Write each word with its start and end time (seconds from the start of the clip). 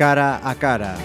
cara 0.00 0.40
a 0.42 0.54
cara. 0.54 0.96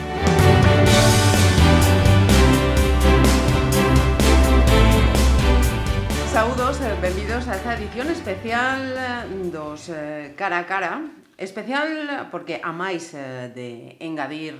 Saúdos, 6.31 6.79
eh, 6.79 6.95
benvidos 7.01 7.45
a 7.49 7.55
esta 7.57 7.75
edición 7.75 8.09
especial 8.09 8.95
eh, 8.95 9.49
dos 9.51 9.89
eh, 9.89 10.33
cara 10.37 10.59
a 10.59 10.65
cara 10.65 11.11
Especial 11.35 12.31
porque 12.31 12.63
a 12.63 12.71
máis 12.71 13.11
eh, 13.11 13.51
de 13.51 13.99
engadir 13.99 14.55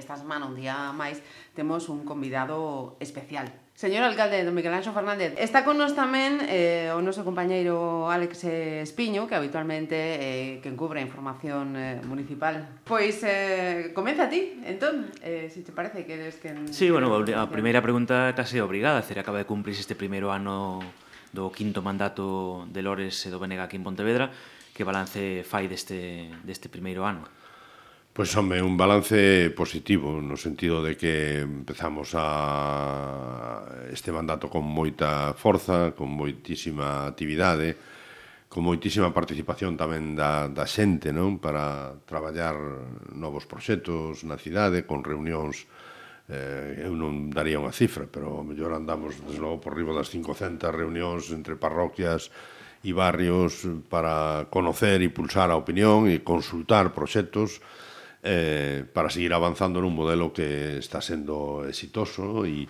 estas 0.00 0.24
semana 0.24 0.48
un 0.48 0.56
día 0.56 0.88
máis, 0.96 1.20
temos 1.52 1.92
un 1.92 2.08
convidado 2.08 2.96
especial. 3.04 3.52
Señor 3.74 4.06
alcalde 4.06 4.38
don 4.46 4.54
Miguel 4.54 4.70
Anxo 4.70 4.94
Fernández, 4.94 5.34
está 5.34 5.66
con 5.66 5.74
nos 5.74 5.98
tamén 5.98 6.38
eh, 6.46 6.94
o 6.94 7.02
noso 7.02 7.26
compañeiro 7.26 8.06
Alex 8.06 8.46
Espiño, 8.86 9.26
que 9.26 9.34
habitualmente 9.34 9.98
eh, 9.98 10.62
que 10.62 10.70
encubre 10.70 11.02
a 11.02 11.04
información 11.04 11.74
eh, 11.74 11.98
municipal. 12.06 12.70
Pois 12.86 13.18
eh, 13.26 13.90
comeza 13.90 14.30
ti, 14.30 14.62
entón, 14.62 15.10
eh, 15.26 15.50
se 15.50 15.58
si 15.58 15.66
te 15.66 15.74
parece 15.74 16.06
que 16.06 16.14
eres 16.14 16.38
que... 16.38 16.54
Sí, 16.70 16.86
bueno, 16.86 17.10
a 17.18 17.50
primeira 17.50 17.82
pregunta 17.82 18.30
case 18.38 18.62
obrigada, 18.62 19.02
cera 19.02 19.26
acaba 19.26 19.42
de 19.42 19.50
cumprir 19.50 19.74
este 19.74 19.98
primeiro 19.98 20.30
ano 20.30 20.78
do 21.34 21.50
quinto 21.50 21.82
mandato 21.82 22.70
de 22.70 22.78
Lores 22.78 23.26
e 23.26 23.28
do 23.34 23.42
Benega 23.42 23.66
aquí 23.66 23.74
en 23.74 23.82
Pontevedra, 23.82 24.30
que 24.70 24.86
balance 24.86 25.42
fai 25.42 25.66
deste, 25.66 26.30
deste 26.46 26.70
primeiro 26.70 27.02
ano? 27.02 27.26
Pois, 28.14 28.30
pues, 28.30 28.36
home, 28.36 28.62
un 28.62 28.76
balance 28.76 29.50
positivo 29.50 30.22
no 30.22 30.36
sentido 30.38 30.86
de 30.86 30.94
que 30.94 31.42
empezamos 31.42 32.14
a 32.14 33.66
este 33.90 34.14
mandato 34.14 34.46
con 34.46 34.62
moita 34.62 35.34
forza, 35.34 35.98
con 35.98 36.14
moitísima 36.14 37.10
actividade, 37.10 37.74
con 38.46 38.62
moitísima 38.70 39.10
participación 39.10 39.74
tamén 39.74 40.14
da, 40.14 40.46
da 40.46 40.62
xente 40.62 41.10
non? 41.10 41.42
Para 41.42 41.98
traballar 42.06 42.54
novos 43.10 43.50
proxectos 43.50 44.22
na 44.22 44.38
cidade, 44.38 44.86
con 44.86 45.02
reunións 45.02 45.66
eh, 46.30 46.86
eu 46.86 46.94
non 46.94 47.34
daría 47.34 47.58
unha 47.58 47.74
cifra, 47.74 48.06
pero 48.06 48.46
mellor 48.46 48.78
andamos 48.78 49.18
desde 49.26 49.42
logo 49.42 49.58
por 49.58 49.74
riba 49.74 49.90
das 49.90 50.14
500 50.14 50.70
reunións 50.70 51.34
entre 51.34 51.58
parroquias 51.58 52.30
e 52.86 52.94
barrios 52.94 53.66
para 53.90 54.46
conocer 54.54 55.02
e 55.02 55.10
pulsar 55.10 55.50
a 55.50 55.58
opinión 55.58 56.06
e 56.06 56.22
consultar 56.22 56.94
proxectos 56.94 57.58
eh, 58.24 58.88
para 58.88 59.12
seguir 59.12 59.36
avanzando 59.36 59.84
nun 59.84 59.92
modelo 59.92 60.32
que 60.32 60.80
está 60.80 61.04
sendo 61.04 61.68
exitoso 61.68 62.48
e 62.48 62.64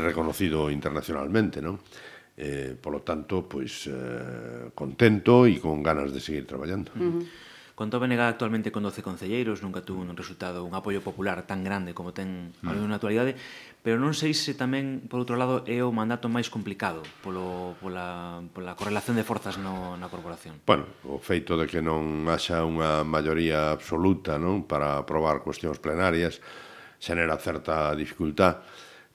reconocido 0.00 0.72
internacionalmente, 0.72 1.60
non? 1.60 1.76
Eh, 2.40 2.72
polo 2.80 3.04
tanto, 3.04 3.44
pois, 3.44 3.84
eh, 3.92 4.72
contento 4.72 5.44
e 5.44 5.60
con 5.60 5.84
ganas 5.84 6.16
de 6.16 6.24
seguir 6.24 6.48
traballando. 6.48 6.96
-huh. 6.96 7.49
Conto 7.80 7.98
Benega 7.98 8.28
actualmente 8.28 8.70
con 8.70 8.82
12 8.82 9.00
concelleiros, 9.00 9.62
nunca 9.62 9.80
tuvo 9.80 10.02
un 10.02 10.14
resultado, 10.14 10.66
un 10.66 10.74
apoio 10.74 11.00
popular 11.00 11.46
tan 11.46 11.64
grande 11.64 11.96
como 11.96 12.12
ten 12.12 12.52
mm. 12.60 12.84
na 12.84 13.00
actualidade, 13.00 13.32
pero 13.80 13.96
non 13.96 14.12
sei 14.12 14.36
se 14.36 14.52
tamén, 14.52 15.08
por 15.08 15.24
outro 15.24 15.40
lado, 15.40 15.64
é 15.64 15.80
o 15.80 15.88
mandato 15.88 16.28
máis 16.28 16.52
complicado 16.52 17.00
polo, 17.24 17.80
pola, 17.80 18.44
pola 18.52 18.76
correlación 18.76 19.16
de 19.16 19.24
forzas 19.24 19.56
no, 19.56 19.96
na 19.96 20.12
corporación. 20.12 20.60
Bueno, 20.68 20.92
o 21.08 21.16
feito 21.24 21.56
de 21.56 21.64
que 21.64 21.80
non 21.80 22.28
haxa 22.28 22.68
unha 22.68 23.00
maioría 23.00 23.72
absoluta 23.72 24.36
non 24.36 24.68
para 24.68 25.00
aprobar 25.00 25.40
cuestións 25.40 25.80
plenarias 25.80 26.44
xenera 27.00 27.40
certa 27.40 27.96
dificultad, 27.96 28.60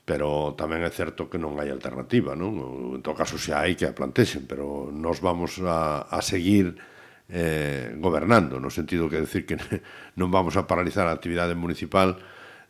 pero 0.10 0.58
tamén 0.58 0.82
é 0.82 0.90
certo 0.90 1.30
que 1.30 1.38
non 1.38 1.54
hai 1.62 1.70
alternativa, 1.70 2.34
non? 2.34 2.98
En 2.98 3.06
todo 3.06 3.14
caso, 3.14 3.38
se 3.38 3.54
hai 3.54 3.78
que 3.78 3.86
a 3.86 3.94
plantexen, 3.94 4.50
pero 4.50 4.90
nos 4.90 5.22
vamos 5.22 5.62
a, 5.62 6.10
a 6.10 6.18
seguir 6.26 6.95
eh, 7.30 7.96
gobernando, 7.98 8.60
no 8.60 8.70
sentido 8.70 9.10
que 9.10 9.22
decir 9.22 9.46
que 9.46 9.58
non 10.20 10.30
vamos 10.30 10.58
a 10.58 10.70
paralizar 10.70 11.10
a 11.10 11.16
actividade 11.16 11.58
municipal, 11.58 12.22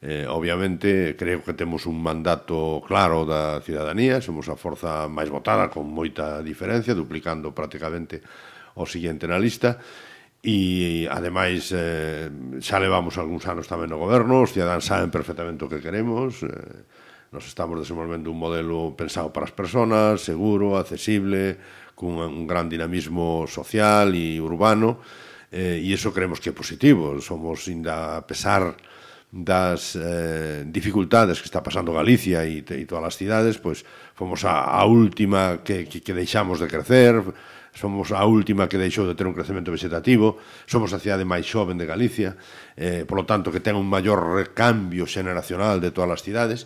eh, 0.01 0.27
obviamente 0.29 1.15
creo 1.17 1.43
que 1.43 1.57
temos 1.57 1.85
un 1.85 1.99
mandato 1.99 2.83
claro 2.85 3.25
da 3.25 3.59
cidadanía, 3.63 4.21
somos 4.21 4.47
a 4.47 4.55
forza 4.55 5.07
máis 5.11 5.27
votada 5.33 5.67
con 5.67 5.87
moita 5.89 6.39
diferencia, 6.45 6.95
duplicando 6.95 7.51
prácticamente 7.51 8.21
o 8.75 8.83
siguiente 8.87 9.27
na 9.27 9.39
lista, 9.39 9.79
e 10.45 11.09
ademais 11.09 11.73
eh, 11.73 12.29
xa 12.61 12.77
levamos 12.77 13.17
algúns 13.17 13.49
anos 13.49 13.65
tamén 13.65 13.89
no 13.89 13.97
goberno, 13.97 14.45
os 14.45 14.53
cidadáns 14.53 14.85
saben 14.85 15.09
perfectamente 15.09 15.65
o 15.65 15.71
que 15.71 15.81
queremos, 15.81 16.45
eh, 16.45 16.85
nos 17.33 17.49
estamos 17.49 17.81
desenvolvendo 17.81 18.29
un 18.29 18.37
modelo 18.37 18.93
pensado 18.93 19.33
para 19.33 19.49
as 19.49 19.55
persoas, 19.57 20.21
seguro, 20.21 20.77
accesible, 20.77 21.57
cun 21.95 22.19
un 22.19 22.45
gran 22.45 22.67
dinamismo 22.67 23.47
social 23.47 24.13
e 24.13 24.37
urbano, 24.37 24.99
eh, 25.49 25.79
e 25.79 25.89
iso 25.89 26.11
creemos 26.11 26.43
que 26.43 26.51
é 26.51 26.53
positivo. 26.53 27.15
Somos, 27.23 27.71
inda, 27.71 28.19
a 28.19 28.23
pesar 28.27 28.75
das 29.31 29.95
eh, 29.99 30.63
dificultades 30.67 31.39
que 31.39 31.47
está 31.47 31.63
pasando 31.63 31.91
Galicia 31.91 32.45
e, 32.45 32.63
e 32.63 32.85
todas 32.85 33.11
as 33.11 33.15
cidades, 33.15 33.57
pois 33.57 33.83
fomos 34.15 34.43
a, 34.45 34.63
a 34.63 34.85
última 34.85 35.59
que, 35.63 35.87
que, 35.87 35.99
que 35.99 36.13
deixamos 36.13 36.59
de 36.59 36.67
crecer, 36.67 37.19
somos 37.75 38.15
a 38.15 38.23
última 38.23 38.71
que 38.71 38.79
deixou 38.79 39.03
de 39.03 39.15
ter 39.15 39.27
un 39.27 39.35
crecemento 39.35 39.75
vegetativo, 39.75 40.39
somos 40.63 40.95
a 40.95 41.03
cidade 41.03 41.27
máis 41.27 41.43
xoven 41.43 41.75
de 41.75 41.83
Galicia, 41.83 42.39
eh, 42.79 43.03
polo 43.03 43.27
tanto 43.27 43.51
que 43.51 43.59
ten 43.59 43.75
un 43.75 43.91
maior 43.91 44.23
recambio 44.23 45.03
xeneracional 45.03 45.83
de 45.83 45.91
todas 45.91 46.15
as 46.15 46.23
cidades, 46.23 46.63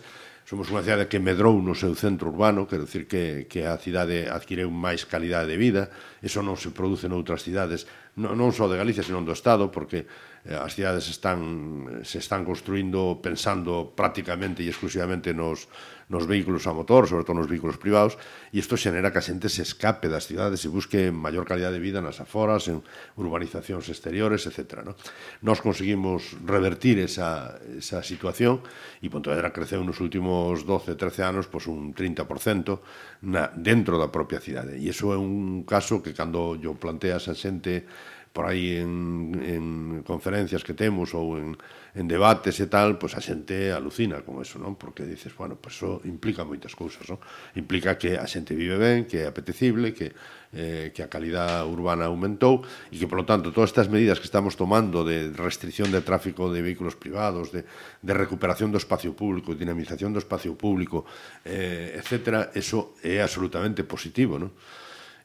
Somos 0.50 0.66
unha 0.74 0.82
cidade 0.82 1.06
que 1.06 1.22
medrou 1.22 1.62
no 1.62 1.78
seu 1.78 1.94
centro 1.94 2.34
urbano, 2.34 2.66
quero 2.66 2.82
dicir 2.82 3.06
que, 3.06 3.46
que 3.46 3.70
a 3.70 3.78
cidade 3.78 4.26
adquireu 4.26 4.66
máis 4.66 5.06
calidade 5.06 5.46
de 5.46 5.54
vida, 5.54 5.94
eso 6.18 6.42
non 6.42 6.58
se 6.58 6.74
produce 6.74 7.06
noutras 7.06 7.46
cidades, 7.46 7.86
non, 8.18 8.34
non 8.34 8.50
só 8.50 8.66
de 8.66 8.74
Galicia, 8.74 9.06
senón 9.06 9.22
do 9.22 9.30
Estado, 9.30 9.70
porque 9.70 10.10
eh, 10.42 10.58
as 10.58 10.74
cidades 10.74 11.06
están, 11.06 12.02
se 12.02 12.18
están 12.18 12.42
construindo 12.42 13.22
pensando 13.22 13.94
prácticamente 13.94 14.66
e 14.66 14.74
exclusivamente 14.74 15.30
nos, 15.30 15.70
nos 16.10 16.26
vehículos 16.26 16.66
a 16.66 16.74
motor, 16.74 17.06
sobre 17.06 17.22
todo 17.22 17.38
nos 17.38 17.46
vehículos 17.46 17.78
privados, 17.78 18.18
e 18.50 18.58
isto 18.58 18.74
xenera 18.74 19.14
que 19.14 19.22
a 19.22 19.24
xente 19.24 19.46
se 19.46 19.62
escape 19.62 20.10
das 20.10 20.26
cidades 20.26 20.66
e 20.66 20.68
busque 20.68 21.14
maior 21.14 21.46
calidad 21.46 21.70
de 21.70 21.78
vida 21.78 22.02
nas 22.02 22.18
aforas, 22.18 22.66
en 22.66 22.82
urbanizacións 23.14 23.86
exteriores, 23.86 24.42
etc. 24.50 24.82
No? 24.82 24.98
Nos 25.46 25.62
conseguimos 25.62 26.34
revertir 26.42 26.98
esa, 26.98 27.54
esa 27.78 28.02
situación 28.02 28.58
e 28.98 29.06
Pontevedra 29.06 29.54
creceu 29.54 29.86
nos 29.86 30.02
últimos 30.02 30.66
12, 30.66 30.98
13 30.98 31.22
anos 31.22 31.46
pois 31.46 31.70
un 31.70 31.94
30% 31.94 33.22
na, 33.30 33.46
dentro 33.54 33.94
da 33.94 34.10
propia 34.10 34.42
cidade. 34.42 34.74
E 34.74 34.90
iso 34.90 35.14
é 35.14 35.18
un 35.18 35.62
caso 35.62 36.02
que 36.02 36.10
cando 36.10 36.58
yo 36.58 36.74
plantea 36.74 37.22
a 37.22 37.34
xente 37.38 37.86
por 38.34 38.50
aí 38.50 38.82
en, 38.82 39.38
en 39.42 39.64
conferencias 40.02 40.66
que 40.66 40.74
temos 40.74 41.14
ou 41.14 41.38
en, 41.38 41.54
en 41.94 42.06
debates 42.06 42.58
e 42.62 42.66
tal, 42.70 42.98
pois 42.98 43.18
a 43.18 43.22
xente 43.22 43.74
alucina 43.74 44.22
con 44.22 44.38
eso, 44.38 44.58
non? 44.62 44.78
Porque 44.78 45.02
dices, 45.08 45.34
bueno, 45.34 45.58
pois 45.58 45.74
eso 45.78 46.02
implica 46.06 46.46
moitas 46.46 46.74
cousas, 46.78 47.06
non? 47.10 47.18
Implica 47.58 47.98
que 47.98 48.14
a 48.18 48.26
xente 48.26 48.54
vive 48.54 48.78
ben, 48.78 49.06
que 49.08 49.22
é 49.22 49.26
apetecible, 49.26 49.94
que 49.94 50.14
eh, 50.52 50.90
que 50.94 51.02
a 51.02 51.08
calidad 51.08 51.62
urbana 51.66 52.10
aumentou 52.10 52.66
e 52.90 52.98
que, 52.98 53.06
polo 53.06 53.22
tanto, 53.22 53.54
todas 53.54 53.70
estas 53.70 53.86
medidas 53.86 54.18
que 54.18 54.26
estamos 54.26 54.58
tomando 54.58 55.06
de 55.06 55.30
restricción 55.30 55.94
de 55.94 56.02
tráfico 56.02 56.50
de 56.50 56.58
vehículos 56.58 56.98
privados, 56.98 57.54
de, 57.54 57.62
de 58.02 58.14
recuperación 58.14 58.74
do 58.74 58.78
espacio 58.82 59.14
público, 59.14 59.54
dinamización 59.54 60.10
do 60.10 60.18
espacio 60.18 60.58
público, 60.58 61.06
eh, 61.46 61.94
etc., 61.94 62.50
eso 62.58 62.98
é 62.98 63.22
absolutamente 63.22 63.86
positivo, 63.86 64.42
non? 64.42 64.50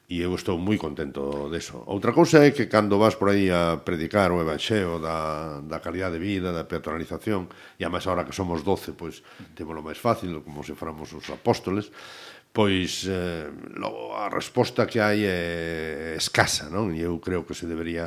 E 0.06 0.22
eu 0.22 0.30
estou 0.38 0.54
moi 0.54 0.78
contento 0.78 1.50
deso. 1.50 1.82
Outra 1.90 2.14
cousa 2.14 2.46
é 2.46 2.54
que 2.54 2.70
cando 2.70 2.94
vas 2.94 3.18
por 3.18 3.34
aí 3.34 3.50
a 3.50 3.82
predicar 3.82 4.30
o 4.30 4.38
evanxeo 4.38 5.02
da, 5.02 5.58
da 5.66 5.82
calidade 5.82 6.14
de 6.14 6.22
vida, 6.22 6.54
da 6.54 6.62
peatonalización, 6.62 7.50
e 7.74 7.82
a 7.82 7.90
máis 7.90 8.06
ahora 8.06 8.22
que 8.22 8.30
somos 8.30 8.62
doce, 8.62 8.94
pois 8.94 9.26
témolo 9.58 9.82
máis 9.82 9.98
fácil, 9.98 10.46
como 10.46 10.62
se 10.62 10.78
fóramos 10.78 11.10
os 11.10 11.26
apóstoles, 11.34 11.90
pois 12.54 13.02
eh, 13.10 13.50
logo, 13.74 14.14
a 14.14 14.30
resposta 14.30 14.86
que 14.86 15.02
hai 15.02 15.26
é 15.26 16.14
escasa, 16.14 16.70
non? 16.70 16.94
E 16.94 17.02
eu 17.02 17.18
creo 17.18 17.42
que 17.42 17.58
se 17.58 17.66
debería 17.66 18.06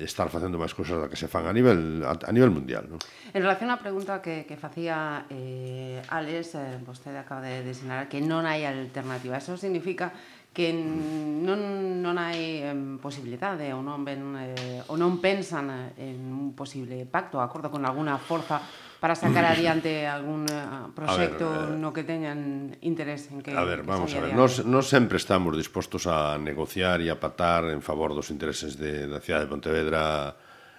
estar 0.00 0.26
facendo 0.26 0.58
máis 0.58 0.74
cousas 0.74 0.98
da 0.98 1.06
que 1.06 1.14
se 1.14 1.30
fan 1.30 1.46
a 1.46 1.54
nivel 1.54 2.02
a, 2.02 2.18
a 2.18 2.32
nivel 2.34 2.50
mundial, 2.50 2.90
non? 2.90 2.98
En 3.30 3.46
relación 3.46 3.70
á 3.70 3.78
pregunta 3.78 4.18
que 4.18 4.42
que 4.42 4.58
facía 4.58 5.28
eh 5.30 6.02
Alex, 6.10 6.58
eh, 6.58 6.82
vostede 6.82 7.22
acaba 7.22 7.46
de, 7.46 7.62
designar 7.62 8.10
que 8.10 8.18
non 8.18 8.42
hai 8.42 8.66
alternativa. 8.66 9.38
Eso 9.38 9.54
significa 9.54 10.10
que 10.54 10.70
non, 10.70 12.00
non 12.00 12.14
hai 12.14 12.62
em, 12.62 13.02
posibilidade 13.02 13.74
ou 13.74 13.82
non, 13.82 14.06
ven, 14.06 14.38
eh, 14.38 14.80
ou 14.86 14.94
non 14.94 15.18
pensan 15.18 15.92
en 15.98 16.30
un 16.30 16.54
posible 16.54 17.04
pacto, 17.10 17.42
acordo 17.42 17.68
con 17.68 17.82
alguna 17.82 18.16
forza 18.22 18.62
para 19.02 19.18
sacar 19.18 19.44
adiante 19.44 20.06
algún 20.06 20.48
uh, 20.48 20.88
proxecto 20.96 21.44
ver, 21.44 21.74
eh, 21.74 21.76
no 21.76 21.92
que 21.92 22.08
teñan 22.08 22.72
interés 22.80 23.28
en 23.28 23.44
que 23.44 23.52
A 23.52 23.66
ver, 23.66 23.84
vamos 23.84 24.14
a 24.14 24.22
ver, 24.22 24.32
nós 24.32 24.64
nós 24.64 24.88
sempre 24.88 25.20
estamos 25.20 25.52
dispostos 25.58 26.08
a 26.08 26.40
negociar 26.40 27.04
e 27.04 27.12
a 27.12 27.20
patar 27.20 27.68
en 27.68 27.84
favor 27.84 28.16
dos 28.16 28.32
intereses 28.32 28.80
de 28.80 29.04
da 29.04 29.20
cidade 29.20 29.44
de 29.44 29.52
Pontevedra 29.52 30.38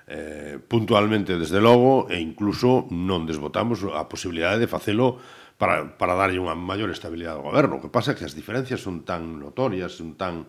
eh 0.10 0.58
puntualmente 0.58 1.38
desde 1.38 1.62
logo 1.62 2.10
e 2.10 2.18
incluso 2.18 2.90
non 2.90 3.30
desbotamos 3.30 3.86
a 3.86 4.10
posibilidade 4.10 4.58
de 4.64 4.70
facelo 4.72 5.22
para, 5.58 5.96
para 5.96 6.20
darlle 6.20 6.42
unha 6.42 6.56
maior 6.56 6.92
estabilidade 6.92 7.40
ao 7.40 7.48
goberno. 7.48 7.80
O 7.80 7.84
que 7.84 7.92
pasa 7.92 8.12
é 8.12 8.18
que 8.18 8.28
as 8.28 8.36
diferencias 8.36 8.84
son 8.84 9.08
tan 9.08 9.40
notorias, 9.40 9.96
son 9.96 10.20
tan, 10.20 10.48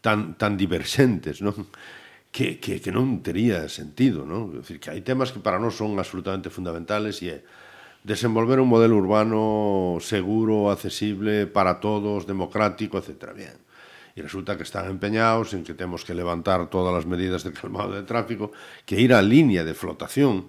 tan, 0.00 0.38
tan 0.40 0.56
diverxentes, 0.56 1.44
non? 1.44 1.68
Que, 2.32 2.60
que, 2.60 2.84
que 2.84 2.92
non 2.92 3.20
tería 3.24 3.68
sentido, 3.68 4.24
non? 4.24 4.52
É 4.56 4.64
dicir, 4.64 4.80
que 4.80 4.92
hai 4.92 5.04
temas 5.04 5.32
que 5.32 5.40
para 5.40 5.60
nós 5.60 5.76
son 5.76 5.96
absolutamente 6.00 6.48
fundamentales 6.48 7.20
e 7.20 7.32
é 7.32 7.38
desenvolver 8.06 8.62
un 8.62 8.70
modelo 8.70 8.96
urbano 8.96 9.98
seguro, 10.00 10.70
accesible 10.70 11.50
para 11.50 11.82
todos, 11.82 12.24
democrático, 12.24 12.96
etc. 12.96 13.34
Bien. 13.34 13.56
E 14.16 14.24
resulta 14.24 14.56
que 14.56 14.64
están 14.64 14.88
empeñados 14.88 15.52
en 15.52 15.60
que 15.60 15.76
temos 15.76 16.00
que 16.00 16.16
levantar 16.16 16.72
todas 16.72 16.96
as 16.96 17.04
medidas 17.04 17.44
de 17.44 17.52
calmado 17.52 17.92
de 17.92 18.06
tráfico, 18.08 18.48
que 18.88 18.96
ir 18.96 19.12
á 19.12 19.20
línea 19.20 19.60
de 19.60 19.76
flotación, 19.76 20.48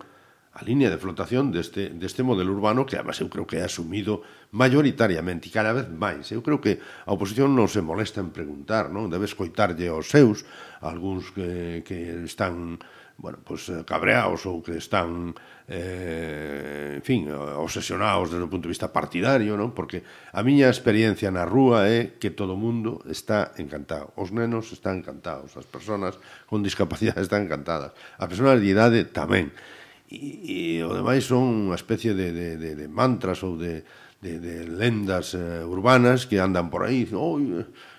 a 0.57 0.65
línea 0.65 0.89
de 0.89 0.98
flotación 0.98 1.54
deste, 1.54 1.94
deste 1.94 2.25
modelo 2.25 2.50
urbano 2.50 2.89
que, 2.89 2.98
además, 2.98 3.21
eu 3.21 3.30
creo 3.30 3.45
que 3.45 3.62
é 3.62 3.63
asumido 3.63 4.25
mayoritariamente 4.50 5.48
e 5.48 5.54
cada 5.54 5.69
vez 5.69 5.86
máis. 5.86 6.33
Eu 6.33 6.42
creo 6.42 6.57
que 6.57 6.81
a 7.06 7.13
oposición 7.13 7.54
non 7.54 7.69
se 7.69 7.86
molesta 7.86 8.25
en 8.25 8.33
preguntar, 8.33 8.89
non? 8.89 9.06
Debe 9.06 9.30
escoitarlle 9.30 9.86
aos 9.94 10.09
seus, 10.09 10.50
algúns 10.81 11.30
que, 11.30 11.86
que 11.86 12.25
están 12.25 12.81
bueno, 13.21 13.38
pues, 13.45 13.69
cabreados 13.86 14.45
ou 14.50 14.62
que 14.65 14.77
están 14.77 15.38
eh, 15.69 16.98
en 16.98 17.06
fin, 17.06 17.30
obsesionados 17.30 18.33
desde 18.33 18.45
o 18.45 18.50
punto 18.50 18.65
de 18.65 18.74
vista 18.74 18.89
partidario, 18.89 19.57
non? 19.57 19.77
Porque 19.77 20.01
a 20.33 20.42
miña 20.42 20.74
experiencia 20.74 21.30
na 21.30 21.45
rúa 21.45 21.86
é 21.86 22.18
que 22.18 22.33
todo 22.33 22.57
o 22.57 22.62
mundo 22.62 23.06
está 23.06 23.53
encantado. 23.62 24.10
Os 24.18 24.33
nenos 24.33 24.74
están 24.74 25.06
encantados, 25.06 25.53
as 25.53 25.69
persoas 25.69 26.18
con 26.50 26.65
discapacidade 26.65 27.21
están 27.25 27.45
encantadas, 27.45 27.94
as 28.18 28.25
persoas 28.25 28.57
de 28.57 28.69
idade 28.74 29.06
tamén 29.06 29.53
e, 30.09 30.80
e 30.80 30.83
o 30.83 30.92
demais 30.95 31.27
son 31.27 31.71
unha 31.71 31.77
especie 31.77 32.15
de, 32.15 32.31
de, 32.31 32.48
de, 32.56 32.71
de 32.75 32.88
mantras 32.88 33.44
ou 33.44 33.59
de, 33.59 33.83
de, 34.24 34.39
de 34.39 34.65
lendas 34.65 35.36
eh, 35.36 35.62
urbanas 35.63 36.25
que 36.25 36.39
andan 36.39 36.71
por 36.71 36.88
aí, 36.88 37.06
dicen, 37.06 37.19
oh, 37.19 37.38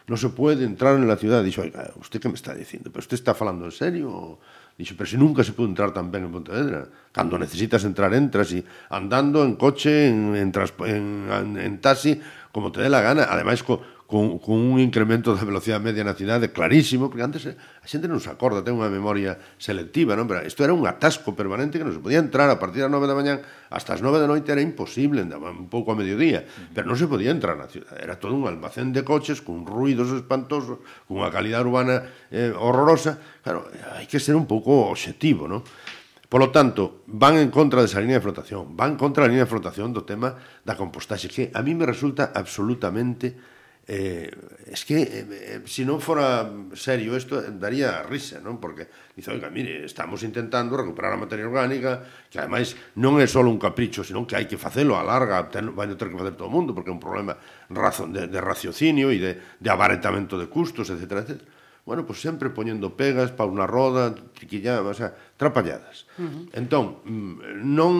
no 0.08 0.16
se 0.16 0.32
pode 0.32 0.64
entrar 0.64 0.96
en 0.96 1.06
la 1.06 1.20
ciudad. 1.20 1.44
Dixo, 1.44 1.62
oiga, 1.62 1.92
usted 2.00 2.18
que 2.20 2.28
me 2.28 2.34
está 2.34 2.54
dicindo? 2.54 2.90
Pero 2.90 3.04
usted 3.04 3.14
está 3.14 3.36
falando 3.36 3.68
en 3.68 3.72
serio? 3.76 4.40
Dixo, 4.80 4.96
pero 4.96 5.04
se 5.04 5.20
nunca 5.20 5.44
se 5.44 5.52
pode 5.52 5.68
entrar 5.68 5.92
tan 5.92 6.08
ben 6.10 6.24
en 6.24 6.32
Pontevedra. 6.32 6.88
Cando 7.12 7.36
necesitas 7.36 7.84
entrar, 7.84 8.16
entras. 8.16 8.48
E 8.56 8.64
andando 8.88 9.44
en 9.44 9.60
coche, 9.60 10.08
en, 10.08 10.32
en, 10.32 10.48
en, 10.48 11.04
en, 11.28 11.46
en 11.60 11.74
taxi, 11.84 12.16
como 12.56 12.72
te 12.72 12.80
dé 12.80 12.88
la 12.88 13.04
gana. 13.04 13.28
Ademais, 13.28 13.60
co, 13.60 13.84
con, 14.08 14.38
con 14.38 14.56
un 14.56 14.80
incremento 14.80 15.36
da 15.36 15.44
velocidade 15.44 15.84
media 15.84 16.00
na 16.00 16.16
cidade 16.16 16.48
clarísimo, 16.48 17.12
porque 17.12 17.20
antes 17.20 17.44
eh, 17.44 17.52
a 17.52 17.84
xente 17.84 18.08
non 18.08 18.24
se 18.24 18.32
acorda, 18.32 18.64
ten 18.64 18.72
unha 18.72 18.88
memoria 18.88 19.36
selectiva, 19.60 20.16
non? 20.16 20.24
pero 20.24 20.40
isto 20.48 20.64
era 20.64 20.72
un 20.72 20.88
atasco 20.88 21.36
permanente 21.36 21.76
que 21.76 21.84
non 21.84 21.92
se 21.92 22.00
podía 22.00 22.16
entrar 22.16 22.48
a 22.48 22.56
partir 22.56 22.80
das 22.80 22.88
9 22.88 23.04
da 23.04 23.12
mañan 23.12 23.44
hasta 23.68 23.92
as 23.92 24.00
9 24.00 24.16
da 24.16 24.24
noite 24.24 24.48
era 24.48 24.64
imposible, 24.64 25.28
andaba 25.28 25.52
un 25.52 25.68
pouco 25.68 25.92
a 25.92 25.96
mediodía, 26.00 26.40
pero 26.72 26.88
non 26.88 26.96
se 26.96 27.04
podía 27.04 27.28
entrar 27.28 27.60
na 27.60 27.68
cidade, 27.68 28.00
era 28.00 28.16
todo 28.16 28.32
un 28.32 28.48
almacén 28.48 28.96
de 28.96 29.04
coches 29.04 29.44
con 29.44 29.68
ruidos 29.68 30.08
espantosos, 30.16 30.80
con 31.04 31.20
unha 31.20 31.28
calidad 31.28 31.60
urbana 31.68 32.00
eh, 32.32 32.48
horrorosa, 32.56 33.20
claro, 33.44 33.68
hai 33.92 34.08
que 34.08 34.16
ser 34.16 34.40
un 34.40 34.48
pouco 34.48 34.88
obxectivo, 34.88 35.44
non? 35.44 35.60
Polo 36.32 36.48
tanto, 36.48 37.04
van 37.12 37.36
en 37.36 37.52
contra 37.52 37.84
desa 37.84 38.00
línea 38.00 38.20
de 38.20 38.24
flotación, 38.24 38.72
van 38.72 38.96
contra 38.96 39.24
a 39.24 39.28
línea 39.28 39.44
de 39.44 39.52
flotación 39.52 39.92
do 39.92 40.08
tema 40.08 40.32
da 40.64 40.80
compostaxe, 40.80 41.28
que 41.28 41.52
a 41.52 41.60
mí 41.60 41.76
me 41.76 41.84
resulta 41.84 42.32
absolutamente 42.32 43.57
eh, 43.88 44.30
es 44.66 44.84
que 44.84 45.00
eh, 45.00 45.60
se 45.64 45.80
si 45.80 45.82
non 45.88 45.96
fora 46.04 46.44
serio 46.76 47.16
isto 47.16 47.40
daría 47.40 48.04
risa, 48.04 48.36
non? 48.36 48.60
Porque 48.60 48.84
dice, 49.16 49.32
oiga, 49.32 49.48
mire, 49.48 49.88
estamos 49.88 50.20
intentando 50.20 50.76
recuperar 50.76 51.16
a 51.16 51.22
materia 51.24 51.48
orgánica, 51.48 52.04
que 52.28 52.36
ademais 52.36 52.76
non 53.00 53.16
é 53.16 53.24
só 53.24 53.40
un 53.40 53.56
capricho, 53.56 54.04
senón 54.04 54.28
que 54.28 54.36
hai 54.36 54.44
que 54.44 54.60
facelo 54.60 55.00
a 55.00 55.02
larga, 55.02 55.40
ten, 55.48 55.72
vai 55.72 55.88
ter 55.88 56.12
que 56.12 56.20
facer 56.20 56.36
todo 56.36 56.52
o 56.52 56.54
mundo, 56.54 56.76
porque 56.76 56.92
é 56.92 56.94
un 56.94 57.00
problema 57.00 57.40
razón 57.72 58.12
de, 58.12 58.28
de 58.28 58.40
raciocinio 58.44 59.08
e 59.08 59.16
de, 59.16 59.32
de 59.56 59.68
abaretamento 59.72 60.36
de 60.36 60.52
custos, 60.52 60.92
etcétera, 60.92 61.24
etcétera 61.24 61.57
bueno, 61.88 62.04
pues 62.04 62.20
sempre 62.20 62.52
poñendo 62.52 62.92
pegas 63.00 63.32
pa 63.32 63.48
unha 63.48 63.64
roda, 63.64 64.12
triquillada, 64.36 64.84
o 64.84 64.92
sea, 64.92 65.16
trapalladas. 65.40 66.04
Uh 66.20 66.28
-huh. 66.28 66.44
Entón, 66.52 67.00
mm, 67.00 67.64
non, 67.64 67.92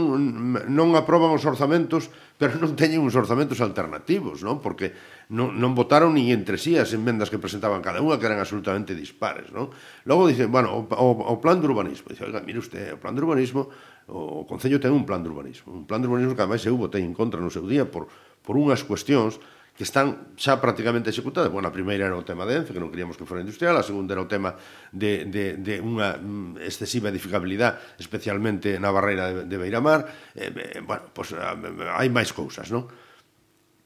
non 0.69 0.89
aproban 0.93 1.33
os 1.33 1.49
orzamentos, 1.49 2.13
pero 2.37 2.61
non 2.61 2.77
teñen 2.77 3.01
uns 3.01 3.17
orzamentos 3.17 3.65
alternativos, 3.65 4.45
non? 4.45 4.61
Porque 4.61 4.93
non, 5.33 5.57
non 5.57 5.73
votaron 5.73 6.13
ni 6.13 6.29
entre 6.37 6.61
sí 6.61 6.77
as 6.77 6.93
enmendas 6.93 7.33
que 7.33 7.41
presentaban 7.41 7.81
cada 7.81 8.05
unha, 8.05 8.21
que 8.21 8.29
eran 8.29 8.37
absolutamente 8.37 8.93
dispares, 8.93 9.49
non? 9.57 9.73
Logo 10.05 10.29
dicen, 10.29 10.53
bueno, 10.53 10.69
o, 10.77 10.85
o, 10.85 11.09
o 11.25 11.35
plan 11.41 11.57
de 11.57 11.73
urbanismo. 11.73 12.13
Dice, 12.13 12.29
oiga, 12.29 12.45
mire 12.45 12.61
usted, 12.61 12.93
o 12.93 13.01
plan 13.01 13.17
de 13.17 13.25
urbanismo, 13.25 13.73
o, 14.13 14.45
o 14.45 14.47
Concello 14.47 14.77
ten 14.77 14.93
un 14.93 15.09
plan 15.09 15.25
de 15.25 15.33
urbanismo. 15.33 15.73
Un 15.73 15.89
plan 15.89 16.05
de 16.05 16.13
urbanismo 16.13 16.37
que, 16.37 16.45
ademais, 16.45 16.61
eu 16.69 16.77
votei 16.77 17.01
en 17.01 17.17
contra 17.17 17.41
no 17.41 17.49
seu 17.49 17.65
día 17.65 17.89
por, 17.89 18.13
por 18.45 18.61
unhas 18.61 18.85
cuestións 18.85 19.41
que 19.79 19.87
están 19.87 20.35
xa 20.35 20.59
prácticamente 20.59 21.15
executadas. 21.15 21.55
Bueno, 21.55 21.71
a 21.71 21.73
primeira 21.73 22.11
era 22.11 22.19
o 22.19 22.27
tema 22.27 22.43
de 22.43 22.59
Ence, 22.59 22.75
que 22.75 22.83
non 22.83 22.91
queríamos 22.91 23.15
que 23.15 23.23
fora 23.23 23.47
industrial, 23.47 23.79
a 23.79 23.87
segunda 23.87 24.11
era 24.11 24.27
o 24.27 24.27
tema 24.27 24.59
de, 24.91 25.31
de, 25.31 25.55
de 25.55 25.79
unha 25.79 26.19
mm, 26.19 26.59
excesiva 26.67 27.07
edificabilidade, 27.15 27.79
especialmente 28.03 28.75
na 28.83 28.91
barreira 28.91 29.31
de, 29.31 29.47
de 29.47 29.55
Beiramar. 29.55 30.35
Eh, 30.35 30.51
eh, 30.51 30.83
bueno, 30.83 31.07
pois, 31.15 31.31
pues, 31.31 31.87
hai 31.95 32.11
máis 32.11 32.35
cousas, 32.35 32.75
non? 32.75 32.91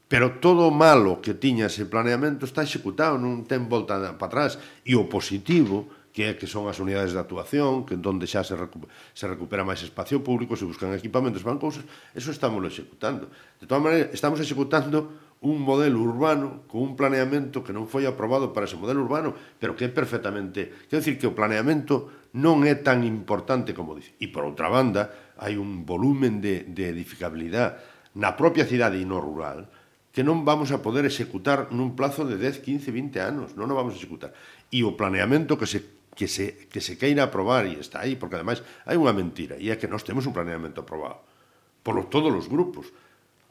Pero 0.09 0.41
todo 0.41 0.69
o 0.69 0.73
malo 0.73 1.21
que 1.21 1.37
tiña 1.37 1.69
ese 1.69 1.85
planeamento 1.85 2.49
está 2.49 2.65
executado, 2.65 3.21
non 3.21 3.45
ten 3.45 3.69
volta 3.69 4.01
para 4.17 4.49
atrás. 4.49 4.57
E 4.89 4.97
o 4.97 5.13
positivo, 5.13 6.09
que 6.09 6.33
é 6.33 6.33
que 6.41 6.49
son 6.49 6.73
as 6.73 6.81
unidades 6.81 7.13
de 7.13 7.21
actuación, 7.21 7.85
que 7.85 8.01
onde 8.01 8.25
xa 8.25 8.41
se, 8.41 8.57
recu 8.57 8.81
se 9.13 9.29
recupera 9.29 9.61
máis 9.61 9.85
espacio 9.85 10.25
público, 10.25 10.57
se 10.57 10.65
buscan 10.65 10.97
equipamentos, 10.97 11.45
van 11.45 11.61
cousas, 11.61 11.85
eso 12.17 12.33
estamos 12.33 12.65
executando. 12.65 13.29
De 13.61 13.69
todas 13.69 13.85
maneiras, 13.85 14.09
estamos 14.17 14.41
executando 14.41 15.32
un 15.43 15.59
modelo 15.59 15.99
urbano 15.99 16.63
con 16.71 16.83
un 16.83 16.93
planeamento 16.95 17.67
que 17.67 17.75
non 17.75 17.91
foi 17.91 18.07
aprobado 18.07 18.55
para 18.55 18.71
ese 18.71 18.79
modelo 18.79 19.03
urbano, 19.03 19.35
pero 19.59 19.75
que 19.75 19.87
é 19.87 19.91
perfectamente... 19.91 20.87
Quer 20.87 21.03
decir, 21.03 21.19
que 21.19 21.27
o 21.27 21.35
planeamento 21.35 22.31
non 22.39 22.63
é 22.63 22.79
tan 22.79 23.03
importante 23.03 23.75
como 23.75 23.99
dice. 23.99 24.15
E 24.23 24.31
por 24.31 24.47
outra 24.47 24.71
banda, 24.71 25.35
hai 25.43 25.59
un 25.59 25.83
volumen 25.83 26.39
de, 26.39 26.71
de 26.71 26.89
edificabilidade 26.89 27.83
na 28.15 28.39
propia 28.39 28.65
cidade 28.65 29.03
e 29.03 29.09
no 29.09 29.19
rural 29.19 29.67
que 30.13 30.21
non 30.21 30.45
vamos 30.45 30.71
a 30.71 30.85
poder 30.85 31.09
executar 31.09 31.73
nun 31.73 31.97
plazo 31.97 32.29
de 32.29 32.37
10, 32.37 32.61
15, 32.61 32.93
20 32.93 33.17
anos. 33.19 33.49
Non 33.57 33.67
o 33.67 33.75
vamos 33.75 33.97
a 33.97 33.99
executar. 33.99 34.31
E 34.71 34.85
o 34.87 34.95
planeamento 34.95 35.59
que 35.59 35.67
se 35.67 36.03
que 36.13 36.29
se, 36.29 36.69
que 36.69 36.85
se 36.85 37.01
queira 37.01 37.25
aprobar 37.25 37.65
e 37.65 37.81
está 37.81 38.05
aí, 38.05 38.21
porque 38.21 38.37
ademais 38.37 38.61
hai 38.85 39.01
unha 39.01 39.17
mentira, 39.17 39.57
e 39.57 39.73
é 39.73 39.81
que 39.81 39.89
nós 39.89 40.05
temos 40.05 40.29
un 40.29 40.37
planeamento 40.37 40.85
aprobado 40.85 41.25
por 41.81 41.97
todos 42.13 42.31
os 42.37 42.47
grupos 42.53 42.93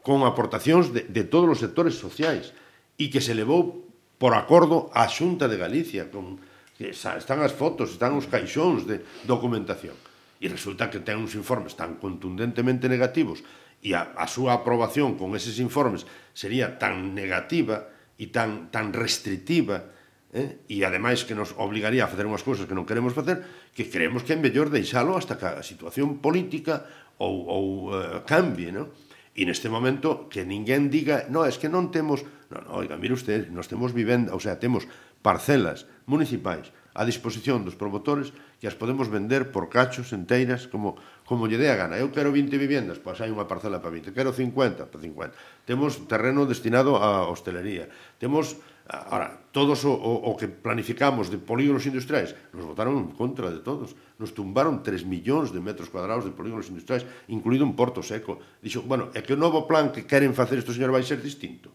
con 0.02 0.26
aportacións 0.26 0.90
de, 0.90 1.06
de 1.06 1.24
todos 1.24 1.48
os 1.48 1.62
sectores 1.62 1.96
sociais 1.96 2.50
e 2.98 3.08
que 3.08 3.22
se 3.22 3.32
levou 3.32 3.86
por 4.18 4.34
acordo 4.34 4.90
á 4.94 5.06
Xunta 5.06 5.46
de 5.46 5.58
Galicia 5.58 6.10
con, 6.10 6.38
que 6.78 6.94
están 6.94 7.38
as 7.42 7.54
fotos, 7.54 7.94
están 7.94 8.18
os 8.18 8.26
caixóns 8.26 8.86
de 8.86 9.02
documentación 9.26 9.94
e 10.42 10.50
resulta 10.50 10.90
que 10.90 10.98
ten 10.98 11.22
uns 11.22 11.38
informes 11.38 11.78
tan 11.78 12.02
contundentemente 12.02 12.90
negativos 12.90 13.46
e 13.82 13.94
a, 13.94 14.14
a 14.18 14.26
súa 14.26 14.58
aprobación 14.58 15.14
con 15.14 15.34
eses 15.38 15.62
informes 15.62 16.06
sería 16.34 16.78
tan 16.82 17.14
negativa 17.14 17.90
e 18.18 18.30
tan, 18.30 18.70
tan 18.74 18.90
restrictiva 18.90 19.90
eh? 20.34 20.66
e 20.66 20.82
ademais 20.82 21.22
que 21.22 21.38
nos 21.38 21.54
obligaría 21.58 22.06
a 22.06 22.10
facer 22.10 22.26
unhas 22.26 22.42
cousas 22.42 22.66
que 22.66 22.74
non 22.74 22.86
queremos 22.86 23.14
facer, 23.14 23.42
que 23.70 23.86
creemos 23.86 24.26
que 24.26 24.34
é 24.34 24.38
mellor 24.38 24.70
deixalo 24.70 25.14
hasta 25.14 25.38
que 25.38 25.46
a 25.46 25.66
situación 25.66 26.18
política 26.18 26.86
ou, 27.22 27.46
ou 27.46 27.64
uh, 27.94 28.26
cambie, 28.26 28.74
non? 28.74 28.90
E 29.32 29.48
neste 29.48 29.72
momento 29.72 30.28
que 30.28 30.44
ninguén 30.44 30.92
diga, 30.92 31.24
no, 31.32 31.48
es 31.48 31.56
que 31.56 31.72
non 31.72 31.88
temos, 31.88 32.20
no, 32.52 32.58
no, 32.60 32.70
oiga, 32.76 33.00
mire 33.00 33.16
usted, 33.16 33.48
nós 33.48 33.64
temos 33.64 33.96
vivenda, 33.96 34.36
o 34.36 34.40
sea, 34.40 34.60
temos 34.60 34.84
parcelas 35.24 35.88
municipais 36.04 36.68
a 36.92 37.08
disposición 37.08 37.64
dos 37.64 37.72
promotores 37.72 38.36
que 38.60 38.68
as 38.68 38.76
podemos 38.76 39.08
vender 39.08 39.48
por 39.48 39.72
cachos 39.72 40.12
enteiras 40.12 40.68
como 40.68 41.00
como 41.24 41.48
lle 41.48 41.56
dé 41.56 41.72
a 41.72 41.80
gana. 41.80 41.96
Eu 41.96 42.12
quero 42.12 42.28
20 42.28 42.60
vivendas, 42.60 43.00
pois 43.00 43.16
hai 43.24 43.32
unha 43.32 43.48
parcela 43.48 43.80
para 43.80 43.96
20. 43.96 44.12
Quero 44.12 44.36
50, 44.36 44.92
para 44.92 45.00
50. 45.00 45.32
Temos 45.64 46.04
terreno 46.04 46.44
destinado 46.44 47.00
á 47.00 47.24
hostelería. 47.24 47.88
Temos 48.20 48.60
Ahora, 48.88 49.38
todos 49.54 49.84
o, 49.84 49.94
o, 49.94 50.32
o 50.32 50.36
que 50.36 50.50
planificamos 50.50 51.30
de 51.30 51.38
polígonos 51.38 51.86
industriais 51.86 52.34
nos 52.50 52.66
votaron 52.66 52.98
en 52.98 53.14
contra 53.14 53.52
de 53.52 53.62
todos. 53.62 53.94
Nos 54.18 54.34
tumbaron 54.34 54.82
3 54.82 55.06
millóns 55.06 55.54
de 55.54 55.62
metros 55.62 55.86
cuadrados 55.86 56.26
de 56.26 56.34
polígonos 56.34 56.66
industriais, 56.66 57.06
incluído 57.30 57.62
un 57.62 57.78
porto 57.78 58.02
seco. 58.02 58.42
Dixo, 58.58 58.82
bueno, 58.82 59.14
é 59.14 59.22
que 59.22 59.34
o 59.34 59.38
novo 59.38 59.70
plan 59.70 59.94
que 59.94 60.02
queren 60.02 60.34
facer 60.34 60.58
estos 60.58 60.74
señor, 60.74 60.90
vai 60.90 61.06
ser 61.06 61.22
distinto. 61.22 61.70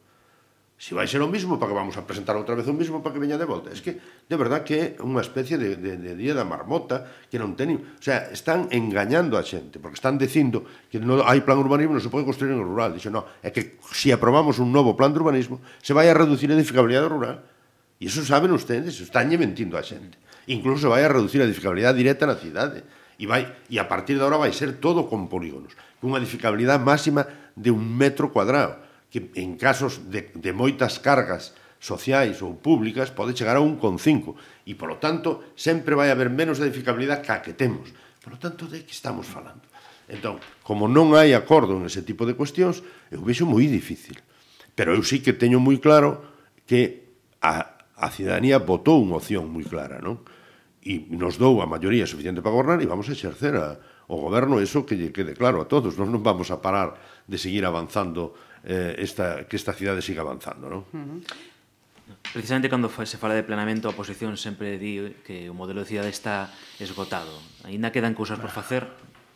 Se 0.78 0.94
vai 0.94 1.10
ser 1.10 1.26
o 1.26 1.28
mismo, 1.28 1.58
para 1.58 1.74
que 1.74 1.78
vamos 1.78 1.98
a 1.98 2.06
presentar 2.06 2.38
outra 2.38 2.54
vez 2.54 2.70
o 2.70 2.74
mismo 2.78 3.02
para 3.02 3.10
que 3.10 3.18
veña 3.18 3.34
de 3.34 3.50
volta. 3.50 3.74
Es 3.74 3.82
que, 3.82 3.98
de 3.98 4.38
verdad, 4.38 4.62
que 4.62 4.78
é 4.78 4.86
unha 5.02 5.26
especie 5.26 5.58
de, 5.58 5.74
de, 5.74 5.98
de 5.98 6.14
día 6.14 6.38
da 6.38 6.46
marmota 6.46 7.02
que 7.34 7.42
non 7.42 7.58
teñen... 7.58 7.82
O 7.98 8.04
sea, 8.06 8.30
están 8.30 8.70
engañando 8.70 9.42
a 9.42 9.44
xente, 9.44 9.82
porque 9.82 9.98
están 9.98 10.22
dicindo 10.22 10.70
que 10.94 11.02
non 11.02 11.26
hai 11.26 11.42
plan 11.42 11.58
urbanismo, 11.58 11.98
non 11.98 12.06
se 12.06 12.14
pode 12.14 12.30
construir 12.30 12.54
en 12.54 12.62
rural. 12.62 12.94
Dixo, 12.94 13.10
non, 13.10 13.26
é 13.42 13.50
que 13.50 13.82
se 13.90 14.06
si 14.06 14.08
aprobamos 14.14 14.62
un 14.62 14.70
novo 14.70 14.94
plan 14.94 15.10
de 15.10 15.18
urbanismo, 15.18 15.66
se 15.82 15.98
vai 15.98 16.14
a 16.14 16.14
reducir 16.14 16.46
a 16.54 16.58
edificabilidade 16.62 17.10
rural. 17.10 17.42
E 17.98 18.06
iso 18.06 18.22
saben 18.22 18.54
ustedes, 18.54 19.02
estánlle 19.02 19.42
mentindo 19.42 19.82
a 19.82 19.82
xente. 19.82 20.22
Incluso 20.46 20.94
vai 20.94 21.02
a 21.02 21.10
reducir 21.10 21.42
a 21.42 21.50
edificabilidade 21.50 21.98
directa 21.98 22.30
na 22.30 22.38
cidade. 22.38 22.86
E, 23.18 23.26
vai, 23.26 23.50
e 23.66 23.82
a 23.82 23.90
partir 23.90 24.14
de 24.14 24.22
ahora 24.22 24.38
vai 24.38 24.54
ser 24.54 24.78
todo 24.78 25.10
con 25.10 25.26
polígonos. 25.26 25.74
Unha 26.06 26.22
edificabilidade 26.22 26.86
máxima 26.86 27.26
de 27.58 27.74
un 27.74 27.82
metro 27.82 28.30
cuadrado 28.30 28.86
que 29.08 29.32
en 29.40 29.56
casos 29.56 30.12
de, 30.12 30.32
de 30.36 30.52
moitas 30.52 31.00
cargas 31.00 31.56
sociais 31.80 32.42
ou 32.42 32.58
públicas 32.58 33.14
pode 33.14 33.38
chegar 33.38 33.56
a 33.56 33.64
1,5 33.64 34.66
e, 34.66 34.74
polo 34.74 34.98
tanto, 34.98 35.54
sempre 35.56 35.94
vai 35.94 36.10
haber 36.10 36.34
menos 36.34 36.60
edificabilidade 36.60 37.24
que 37.24 37.32
a 37.32 37.42
que 37.42 37.54
temos. 37.54 37.94
Polo 38.20 38.42
tanto, 38.42 38.68
de 38.68 38.84
que 38.84 38.92
estamos 38.92 39.30
falando? 39.30 39.64
Entón, 40.08 40.40
como 40.64 40.88
non 40.88 41.14
hai 41.16 41.36
acordo 41.36 41.76
en 41.76 41.88
ese 41.88 42.02
tipo 42.04 42.24
de 42.24 42.36
cuestións, 42.36 42.82
eu 43.12 43.22
vexo 43.24 43.44
moi 43.44 43.68
difícil. 43.68 44.18
Pero 44.74 44.96
eu 44.96 45.04
sí 45.04 45.20
que 45.20 45.36
teño 45.36 45.60
moi 45.60 45.78
claro 45.78 46.24
que 46.66 47.12
a, 47.44 47.78
a 47.96 48.08
cidadanía 48.12 48.60
votou 48.60 49.04
unha 49.04 49.20
opción 49.20 49.52
moi 49.52 49.64
clara, 49.68 50.00
non? 50.00 50.24
E 50.88 51.12
nos 51.12 51.36
dou 51.36 51.60
a 51.60 51.68
maioría 51.68 52.08
suficiente 52.08 52.40
para 52.40 52.56
gobernar 52.56 52.80
e 52.80 52.88
vamos 52.88 53.12
a 53.12 53.16
exercer 53.16 53.60
a, 53.60 53.76
o 54.08 54.16
goberno, 54.16 54.64
eso 54.64 54.88
que 54.88 54.96
lle 54.96 55.12
quede 55.12 55.36
claro 55.36 55.60
a 55.60 55.68
todos. 55.68 56.00
Nós 56.00 56.08
non 56.08 56.24
vamos 56.24 56.48
a 56.50 56.64
parar 56.64 56.96
de 57.28 57.36
seguir 57.36 57.68
avanzando 57.68 58.32
eh, 58.68 59.00
esta, 59.00 59.48
que 59.48 59.56
esta 59.56 59.72
cidade 59.72 60.04
siga 60.04 60.28
avanzando. 60.28 60.68
Non? 60.68 60.84
Uh 60.92 61.00
-huh. 61.00 61.20
Precisamente 62.36 62.68
cando 62.68 62.92
se 62.92 63.16
fala 63.16 63.36
de 63.36 63.48
planeamento, 63.48 63.88
a 63.88 63.96
oposición 63.96 64.36
sempre 64.36 64.76
di 64.76 65.24
que 65.24 65.48
o 65.48 65.56
modelo 65.56 65.82
de 65.84 65.88
cidade 65.88 66.12
está 66.12 66.52
esgotado. 66.84 67.32
Ainda 67.64 67.96
quedan 67.96 68.12
cousas 68.12 68.36
por 68.36 68.52
facer. 68.52 68.84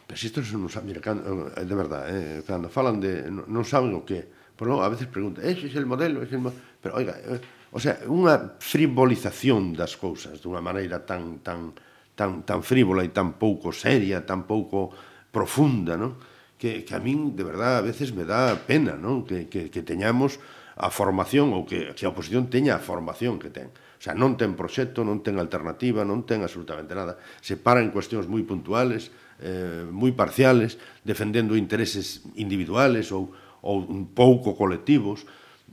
Pero 0.05 0.19
si 0.19 0.27
isto 0.27 0.43
non 0.59 0.67
sabe, 0.67 0.91
mira, 0.91 0.99
cando, 0.99 1.47
eh, 1.55 1.63
de 1.63 1.75
verdad, 1.75 2.03
eh, 2.11 2.43
cando 2.43 2.67
falan 2.67 2.99
de, 2.99 3.31
non 3.31 3.63
saben 3.63 3.95
o 3.95 4.03
que, 4.03 4.27
Por 4.61 4.69
non, 4.69 4.85
a 4.85 4.93
veces 4.93 5.09
preguntan, 5.09 5.41
ese 5.41 5.65
é 5.65 5.73
es 5.73 5.75
el 5.75 5.89
modelo, 5.89 6.21
ese 6.21 6.35
é 6.35 6.37
el 6.37 6.45
modelo, 6.45 6.61
pero 6.77 6.93
oiga, 6.93 7.17
eh, 7.17 7.41
o 7.73 7.81
sea, 7.81 7.97
unha 8.05 8.61
frivolización 8.61 9.73
das 9.73 9.97
cousas 9.97 10.37
dunha 10.37 10.61
maneira 10.61 11.01
tan, 11.01 11.41
tan, 11.41 11.73
tan, 12.13 12.45
tan 12.45 12.61
frívola 12.61 13.01
e 13.01 13.09
tan 13.09 13.41
pouco 13.41 13.73
seria, 13.73 14.21
tan 14.21 14.45
pouco 14.45 14.93
profunda, 15.33 15.97
non? 15.97 16.13
que, 16.61 16.85
que 16.85 16.93
a 16.93 17.01
min, 17.01 17.33
de 17.33 17.41
verdad, 17.41 17.81
a 17.81 17.81
veces 17.81 18.13
me 18.13 18.21
dá 18.21 18.53
pena 18.69 18.93
non 18.93 19.25
que, 19.25 19.49
que, 19.49 19.73
que 19.73 19.81
teñamos 19.81 20.37
a 20.77 20.93
formación 20.93 21.57
ou 21.57 21.65
que, 21.65 21.97
que 21.97 22.05
a 22.05 22.13
oposición 22.13 22.53
teña 22.53 22.77
a 22.77 22.81
formación 22.85 23.41
que 23.41 23.49
ten. 23.49 23.73
O 23.73 24.01
sea, 24.01 24.13
non 24.13 24.37
ten 24.37 24.53
proxecto, 24.53 25.01
non 25.01 25.25
ten 25.25 25.41
alternativa, 25.41 26.05
non 26.05 26.21
ten 26.21 26.45
absolutamente 26.45 26.93
nada. 26.93 27.17
Se 27.41 27.57
para 27.57 27.81
en 27.81 27.89
cuestións 27.89 28.29
moi 28.29 28.45
puntuales, 28.45 29.09
eh, 29.41 29.89
moi 29.89 30.13
parciales, 30.13 30.77
defendendo 31.01 31.57
intereses 31.57 32.21
individuales 32.37 33.09
ou, 33.09 33.33
ou 33.65 33.81
un 33.81 34.13
pouco 34.13 34.53
colectivos, 34.53 35.25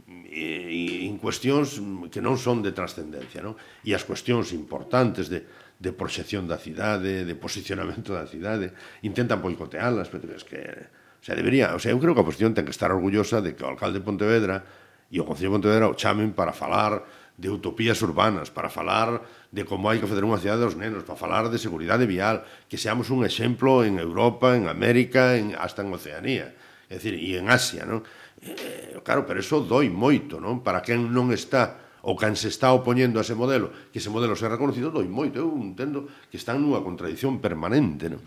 e, 0.09 1.05
e, 1.05 1.09
en 1.09 1.21
cuestións 1.21 1.85
que 2.09 2.25
non 2.25 2.41
son 2.41 2.65
de 2.65 2.73
trascendencia. 2.73 3.45
Non? 3.45 3.61
E 3.85 3.93
as 3.93 4.09
cuestións 4.09 4.57
importantes 4.57 5.29
de, 5.29 5.45
de 5.79 5.95
proxección 5.95 6.51
da 6.51 6.59
cidade, 6.59 7.23
de 7.23 7.35
posicionamento 7.39 8.11
da 8.11 8.27
cidade, 8.27 8.75
intentan 9.07 9.39
boicotealas, 9.39 10.11
pero 10.11 10.35
es 10.35 10.43
que 10.43 10.91
o 11.19 11.25
sea, 11.25 11.35
debería, 11.35 11.75
o 11.75 11.79
sea, 11.79 11.91
eu 11.95 11.99
creo 11.99 12.15
que 12.15 12.23
a 12.23 12.27
oposición 12.27 12.55
ten 12.55 12.67
que 12.67 12.75
estar 12.75 12.91
orgullosa 12.91 13.43
de 13.43 13.55
que 13.55 13.63
o 13.63 13.71
alcalde 13.71 13.99
de 13.99 14.07
Pontevedra 14.07 14.63
e 15.11 15.19
o 15.19 15.27
Concello 15.27 15.51
de 15.51 15.57
Pontevedra 15.59 15.91
o 15.91 15.99
chamen 15.99 16.35
para 16.35 16.55
falar 16.55 17.03
de 17.39 17.51
utopías 17.51 18.03
urbanas, 18.03 18.51
para 18.51 18.71
falar 18.71 19.23
de 19.51 19.63
como 19.63 19.87
hai 19.91 20.03
que 20.03 20.11
fazer 20.11 20.27
unha 20.27 20.39
cidade 20.43 20.63
dos 20.63 20.75
nenos, 20.75 21.07
para 21.07 21.19
falar 21.19 21.51
de 21.51 21.59
seguridade 21.59 22.07
vial, 22.07 22.43
que 22.67 22.79
seamos 22.79 23.11
un 23.15 23.23
exemplo 23.23 23.87
en 23.87 24.03
Europa, 24.03 24.59
en 24.59 24.67
América, 24.67 25.39
en, 25.39 25.55
hasta 25.55 25.87
en 25.87 25.95
Oceanía, 25.95 26.55
é 26.91 26.99
dicir, 26.99 27.15
e 27.15 27.39
en 27.39 27.47
Asia, 27.51 27.87
non? 27.87 28.03
Eh, 28.43 28.99
claro, 29.07 29.27
pero 29.27 29.39
eso 29.39 29.63
doi 29.63 29.91
moito, 29.91 30.43
non? 30.43 30.63
Para 30.63 30.83
quen 30.83 31.11
non 31.11 31.31
está 31.31 31.88
o 32.09 32.17
can 32.17 32.33
se 32.41 32.49
está 32.49 32.73
opoñendo 32.73 33.21
a 33.21 33.23
ese 33.23 33.37
modelo, 33.37 33.69
que 33.93 34.01
ese 34.01 34.09
modelo 34.09 34.33
se 34.33 34.49
reconocido, 34.49 34.89
doi 34.89 35.05
moito, 35.13 35.37
eu 35.37 35.53
entendo 35.61 36.09
que 36.33 36.41
están 36.41 36.65
nunha 36.65 36.81
contradición 36.81 37.37
permanente, 37.37 38.09
non? 38.09 38.25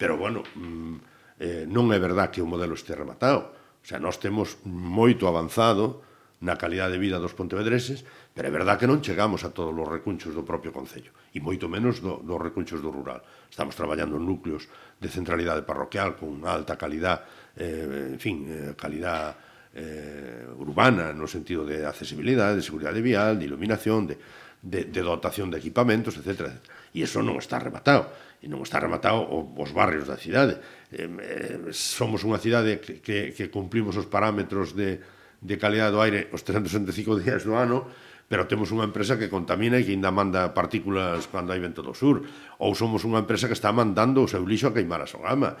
Pero, 0.00 0.16
bueno, 0.16 0.40
mm, 0.56 0.96
eh, 1.36 1.64
non 1.68 1.92
é 1.92 2.00
verdad 2.00 2.32
que 2.32 2.40
o 2.40 2.48
modelo 2.48 2.72
este 2.72 2.96
rematado. 2.96 3.52
O 3.52 3.84
sea, 3.84 4.00
nós 4.00 4.16
temos 4.16 4.64
moito 4.64 5.28
avanzado 5.28 6.00
na 6.40 6.56
calidade 6.56 6.96
de 6.96 7.04
vida 7.04 7.20
dos 7.20 7.36
pontevedreses, 7.36 8.08
pero 8.32 8.48
é 8.48 8.52
verdad 8.52 8.80
que 8.80 8.88
non 8.88 9.04
chegamos 9.04 9.44
a 9.44 9.52
todos 9.52 9.76
os 9.76 9.84
recunchos 9.84 10.32
do 10.32 10.40
propio 10.40 10.72
Concello, 10.72 11.12
e 11.36 11.44
moito 11.44 11.68
menos 11.68 12.00
do, 12.00 12.24
dos 12.24 12.40
recunchos 12.40 12.80
do 12.80 12.88
rural. 12.88 13.20
Estamos 13.52 13.76
traballando 13.76 14.16
en 14.16 14.24
núcleos 14.24 14.64
de 14.96 15.12
centralidade 15.12 15.60
parroquial 15.68 16.16
con 16.16 16.40
alta 16.48 16.80
calidad, 16.80 17.28
eh, 17.52 18.16
en 18.16 18.20
fin, 18.20 18.48
eh, 18.48 18.72
calidad 18.72 19.49
eh, 19.74 20.46
urbana 20.58 21.12
no 21.14 21.30
sentido 21.30 21.62
de 21.62 21.86
accesibilidade, 21.86 22.58
de 22.58 22.66
seguridade 22.66 23.00
vial, 23.02 23.38
de 23.38 23.46
iluminación, 23.46 24.10
de, 24.10 24.18
de, 24.62 24.84
de 24.84 25.02
dotación 25.02 25.50
de 25.50 25.58
equipamentos, 25.58 26.18
etc. 26.18 26.58
E 26.90 27.06
iso 27.06 27.22
non 27.22 27.38
está 27.38 27.62
rematado. 27.62 28.10
E 28.40 28.48
non 28.48 28.64
está 28.64 28.80
rematado 28.80 29.28
os 29.28 29.70
barrios 29.76 30.08
da 30.08 30.16
cidade. 30.16 30.58
Eh, 30.90 31.06
eh, 31.06 31.70
somos 31.76 32.24
unha 32.26 32.40
cidade 32.40 32.80
que, 32.80 33.04
que, 33.04 33.36
que 33.36 33.46
cumplimos 33.52 33.94
os 33.94 34.08
parámetros 34.08 34.74
de, 34.74 34.98
de 35.40 35.54
calidad 35.56 35.92
do 35.92 36.02
aire 36.02 36.28
os 36.34 36.42
365 36.42 37.20
días 37.20 37.44
do 37.44 37.54
ano, 37.56 37.88
pero 38.30 38.46
temos 38.46 38.70
unha 38.70 38.86
empresa 38.86 39.18
que 39.18 39.26
contamina 39.26 39.80
e 39.80 39.82
que 39.82 39.90
ainda 39.90 40.14
manda 40.14 40.54
partículas 40.54 41.26
cando 41.26 41.50
hai 41.50 41.58
vento 41.58 41.82
do 41.82 41.98
sur, 41.98 42.22
ou 42.62 42.78
somos 42.78 43.02
unha 43.02 43.26
empresa 43.26 43.50
que 43.50 43.58
está 43.58 43.74
mandando 43.74 44.22
o 44.22 44.30
seu 44.30 44.46
lixo 44.46 44.70
a 44.70 44.74
queimar 44.74 45.02
a 45.02 45.10
Sogama. 45.10 45.58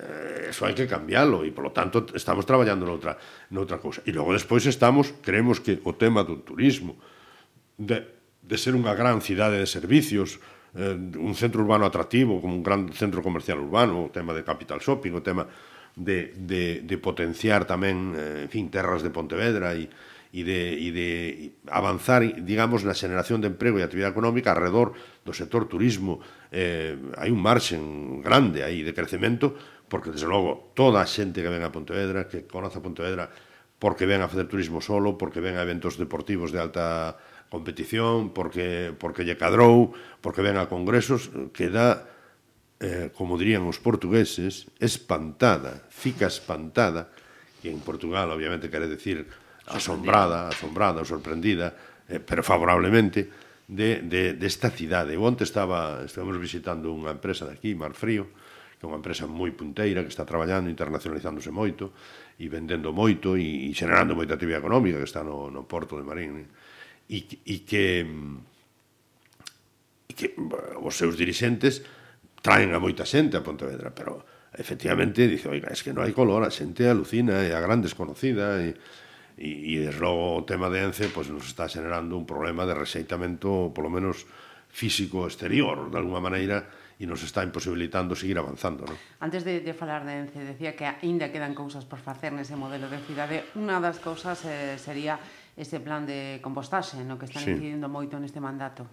Eh, 0.00 0.48
eso 0.48 0.64
hai 0.64 0.72
que 0.72 0.88
cambiálo 0.88 1.44
e, 1.44 1.52
polo 1.52 1.76
tanto, 1.76 2.08
estamos 2.16 2.48
traballando 2.48 2.88
noutra, 2.88 3.20
noutra 3.52 3.76
cousa. 3.76 4.00
E 4.08 4.16
logo 4.16 4.32
despois 4.32 4.64
estamos, 4.64 5.12
creemos 5.20 5.60
que 5.60 5.76
o 5.84 5.92
tema 5.92 6.24
do 6.24 6.40
turismo, 6.40 6.96
de, 7.76 8.00
de 8.40 8.56
ser 8.56 8.72
unha 8.72 8.96
gran 8.96 9.20
cidade 9.20 9.60
de 9.60 9.68
servicios, 9.68 10.40
eh, 10.72 10.96
un 10.96 11.36
centro 11.36 11.60
urbano 11.60 11.84
atractivo, 11.84 12.40
como 12.40 12.56
un 12.56 12.64
gran 12.64 12.88
centro 12.96 13.20
comercial 13.20 13.60
urbano, 13.60 14.08
o 14.08 14.12
tema 14.12 14.32
de 14.32 14.40
capital 14.40 14.80
shopping, 14.80 15.12
o 15.12 15.20
tema 15.20 15.44
de, 16.00 16.32
de, 16.32 16.80
de 16.80 16.96
potenciar 16.96 17.68
tamén, 17.68 18.16
eh, 18.16 18.48
en 18.48 18.50
fin, 18.50 18.72
terras 18.72 19.04
de 19.04 19.12
Pontevedra 19.12 19.76
e, 19.76 19.92
e 20.32 20.40
de, 20.46 20.80
e 20.80 20.88
de 20.96 21.08
avanzar, 21.68 22.24
digamos, 22.24 22.88
na 22.88 22.96
xeneración 22.96 23.44
de 23.44 23.52
emprego 23.52 23.76
e 23.76 23.84
actividade 23.84 24.16
económica 24.16 24.54
alrededor 24.54 24.96
do 25.26 25.36
sector 25.36 25.68
turismo 25.68 26.24
eh, 26.50 26.98
hai 27.16 27.30
un 27.30 27.38
marxen 27.38 28.20
grande 28.22 28.66
aí 28.66 28.82
de 28.82 28.94
crecemento, 28.94 29.54
porque, 29.90 30.14
desde 30.14 30.30
logo, 30.30 30.70
toda 30.74 31.02
a 31.02 31.06
xente 31.06 31.42
que 31.42 31.50
ven 31.50 31.66
a 31.66 31.74
Pontevedra, 31.74 32.30
que 32.30 32.46
conoce 32.46 32.78
a 32.78 32.84
Pontevedra, 32.84 33.30
porque 33.80 34.06
ven 34.06 34.22
a 34.22 34.30
facer 34.30 34.46
turismo 34.46 34.78
solo, 34.78 35.18
porque 35.18 35.42
ven 35.42 35.58
a 35.58 35.66
eventos 35.66 35.98
deportivos 35.98 36.54
de 36.54 36.62
alta 36.62 37.18
competición, 37.50 38.30
porque, 38.30 38.94
porque 38.94 39.26
lle 39.26 39.34
cadrou, 39.34 39.90
porque 40.22 40.44
ven 40.44 40.60
a 40.60 40.70
congresos, 40.70 41.34
que 41.50 41.72
dá, 41.72 42.06
eh, 42.78 43.10
como 43.10 43.34
dirían 43.34 43.66
os 43.66 43.82
portugueses, 43.82 44.70
espantada, 44.78 45.82
fica 45.90 46.30
espantada, 46.30 47.10
e 47.60 47.68
en 47.68 47.82
Portugal, 47.82 48.30
obviamente, 48.30 48.70
quere 48.70 48.86
decir 48.86 49.26
asombrada, 49.66 50.48
asombrada, 50.48 51.04
sorprendida, 51.04 51.74
eh, 52.08 52.22
pero 52.22 52.42
favorablemente, 52.42 53.28
de, 53.70 54.02
de, 54.02 54.34
desta 54.34 54.74
cidade. 54.74 55.14
Eu 55.14 55.22
onte 55.22 55.46
estaba, 55.46 56.02
estábamos 56.02 56.34
visitando 56.42 56.90
unha 56.90 57.14
empresa 57.14 57.46
de 57.46 57.54
aquí, 57.54 57.70
Marfrío, 57.78 58.26
que 58.74 58.82
é 58.82 58.86
unha 58.90 58.98
empresa 58.98 59.30
moi 59.30 59.54
punteira, 59.54 60.02
que 60.02 60.10
está 60.10 60.26
traballando, 60.26 60.66
internacionalizándose 60.66 61.54
moito, 61.54 61.94
e 62.42 62.50
vendendo 62.50 62.90
moito, 62.90 63.38
e, 63.38 63.70
e 63.70 63.76
xenerando 63.78 64.18
moita 64.18 64.34
actividade 64.34 64.66
económica, 64.66 64.98
que 64.98 65.06
está 65.06 65.22
no, 65.22 65.54
no 65.54 65.70
porto 65.70 65.94
de 65.94 66.02
Marín, 66.02 66.50
e, 67.06 67.22
e 67.46 67.62
que, 67.62 68.02
e 70.10 70.12
que 70.18 70.34
os 70.82 70.94
seus 70.98 71.14
dirixentes 71.14 71.86
traen 72.42 72.74
a 72.74 72.82
moita 72.82 73.06
xente 73.06 73.38
a 73.38 73.46
Pontevedra, 73.46 73.94
pero 73.94 74.26
efectivamente 74.50 75.30
dice, 75.30 75.46
oiga, 75.46 75.70
es 75.70 75.86
que 75.86 75.94
non 75.94 76.02
hai 76.02 76.10
color, 76.10 76.42
a 76.42 76.50
xente 76.50 76.90
alucina, 76.90 77.38
é 77.46 77.54
a 77.54 77.62
gran 77.62 77.78
desconocida, 77.78 78.58
e, 78.58 78.74
E, 79.40 79.72
e 79.72 79.80
desde 79.80 80.04
logo 80.04 80.36
o 80.36 80.44
tema 80.44 80.68
de 80.68 80.84
Ence 80.84 81.08
pois, 81.08 81.32
nos 81.32 81.48
está 81.48 81.64
generando 81.64 82.12
un 82.12 82.28
problema 82.28 82.68
de 82.68 82.76
rexeitamento, 82.76 83.72
polo 83.72 83.88
menos 83.88 84.28
físico 84.68 85.24
exterior, 85.24 85.88
de 85.88 85.96
alguma 85.96 86.20
maneira, 86.20 86.68
e 87.00 87.08
nos 87.08 87.24
está 87.24 87.40
imposibilitando 87.40 88.12
seguir 88.12 88.36
avanzando. 88.36 88.84
Non? 88.84 89.00
Antes 89.24 89.40
de, 89.40 89.64
de 89.64 89.72
falar 89.72 90.04
de 90.04 90.28
Ence, 90.28 90.44
decía 90.44 90.76
que 90.76 90.84
aínda 90.84 91.32
quedan 91.32 91.56
cousas 91.56 91.88
por 91.88 92.04
facer 92.04 92.36
nese 92.36 92.52
modelo 92.60 92.92
de 92.92 93.00
cidade. 93.08 93.48
Unha 93.56 93.80
das 93.80 93.96
cousas 93.96 94.44
eh, 94.44 94.76
sería 94.76 95.16
ese 95.56 95.80
plan 95.80 96.04
de 96.04 96.44
compostaxe, 96.44 97.00
no 97.00 97.16
que 97.16 97.24
están 97.24 97.40
sí. 97.40 97.56
incidindo 97.56 97.88
moito 97.88 98.20
neste 98.20 98.44
mandato. 98.44 98.84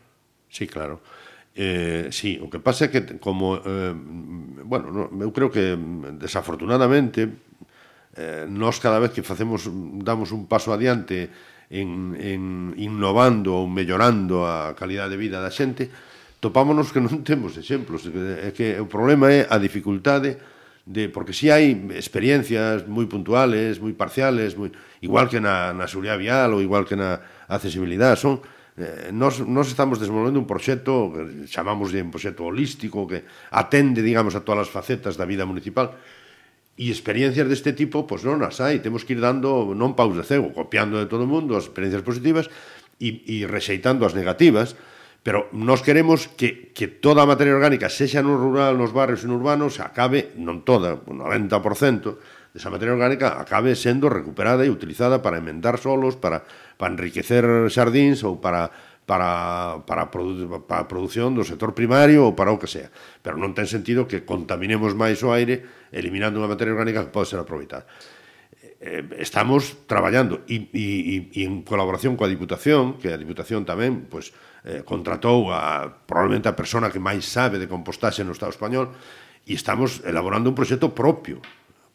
Sí, 0.47 0.71
claro. 0.71 1.03
Eh, 1.51 2.07
sí, 2.15 2.39
o 2.39 2.47
que 2.47 2.63
pasa 2.63 2.87
é 2.87 2.89
que 2.95 3.19
como 3.19 3.59
eh, 3.59 3.91
bueno, 4.63 4.87
no, 4.87 5.03
eu 5.11 5.35
creo 5.35 5.51
que 5.51 5.75
desafortunadamente 6.15 7.27
eh, 8.17 8.49
nós 8.49 8.81
cada 8.81 8.97
vez 8.97 9.13
que 9.13 9.21
facemos 9.21 9.69
damos 10.01 10.33
un 10.33 10.49
paso 10.49 10.73
adiante 10.73 11.29
en, 11.69 12.17
en 12.17 12.73
innovando 12.81 13.53
ou 13.53 13.69
mellorando 13.69 14.43
a 14.43 14.73
calidade 14.73 15.13
de 15.13 15.21
vida 15.21 15.37
da 15.37 15.53
xente, 15.53 15.87
topámonos 16.41 16.89
que 16.89 16.99
non 16.99 17.21
temos 17.27 17.55
exemplos, 17.61 18.09
é 18.09 18.49
que 18.51 18.75
o 18.81 18.89
problema 18.89 19.29
é 19.29 19.45
a 19.45 19.61
dificultade 19.61 20.41
de 20.87 21.11
porque 21.11 21.35
si 21.35 21.45
sí 21.45 21.53
hai 21.53 21.75
experiencias 21.99 22.87
moi 22.87 23.05
puntuales, 23.11 23.77
moi 23.83 23.91
parciales, 23.91 24.55
moi 24.55 24.71
igual 25.03 25.27
que 25.27 25.43
na 25.43 25.75
na 25.75 25.85
seguridade 25.85 26.23
vial 26.23 26.55
ou 26.55 26.63
igual 26.63 26.87
que 26.87 26.95
na 26.95 27.19
accesibilidade, 27.51 28.23
son 28.23 28.39
eh, 28.79 29.11
nós, 29.11 29.43
nós 29.43 29.67
estamos 29.67 29.99
desenvolvendo 29.99 30.39
un 30.39 30.47
proxecto 30.47 31.11
chamamos 31.51 31.91
de 31.91 31.99
un 31.99 32.09
proxecto 32.09 32.47
holístico 32.47 33.03
que 33.03 33.27
atende, 33.51 33.99
digamos, 33.99 34.31
a 34.39 34.47
todas 34.47 34.65
as 34.65 34.71
facetas 34.71 35.19
da 35.19 35.27
vida 35.27 35.43
municipal 35.43 35.91
E 36.77 36.93
experiencias 36.93 37.49
deste 37.49 37.73
tipo, 37.73 38.05
pois 38.05 38.21
non 38.21 38.45
as 38.45 38.61
hai, 38.61 38.77
temos 38.79 39.01
que 39.01 39.17
ir 39.17 39.21
dando 39.21 39.73
non 39.73 39.97
paus 39.97 40.13
de 40.13 40.21
cego, 40.21 40.53
copiando 40.53 41.01
de 41.01 41.09
todo 41.09 41.25
o 41.25 41.29
mundo 41.29 41.57
as 41.57 41.65
experiencias 41.65 42.05
positivas 42.05 42.53
e, 43.01 43.25
e 43.25 43.35
rexeitando 43.49 44.05
as 44.05 44.13
negativas, 44.13 44.77
pero 45.25 45.49
nós 45.51 45.81
queremos 45.81 46.29
que, 46.37 46.71
que 46.71 46.87
toda 46.87 47.25
a 47.25 47.27
materia 47.27 47.57
orgánica, 47.57 47.89
sexa 47.89 48.21
no 48.21 48.37
rural, 48.37 48.77
nos 48.77 48.93
barrios 48.93 49.25
e 49.25 49.27
no 49.27 49.41
urbanos, 49.41 49.81
acabe, 49.81 50.37
non 50.37 50.61
toda, 50.63 51.01
un 51.09 51.19
90%, 51.19 52.53
desa 52.57 52.73
materia 52.73 52.95
orgánica 52.95 53.37
acabe 53.37 53.77
sendo 53.77 54.09
recuperada 54.09 54.65
e 54.65 54.73
utilizada 54.73 55.21
para 55.21 55.37
emendar 55.37 55.77
solos, 55.77 56.17
para, 56.17 56.41
para 56.79 56.93
enriquecer 56.93 57.45
xardíns 57.69 58.25
ou 58.25 58.41
para 58.41 58.73
para, 59.07 59.87
para, 59.87 60.11
produ 60.11 60.67
para 60.67 60.83
a 60.83 60.87
produción 60.91 61.31
do 61.31 61.47
sector 61.47 61.71
primario 61.71 62.27
ou 62.27 62.35
para 62.35 62.51
o 62.51 62.59
que 62.59 62.67
sea. 62.67 62.91
Pero 63.23 63.39
non 63.39 63.55
ten 63.55 63.63
sentido 63.63 64.03
que 64.03 64.27
contaminemos 64.27 64.91
máis 64.99 65.23
o 65.23 65.31
aire 65.31 65.63
eliminando 65.95 66.43
unha 66.43 66.51
materia 66.51 66.75
orgánica 66.75 67.07
que 67.07 67.15
pode 67.15 67.31
ser 67.31 67.39
aproveitada. 67.39 67.87
Eh, 68.83 68.83
eh 68.83 69.23
estamos 69.23 69.87
traballando 69.87 70.43
e, 70.51 70.67
e, 70.75 70.85
e 71.31 71.41
en 71.47 71.63
colaboración 71.63 72.19
coa 72.19 72.27
Diputación, 72.27 72.99
que 72.99 73.15
a 73.15 73.17
Diputación 73.17 73.63
tamén 73.63 74.11
pues, 74.11 74.35
eh, 74.67 74.83
contratou 74.83 75.55
a, 75.55 75.87
probablemente 76.03 76.51
a 76.51 76.59
persona 76.59 76.91
que 76.91 76.99
máis 76.99 77.23
sabe 77.23 77.63
de 77.63 77.71
compostaxe 77.71 78.27
no 78.27 78.35
Estado 78.35 78.51
español, 78.51 78.91
e 79.47 79.55
estamos 79.55 80.03
elaborando 80.03 80.51
un 80.51 80.57
proxecto 80.59 80.91
propio, 80.91 81.39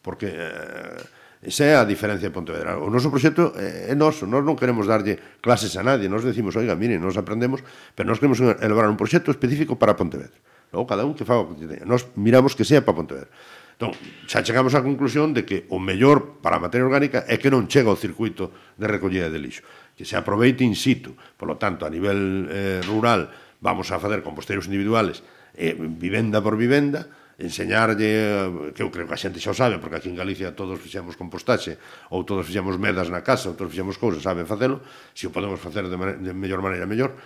porque... 0.01 0.33
Eh, 0.33 1.21
Esa 1.43 1.67
é 1.67 1.75
a 1.75 1.83
diferencia 1.83 2.31
de 2.31 2.35
Pontevedra. 2.35 2.79
O 2.79 2.87
noso 2.87 3.11
proxecto 3.11 3.51
eh, 3.59 3.91
é 3.91 3.95
noso, 3.99 4.31
nós 4.31 4.47
non 4.47 4.55
queremos 4.55 4.87
darlle 4.87 5.19
clases 5.43 5.75
a 5.75 5.83
nadie, 5.83 6.07
nós 6.07 6.23
decimos, 6.23 6.55
oiga, 6.55 6.79
mire, 6.79 7.03
nós 7.03 7.19
aprendemos, 7.19 7.67
pero 7.99 8.07
nós 8.07 8.23
queremos 8.23 8.39
elaborar 8.39 8.87
un 8.87 8.95
proxecto 8.95 9.35
específico 9.35 9.75
para 9.75 9.99
Pontevedra. 9.99 10.39
Logo, 10.71 10.87
cada 10.87 11.03
un 11.03 11.19
que 11.19 11.27
faga 11.27 11.43
o 11.43 11.51
que 11.51 11.67
teña. 11.67 11.83
Nós 11.83 12.07
miramos 12.15 12.55
que 12.55 12.63
sea 12.63 12.87
para 12.87 12.95
Pontevedra. 12.95 13.27
Entón, 13.75 13.99
xa 14.31 14.47
chegamos 14.47 14.79
á 14.79 14.87
conclusión 14.87 15.35
de 15.35 15.43
que 15.43 15.67
o 15.67 15.83
mellor 15.83 16.39
para 16.39 16.57
a 16.57 16.63
materia 16.63 16.87
orgánica 16.87 17.27
é 17.27 17.35
que 17.43 17.51
non 17.51 17.67
chega 17.67 17.91
ao 17.91 17.99
circuito 17.99 18.55
de 18.79 18.87
recollida 18.87 19.27
de 19.27 19.43
lixo, 19.43 19.67
que 19.99 20.07
se 20.07 20.15
aproveite 20.15 20.63
in 20.63 20.79
situ. 20.79 21.19
Por 21.35 21.51
lo 21.51 21.59
tanto, 21.59 21.83
a 21.83 21.91
nivel 21.91 22.47
eh, 22.55 22.79
rural, 22.87 23.35
vamos 23.59 23.91
a 23.91 23.99
facer 23.99 24.23
composteiros 24.23 24.71
individuales 24.71 25.27
eh, 25.59 25.75
vivenda 25.75 26.39
por 26.39 26.55
vivenda, 26.55 27.11
enseñarlle, 27.39 28.11
eh, 28.11 28.73
que 28.77 28.83
eu 28.85 28.91
creo 28.93 29.09
que 29.09 29.15
a 29.15 29.21
xente 29.21 29.41
xa 29.41 29.53
o 29.53 29.57
sabe, 29.57 29.81
porque 29.81 29.97
aquí 30.01 30.09
en 30.13 30.19
Galicia 30.19 30.53
todos 30.53 30.77
fixemos 30.81 31.17
compostaxe, 31.17 31.81
ou 32.13 32.25
todos 32.25 32.45
fixemos 32.45 32.77
medas 32.77 33.09
na 33.09 33.25
casa, 33.25 33.49
ou 33.49 33.55
todos 33.57 33.73
fixemos 33.73 33.97
cousas, 33.97 34.21
saben 34.21 34.45
facelo, 34.45 34.85
se 35.17 35.29
o 35.29 35.33
podemos 35.33 35.61
facer 35.61 35.89
de, 35.89 35.97
de 35.97 36.33
mellor 36.37 36.61
maneira, 36.61 36.85
mellor. 36.85 37.17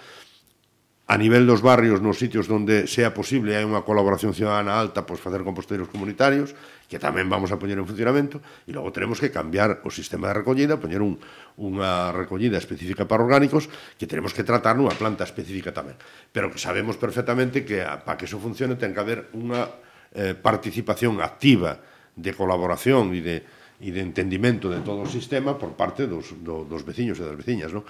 A 1.06 1.14
nivel 1.14 1.46
dos 1.46 1.62
barrios, 1.62 2.02
nos 2.02 2.18
sitios 2.18 2.50
onde 2.50 2.90
sea 2.90 3.14
posible, 3.14 3.54
hai 3.54 3.62
unha 3.62 3.86
colaboración 3.86 4.34
ciudadana 4.34 4.75
alta, 4.75 5.06
pois 5.06 5.22
facer 5.22 5.46
composteiros 5.46 5.86
comunitarios, 5.86 6.50
que 6.90 6.98
tamén 6.98 7.30
vamos 7.30 7.54
a 7.54 7.62
poñer 7.62 7.78
en 7.78 7.86
funcionamento, 7.86 8.42
e 8.66 8.75
logo 8.75 8.90
teremos 8.90 9.22
que 9.22 9.30
cambiar 9.30 9.86
o 9.86 9.90
sistema 9.94 10.34
de 10.34 10.42
recollida, 10.42 10.82
poñer 10.82 11.06
un, 11.06 11.22
unha 11.62 12.10
recollida 12.10 12.58
específica 12.58 13.06
para 13.06 13.22
orgánicos, 13.22 13.70
que 13.94 14.10
teremos 14.10 14.34
que 14.34 14.42
tratar 14.42 14.75
nunha 14.75 14.98
planta 14.98 15.22
específica 15.22 15.70
tamén. 15.70 15.94
Pero 16.34 16.50
que 16.50 16.58
sabemos 16.58 16.98
perfectamente 16.98 17.62
que 17.62 17.86
para 18.02 18.18
que 18.18 18.26
eso 18.26 18.42
funcione 18.42 18.75
ten 18.75 18.90
que 18.90 18.98
haber 18.98 19.30
unha 19.30 19.85
eh, 20.16 20.32
participación 20.32 21.20
activa 21.20 21.85
de 22.16 22.32
colaboración 22.32 23.12
e 23.12 23.20
de, 23.20 23.37
e 23.85 23.92
de 23.92 24.00
entendimento 24.00 24.73
de 24.73 24.80
todo 24.80 25.04
o 25.04 25.12
sistema 25.12 25.61
por 25.61 25.76
parte 25.76 26.08
dos, 26.08 26.32
do, 26.40 26.64
dos 26.64 26.80
veciños 26.80 27.20
e 27.20 27.28
das 27.28 27.37
veciñas, 27.37 27.70
non? 27.76 27.85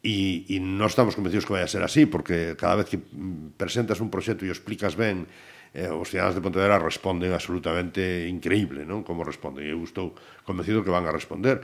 E, 0.00 0.48
e 0.48 0.56
non 0.56 0.88
estamos 0.88 1.12
convencidos 1.12 1.44
que 1.44 1.52
vai 1.52 1.60
a 1.60 1.68
ser 1.68 1.84
así, 1.84 2.08
porque 2.08 2.56
cada 2.56 2.80
vez 2.80 2.88
que 2.88 2.96
presentas 3.60 4.00
un 4.00 4.08
proxecto 4.08 4.48
e 4.48 4.50
o 4.50 4.56
explicas 4.56 4.96
ben, 4.96 5.28
eh, 5.76 5.92
os 5.92 6.08
cidadãos 6.08 6.32
de 6.32 6.40
Pontevedra 6.40 6.80
responden 6.80 7.36
absolutamente 7.36 8.24
increíble, 8.24 8.88
non? 8.88 9.04
Como 9.04 9.28
responden. 9.28 9.68
Eu 9.68 9.84
estou 9.84 10.16
convencido 10.48 10.80
que 10.80 10.88
van 10.88 11.04
a 11.04 11.12
responder. 11.12 11.60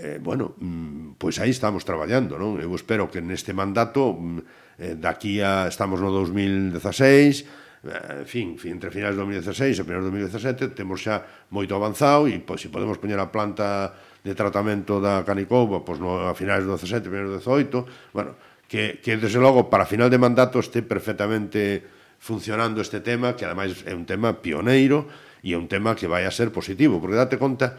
Eh, 0.00 0.16
bueno, 0.16 0.56
mm, 0.56 1.20
pois 1.20 1.36
aí 1.44 1.52
estamos 1.52 1.84
traballando, 1.84 2.40
non? 2.40 2.56
Eu 2.56 2.72
espero 2.72 3.12
que 3.12 3.20
neste 3.20 3.52
mandato, 3.52 4.16
mm, 4.16 4.40
eh, 4.80 4.96
daqui 4.96 5.44
a, 5.44 5.68
estamos 5.68 6.00
no 6.00 6.08
2016, 6.08 7.67
Eh, 7.84 8.22
en 8.22 8.26
fin, 8.26 8.58
entre 8.66 8.90
finais 8.90 9.14
de 9.14 9.22
2016 9.22 9.78
e 9.78 9.86
primeiros 9.86 10.10
de 10.10 10.10
2017 10.10 10.74
temos 10.74 10.98
xa 10.98 11.22
moito 11.54 11.78
avanzado 11.78 12.26
e 12.26 12.34
pois, 12.42 12.58
se 12.58 12.74
podemos 12.74 12.98
poñer 12.98 13.22
a 13.22 13.30
planta 13.30 13.94
de 14.26 14.34
tratamento 14.34 14.98
da 14.98 15.22
canicouba 15.22 15.86
pois, 15.86 16.02
no, 16.02 16.26
a 16.26 16.34
finais 16.34 16.66
do 16.66 16.74
17, 16.74 17.06
primeiros 17.06 17.30
do 17.30 17.38
18 17.38 17.86
bueno, 18.10 18.34
que, 18.66 18.98
que 18.98 19.14
desde 19.14 19.38
logo 19.38 19.70
para 19.70 19.86
final 19.86 20.10
de 20.10 20.18
mandato 20.18 20.58
este 20.58 20.82
perfectamente 20.82 21.86
funcionando 22.18 22.82
este 22.82 22.98
tema 22.98 23.38
que 23.38 23.46
ademais 23.46 23.86
é 23.86 23.94
un 23.94 24.10
tema 24.10 24.42
pioneiro 24.42 25.06
e 25.46 25.54
é 25.54 25.56
un 25.58 25.70
tema 25.70 25.94
que 25.94 26.10
vai 26.10 26.26
a 26.26 26.34
ser 26.34 26.50
positivo 26.50 26.98
porque 26.98 27.14
date 27.14 27.38
conta 27.38 27.78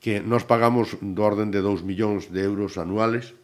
que 0.00 0.24
nos 0.24 0.48
pagamos 0.48 0.96
do 1.04 1.20
orden 1.20 1.52
de 1.52 1.60
2 1.60 1.84
millóns 1.84 2.32
de 2.32 2.40
euros 2.40 2.80
anuales 2.80 3.36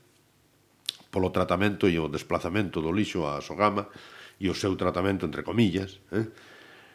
polo 1.12 1.28
tratamento 1.28 1.84
e 1.84 2.00
o 2.00 2.08
desplazamento 2.08 2.80
do 2.80 2.88
lixo 2.96 3.28
a 3.28 3.44
Sogama 3.44 3.92
e 4.40 4.46
o 4.48 4.56
seu 4.56 4.72
tratamento 4.78 5.26
entre 5.28 5.42
comillas, 5.42 6.00
eh? 6.14 6.28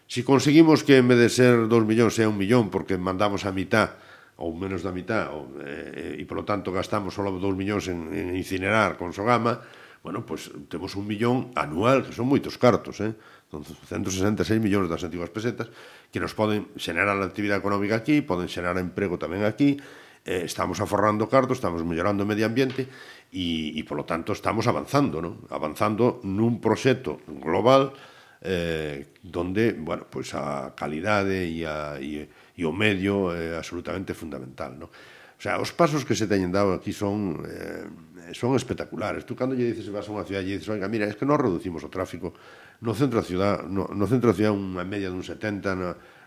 Si 0.07 0.23
conseguimos 0.23 0.87
que 0.87 0.95
en 1.03 1.11
vez 1.11 1.19
de 1.19 1.27
ser 1.27 1.67
2 1.67 1.83
millóns 1.83 2.15
sea 2.15 2.31
un 2.31 2.39
millón 2.39 2.71
porque 2.71 2.95
mandamos 2.95 3.43
a 3.43 3.51
mitad 3.51 3.99
ou 4.39 4.55
menos 4.55 4.85
da 4.85 4.95
mitad 4.95 5.33
ou, 5.33 5.51
eh, 5.65 6.15
e 6.15 6.23
polo 6.23 6.47
tanto 6.47 6.71
gastamos 6.71 7.11
só 7.11 7.25
2 7.25 7.41
millóns 7.57 7.91
en, 7.91 8.13
en 8.15 8.31
incinerar 8.37 8.95
con 8.95 9.11
Sogama, 9.11 9.59
bueno, 10.05 10.23
pues 10.23 10.47
temos 10.69 10.95
un 10.95 11.03
millón 11.03 11.51
anual, 11.57 12.05
que 12.05 12.15
son 12.15 12.29
moitos 12.29 12.55
cartos, 12.55 13.03
eh? 13.03 13.11
166 13.51 14.61
millóns 14.63 14.87
das 14.87 15.03
antigas 15.03 15.33
pesetas 15.33 15.67
que 16.13 16.21
nos 16.21 16.31
poden 16.31 16.71
xenerar 16.79 17.19
a 17.19 17.27
actividade 17.27 17.59
económica 17.59 17.99
aquí, 17.99 18.23
poden 18.23 18.47
xenerar 18.47 18.79
emprego 18.79 19.19
tamén 19.19 19.43
aquí, 19.43 19.75
eh, 20.27 20.43
estamos 20.43 20.83
aforrando 20.83 21.31
cartos, 21.31 21.57
estamos 21.57 21.87
mellorando 21.87 22.27
o 22.27 22.27
medio 22.27 22.43
ambiente 22.43 22.91
e, 23.31 23.71
e 23.71 23.81
polo 23.87 24.03
tanto, 24.03 24.35
estamos 24.35 24.67
avanzando, 24.67 25.23
non? 25.23 25.47
Avanzando 25.47 26.19
nun 26.27 26.59
proxecto 26.59 27.23
global 27.39 27.95
eh, 28.43 29.15
donde, 29.23 29.71
bueno, 29.71 30.03
pois 30.11 30.35
pues 30.35 30.35
a 30.35 30.75
calidade 30.75 31.47
e, 31.47 31.63
a, 31.63 31.95
e, 31.97 32.27
e 32.27 32.61
o 32.67 32.75
medio 32.75 33.31
é 33.31 33.55
absolutamente 33.55 34.11
fundamental, 34.11 34.75
non? 34.75 34.91
O 35.37 35.41
sea, 35.41 35.61
os 35.61 35.71
pasos 35.71 36.03
que 36.03 36.17
se 36.17 36.27
teñen 36.27 36.51
dado 36.51 36.75
aquí 36.75 36.91
son 36.91 37.39
eh, 37.47 37.87
son 38.33 38.57
espectaculares. 38.59 39.23
Tú 39.23 39.39
cando 39.39 39.55
lle 39.55 39.71
dices 39.71 39.87
vas 39.87 40.09
a 40.09 40.11
unha 40.11 40.27
ciudad 40.27 40.43
e 40.43 40.59
dices, 40.59 40.67
"Oiga, 40.67 40.91
mira, 40.91 41.07
es 41.07 41.15
que 41.15 41.23
non 41.23 41.39
reducimos 41.39 41.85
o 41.85 41.93
tráfico 41.93 42.35
no 42.83 42.91
centro 42.91 43.21
da 43.21 43.25
ciudad, 43.25 43.63
no, 43.63 43.87
no 43.87 44.05
centro 44.09 44.33
da 44.33 44.37
ciudad 44.37 44.51
unha 44.51 44.83
media 44.83 45.07
dun 45.07 45.23
70, 45.23 45.77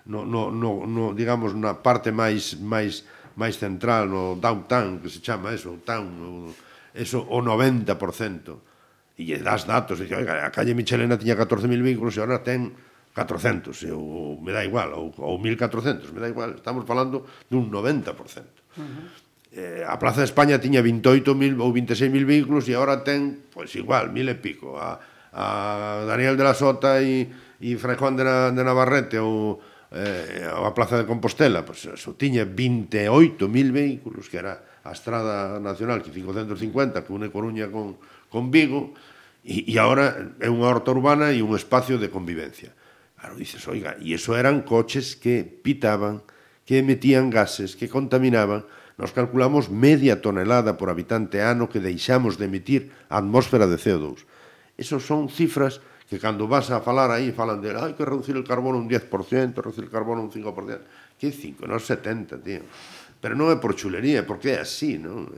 no, 0.08 0.24
no, 0.24 0.50
no, 0.50 0.86
no, 0.86 1.12
digamos, 1.12 1.52
na 1.54 1.82
parte 1.82 2.10
máis 2.14 2.56
máis 2.62 3.04
máis 3.36 3.58
central, 3.58 4.10
no 4.10 4.38
downtown, 4.38 4.98
que 4.98 5.12
se 5.12 5.20
chama 5.22 5.54
eso, 5.54 5.78
town, 5.84 6.50
eso 6.94 7.22
o 7.22 7.38
90%. 7.42 9.20
E 9.20 9.22
lle 9.28 9.38
das 9.44 9.68
datos, 9.68 10.00
e 10.00 10.08
dice, 10.08 10.16
oiga, 10.16 10.46
a 10.46 10.50
calle 10.50 10.72
Michelena 10.72 11.20
tiña 11.20 11.36
14.000 11.36 11.68
vehículos 11.84 12.16
e 12.16 12.24
agora 12.24 12.40
ten 12.40 12.72
400, 13.12 13.74
ou, 13.92 14.40
me 14.40 14.54
dá 14.54 14.64
igual, 14.64 14.96
ou, 14.96 15.12
ou 15.20 15.36
1.400, 15.36 16.14
me 16.14 16.24
dá 16.24 16.28
igual, 16.30 16.56
estamos 16.56 16.88
falando 16.88 17.28
dun 17.50 17.68
90%. 17.68 18.10
Uh 18.10 18.80
-huh 18.80 19.28
eh, 19.52 19.82
a 19.86 19.98
Plaza 19.98 20.22
de 20.22 20.30
España 20.30 20.62
tiña 20.62 20.82
28.000 20.82 21.58
ou 21.58 21.70
26.000 21.74 22.22
vehículos 22.24 22.70
e 22.70 22.74
agora 22.74 23.02
ten, 23.02 23.50
pois 23.50 23.74
igual, 23.74 24.14
mil 24.14 24.30
e 24.30 24.38
pico. 24.38 24.78
A, 24.78 24.98
a 25.34 26.06
Daniel 26.06 26.38
de 26.38 26.44
la 26.46 26.54
Sota 26.54 27.02
e, 27.02 27.26
e 27.58 27.74
Fray 27.74 27.98
Juan 27.98 28.14
de, 28.14 28.22
na, 28.22 28.54
de 28.54 28.62
Navarrete 28.62 29.18
ou 29.18 29.58
eh, 29.90 30.46
a 30.46 30.70
Plaza 30.74 30.98
de 30.98 31.06
Compostela, 31.06 31.66
pois, 31.66 31.86
pues, 31.86 32.00
so 32.00 32.14
tiña 32.14 32.46
28.000 32.46 33.46
vehículos, 33.74 34.30
que 34.30 34.38
era 34.38 34.80
a 34.82 34.90
Estrada 34.94 35.58
Nacional, 35.58 36.02
que 36.02 36.10
550, 36.10 37.04
que 37.04 37.12
une 37.12 37.30
Coruña 37.30 37.68
con, 37.68 37.98
con 38.30 38.50
Vigo, 38.50 38.94
e, 39.42 39.66
e 39.66 39.74
agora 39.76 40.36
é 40.38 40.48
unha 40.48 40.68
horta 40.70 40.94
urbana 40.94 41.34
e 41.34 41.42
un 41.42 41.52
espacio 41.58 41.98
de 41.98 42.12
convivencia. 42.12 42.72
Claro, 43.18 43.36
dices, 43.36 43.66
oiga, 43.68 43.98
e 44.00 44.14
eso 44.14 44.38
eran 44.38 44.62
coches 44.64 45.18
que 45.18 45.42
pitaban, 45.42 46.22
que 46.64 46.80
emitían 46.80 47.28
gases, 47.28 47.74
que 47.74 47.90
contaminaban, 47.90 48.64
Nos 49.00 49.16
calculamos 49.16 49.72
media 49.72 50.20
tonelada 50.20 50.76
por 50.76 50.92
habitante 50.92 51.40
ano 51.40 51.72
que 51.72 51.80
deixamos 51.80 52.36
de 52.36 52.52
emitir 52.52 52.92
a 53.08 53.16
atmósfera 53.16 53.64
de 53.64 53.80
CO2. 53.80 54.28
Esas 54.76 55.08
son 55.08 55.32
cifras 55.32 55.80
que 56.10 56.18
cando 56.18 56.50
vas 56.50 56.74
a 56.74 56.82
falar 56.82 57.14
aí 57.14 57.30
falan 57.30 57.62
de 57.62 57.70
hai 57.70 57.94
que 57.94 58.02
reducir 58.02 58.34
el 58.34 58.42
carbono 58.42 58.82
un 58.82 58.90
10%, 58.90 59.06
reducir 59.62 59.86
el 59.86 59.94
carbono 59.94 60.26
un 60.26 60.30
5%, 60.34 61.14
que 61.14 61.30
5, 61.30 61.70
non 61.70 61.78
70, 61.78 62.42
tío. 62.42 62.66
Pero 63.22 63.38
non 63.38 63.54
é 63.54 63.56
por 63.62 63.78
chulería, 63.78 64.26
porque 64.26 64.58
é 64.58 64.66
así, 64.66 64.98
non? 64.98 65.30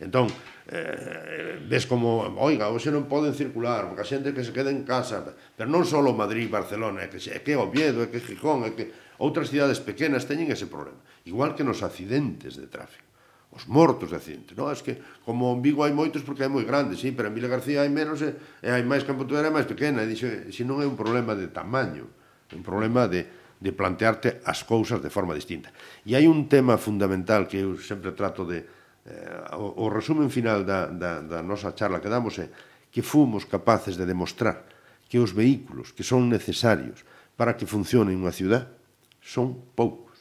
Entón, 0.00 0.32
eh, 0.72 1.60
ves 1.68 1.84
como, 1.84 2.24
oiga, 2.40 2.72
hoxe 2.72 2.88
non 2.88 3.04
poden 3.04 3.36
circular, 3.36 3.84
porque 3.84 4.00
a 4.00 4.08
xente 4.08 4.32
que 4.32 4.40
se 4.40 4.56
quede 4.56 4.72
en 4.72 4.88
casa, 4.88 5.20
pero 5.28 5.68
non 5.68 5.84
só 5.84 6.00
Madrid, 6.00 6.48
Barcelona, 6.48 7.04
é 7.04 7.12
que, 7.12 7.20
é 7.20 7.44
que 7.44 7.52
Oviedo, 7.60 8.00
é 8.00 8.08
que 8.08 8.24
Gijón, 8.24 8.64
é 8.64 8.72
que 8.72 8.96
outras 9.20 9.52
cidades 9.52 9.84
pequenas 9.84 10.24
teñen 10.24 10.48
ese 10.48 10.72
problema, 10.72 11.04
igual 11.28 11.52
que 11.52 11.68
nos 11.68 11.84
accidentes 11.84 12.56
de 12.56 12.64
tráfico 12.72 13.13
os 13.54 13.70
mortos 13.70 14.10
de 14.10 14.18
accidente, 14.18 14.52
non? 14.58 14.66
Es 14.74 14.82
que 14.82 14.98
como 15.22 15.54
en 15.54 15.62
Vigo 15.62 15.86
hai 15.86 15.94
moitos 15.94 16.26
porque 16.26 16.42
é 16.42 16.50
moi 16.50 16.66
grande, 16.66 16.98
sí, 16.98 17.14
pero 17.14 17.30
en 17.30 17.34
Vila 17.38 17.46
García 17.46 17.86
hai 17.86 17.90
menos 17.90 18.18
e, 18.18 18.34
e 18.58 18.68
hai 18.68 18.82
máis 18.82 19.06
que 19.06 19.14
en 19.14 19.18
Pontevedra 19.18 19.46
é 19.46 19.54
máis 19.54 19.70
pequena, 19.70 20.02
e 20.02 20.10
dixo, 20.10 20.26
se 20.26 20.62
non 20.66 20.82
é 20.82 20.86
un 20.86 20.98
problema 20.98 21.38
de 21.38 21.46
tamaño, 21.54 22.10
é 22.50 22.54
un 22.58 22.66
problema 22.66 23.06
de, 23.06 23.22
de 23.62 23.70
plantearte 23.70 24.42
as 24.42 24.66
cousas 24.66 24.98
de 24.98 25.08
forma 25.08 25.38
distinta. 25.38 25.70
E 26.02 26.18
hai 26.18 26.26
un 26.26 26.50
tema 26.50 26.74
fundamental 26.74 27.46
que 27.46 27.62
eu 27.62 27.78
sempre 27.78 28.10
trato 28.10 28.42
de... 28.42 28.66
Eh, 29.06 29.54
o, 29.54 29.86
o 29.86 29.92
resumen 29.92 30.34
final 30.34 30.66
da, 30.66 30.90
da, 30.90 31.22
da 31.22 31.38
nosa 31.38 31.70
charla 31.78 32.02
que 32.02 32.10
damos 32.10 32.34
é 32.42 32.50
que 32.90 33.06
fomos 33.06 33.46
capaces 33.46 33.94
de 33.94 34.02
demostrar 34.02 34.66
que 35.06 35.22
os 35.22 35.30
vehículos 35.30 35.94
que 35.94 36.02
son 36.02 36.26
necesarios 36.26 37.06
para 37.38 37.54
que 37.54 37.70
funcione 37.70 38.18
unha 38.18 38.34
ciudad 38.34 38.74
son 39.22 39.62
poucos. 39.78 40.18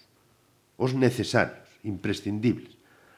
Os 0.77 0.93
necesarios, 0.93 1.65
imprescindibles 1.81 2.72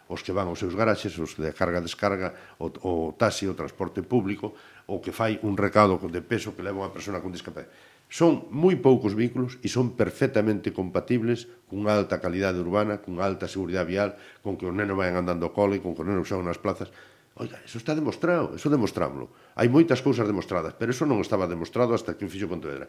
os 0.07 0.21
que 0.21 0.33
van 0.33 0.45
aos 0.49 0.61
seus 0.61 0.77
garaxes, 0.77 1.17
os 1.17 1.33
de 1.37 1.49
carga-descarga, 1.53 2.57
o, 2.61 2.69
o 2.85 2.93
taxi, 3.17 3.49
o 3.49 3.57
transporte 3.57 4.05
público, 4.05 4.53
o 4.85 5.01
que 5.01 5.09
fai 5.09 5.41
un 5.41 5.57
recado 5.57 5.97
de 5.97 6.21
peso 6.21 6.53
que 6.53 6.61
leva 6.61 6.85
unha 6.85 6.93
persona 6.93 7.21
con 7.21 7.33
discapacidade. 7.33 7.73
Son 8.05 8.45
moi 8.53 8.77
poucos 8.77 9.17
vínculos 9.17 9.57
e 9.65 9.67
son 9.67 9.97
perfectamente 9.97 10.69
compatibles 10.69 11.49
cunha 11.65 11.97
alta 11.97 12.21
calidade 12.21 12.61
urbana, 12.61 13.01
cunha 13.01 13.25
alta 13.25 13.49
seguridade 13.49 13.89
vial, 13.89 14.09
con 14.45 14.61
que 14.61 14.69
os 14.69 14.73
nenos 14.77 14.93
vayan 14.93 15.17
andando 15.17 15.49
ao 15.49 15.55
cole, 15.57 15.81
con 15.81 15.97
que 15.97 16.05
os 16.05 16.07
nenos 16.07 16.29
xan 16.29 16.45
nas 16.45 16.61
plazas. 16.61 16.93
Oiga, 17.35 17.59
eso 17.65 17.81
está 17.81 17.97
demostrado, 17.97 18.55
eso 18.55 18.69
demostrámoslo. 18.69 19.33
Hai 19.57 19.67
moitas 19.67 19.99
cousas 20.05 20.29
demostradas, 20.29 20.77
pero 20.77 20.93
eso 20.93 21.03
non 21.09 21.19
estaba 21.19 21.49
demostrado 21.49 21.97
hasta 21.97 22.13
que 22.13 22.23
o 22.23 22.31
fixo 22.31 22.47
Pontevedra. 22.47 22.87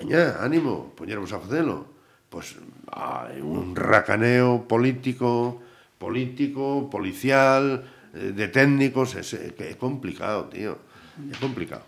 Veña, 0.00 0.40
ánimo, 0.40 0.96
poñervos 0.96 1.34
a 1.34 1.42
facelo. 1.42 1.84
Pois, 2.30 2.56
hai 2.94 3.42
un 3.42 3.74
racaneo 3.74 4.64
político, 4.64 5.60
político, 6.00 6.88
policial, 6.88 7.84
eh, 8.16 8.32
de 8.32 8.48
técnicos, 8.48 9.12
é, 9.14 9.20
é 9.20 9.52
eh, 9.52 9.76
complicado, 9.76 10.48
tío, 10.48 10.80
é 11.20 11.36
complicado. 11.36 11.84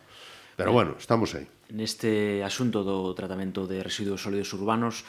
Pero 0.54 0.76
bueno, 0.76 1.00
estamos 1.00 1.32
aí. 1.32 1.48
Neste 1.72 2.44
asunto 2.44 2.84
do 2.84 3.16
tratamento 3.16 3.64
de 3.64 3.80
residuos 3.80 4.20
sólidos 4.20 4.52
urbanos, 4.52 5.08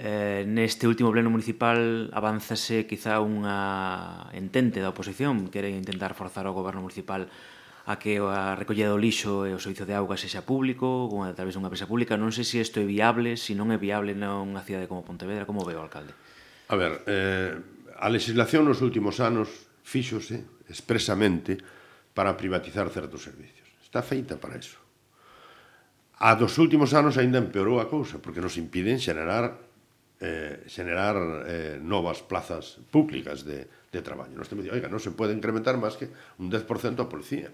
Eh, 0.00 0.44
neste 0.46 0.86
último 0.86 1.10
pleno 1.10 1.26
municipal 1.26 2.06
avánzase 2.14 2.86
quizá 2.86 3.18
unha 3.18 4.30
entente 4.30 4.78
da 4.78 4.94
oposición, 4.94 5.50
quere 5.50 5.74
intentar 5.74 6.14
forzar 6.14 6.46
ao 6.46 6.54
goberno 6.54 6.86
municipal 6.86 7.26
a 7.82 7.98
que 7.98 8.22
a 8.22 8.54
recollida 8.54 8.94
do 8.94 9.00
lixo 9.00 9.42
e 9.42 9.50
o 9.50 9.58
servicio 9.58 9.90
de 9.90 9.98
auga 9.98 10.14
sexa 10.14 10.46
público, 10.46 11.10
a 11.26 11.34
través 11.34 11.58
dunha 11.58 11.66
empresa 11.66 11.90
pública. 11.90 12.14
Non 12.14 12.30
sei 12.30 12.46
se 12.46 12.62
isto 12.62 12.78
é 12.78 12.86
viable, 12.86 13.34
se 13.34 13.58
non 13.58 13.74
é 13.74 13.78
viable 13.80 14.14
nunha 14.14 14.62
cidade 14.62 14.86
como 14.86 15.02
Pontevedra, 15.02 15.50
como 15.50 15.66
veo, 15.66 15.82
alcalde? 15.82 16.14
A 16.70 16.78
ver, 16.78 17.02
eh, 17.10 17.58
a 17.98 18.06
legislación 18.06 18.64
nos 18.64 18.78
últimos 18.78 19.18
anos 19.18 19.50
fíxose 19.82 20.46
expresamente 20.70 21.58
para 22.14 22.38
privatizar 22.38 22.86
certos 22.94 23.26
servicios. 23.26 23.66
Está 23.82 24.02
feita 24.02 24.38
para 24.38 24.58
eso. 24.58 24.78
A 26.18 26.34
dos 26.34 26.58
últimos 26.58 26.94
anos 26.94 27.14
aínda 27.18 27.38
empeorou 27.38 27.78
a 27.78 27.86
cousa, 27.86 28.18
porque 28.18 28.42
nos 28.42 28.58
impiden 28.58 28.98
xenerar 28.98 29.68
eh, 30.18 30.66
xenerar 30.66 31.46
eh, 31.46 31.78
novas 31.78 32.26
plazas 32.26 32.82
públicas 32.90 33.46
de, 33.46 33.70
de 33.70 34.00
traballo. 34.02 34.34
Nos 34.34 34.50
temos 34.50 34.66
oiga, 34.66 34.90
non 34.90 34.98
se 34.98 35.14
pode 35.14 35.30
incrementar 35.30 35.78
máis 35.78 35.94
que 35.94 36.10
un 36.42 36.50
10% 36.50 36.98
a 36.98 37.06
policía. 37.06 37.50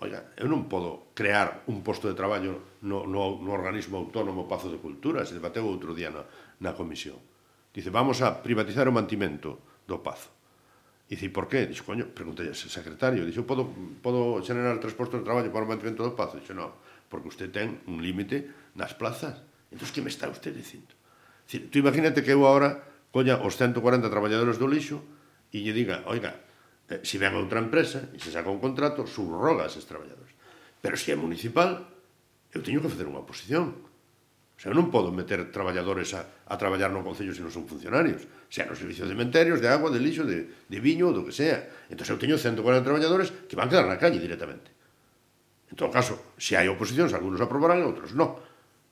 Oiga, 0.00 0.32
eu 0.40 0.48
non 0.48 0.64
podo 0.64 1.12
crear 1.12 1.60
un 1.68 1.84
posto 1.84 2.08
de 2.08 2.16
traballo 2.16 2.80
no, 2.80 3.04
no, 3.04 3.36
no 3.36 3.52
organismo 3.52 4.00
autónomo 4.00 4.48
Pazo 4.48 4.72
de 4.72 4.80
Cultura, 4.80 5.28
se 5.28 5.36
debateu 5.36 5.68
outro 5.68 5.92
día 5.92 6.08
na, 6.08 6.24
na 6.64 6.72
comisión. 6.72 7.20
Dice, 7.68 7.92
vamos 7.92 8.24
a 8.24 8.40
privatizar 8.40 8.88
o 8.88 8.96
mantimento 8.96 9.69
do 9.90 9.98
Pazo. 9.98 10.30
E 11.10 11.18
dixi, 11.18 11.26
por 11.34 11.50
qué? 11.50 11.66
Dixo, 11.66 11.82
coño, 11.82 12.14
preguntei 12.14 12.46
ao 12.46 12.54
secretario, 12.54 13.26
dixo, 13.26 13.42
podo, 13.42 13.66
podo 13.98 14.38
xenerar 14.46 14.78
tres 14.78 14.94
postos 14.94 15.18
de 15.18 15.26
traballo 15.26 15.50
para 15.50 15.66
o 15.66 15.70
mantimento 15.70 16.06
do 16.06 16.14
Pazo? 16.14 16.38
Dixo, 16.38 16.54
non, 16.54 16.70
porque 17.10 17.26
usted 17.26 17.50
ten 17.50 17.82
un 17.90 17.98
límite 17.98 18.46
nas 18.78 18.94
plazas. 18.94 19.42
Entón, 19.74 19.90
que 19.90 20.06
me 20.06 20.14
está 20.14 20.30
usted 20.30 20.54
dicindo? 20.54 20.94
Dicir, 21.50 21.66
tú 21.66 21.82
imagínate 21.82 22.22
que 22.22 22.30
eu 22.30 22.46
agora 22.46 22.86
coña 23.10 23.42
os 23.42 23.58
140 23.58 24.06
traballadores 24.06 24.54
do 24.62 24.70
lixo 24.70 25.02
e 25.50 25.66
lle 25.66 25.74
diga, 25.74 26.06
oiga, 26.06 26.38
eh, 26.86 27.02
si 27.02 27.18
ven 27.18 27.34
a 27.34 27.42
outra 27.42 27.58
empresa 27.58 28.06
e 28.14 28.22
se 28.22 28.30
saca 28.30 28.54
un 28.54 28.62
contrato, 28.62 29.02
subroga 29.02 29.66
a 29.66 29.70
eses 29.70 29.82
traballadores. 29.90 30.30
Pero 30.78 30.94
se 30.94 31.10
é 31.10 31.16
municipal, 31.18 31.90
eu 32.54 32.62
teño 32.62 32.78
que 32.78 32.90
facer 32.94 33.10
unha 33.10 33.26
oposición. 33.26 33.89
O 34.60 34.62
sea, 34.62 34.68
eu 34.68 34.76
non 34.76 34.92
podo 34.92 35.08
meter 35.08 35.48
traballadores 35.48 36.12
a, 36.12 36.20
a 36.44 36.54
traballar 36.60 36.92
no 36.92 37.00
Concello 37.00 37.32
se 37.32 37.40
non 37.40 37.48
son 37.48 37.64
funcionarios. 37.64 38.28
Sea 38.52 38.68
no 38.68 38.76
servicio 38.76 39.08
de 39.08 39.16
menterios, 39.16 39.56
de 39.56 39.72
agua, 39.72 39.88
de 39.88 39.96
lixo, 39.96 40.28
de, 40.28 40.68
de 40.68 40.78
viño, 40.84 41.08
ou 41.08 41.16
do 41.16 41.24
que 41.24 41.32
sea. 41.32 41.64
Entón, 41.88 42.04
eu 42.04 42.20
teño 42.20 42.36
140 42.36 42.84
traballadores 42.84 43.32
que 43.48 43.56
van 43.56 43.72
quedar 43.72 43.88
na 43.88 43.96
calle 43.96 44.20
directamente. 44.20 44.68
En 45.72 45.80
todo 45.80 45.88
caso, 45.88 46.36
se 46.36 46.60
hai 46.60 46.68
oposicións, 46.68 47.16
algunos 47.16 47.40
aprobarán, 47.40 47.80
outros 47.88 48.12
non. 48.12 48.36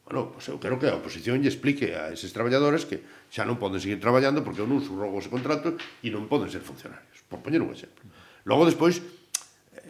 Bueno, 0.09 0.33
pues 0.33 0.49
eu 0.49 0.57
quero 0.57 0.81
que 0.81 0.89
a 0.89 0.97
oposición 0.97 1.37
lle 1.45 1.53
explique 1.53 1.93
a 1.93 2.17
eses 2.17 2.33
traballadores 2.33 2.89
que 2.89 3.05
xa 3.29 3.45
non 3.45 3.61
poden 3.61 3.77
seguir 3.77 4.01
traballando 4.01 4.41
porque 4.41 4.65
eu 4.65 4.69
non 4.73 4.81
subrogo 4.81 5.21
os 5.21 5.29
contratos 5.29 5.77
e 6.01 6.09
non 6.09 6.33
poden 6.33 6.49
ser 6.49 6.65
funcionarios. 6.65 7.21
Por 7.29 7.45
poñer 7.45 7.61
un 7.61 7.77
exemplo. 7.77 8.09
Logo, 8.49 8.65
despois, 8.65 9.05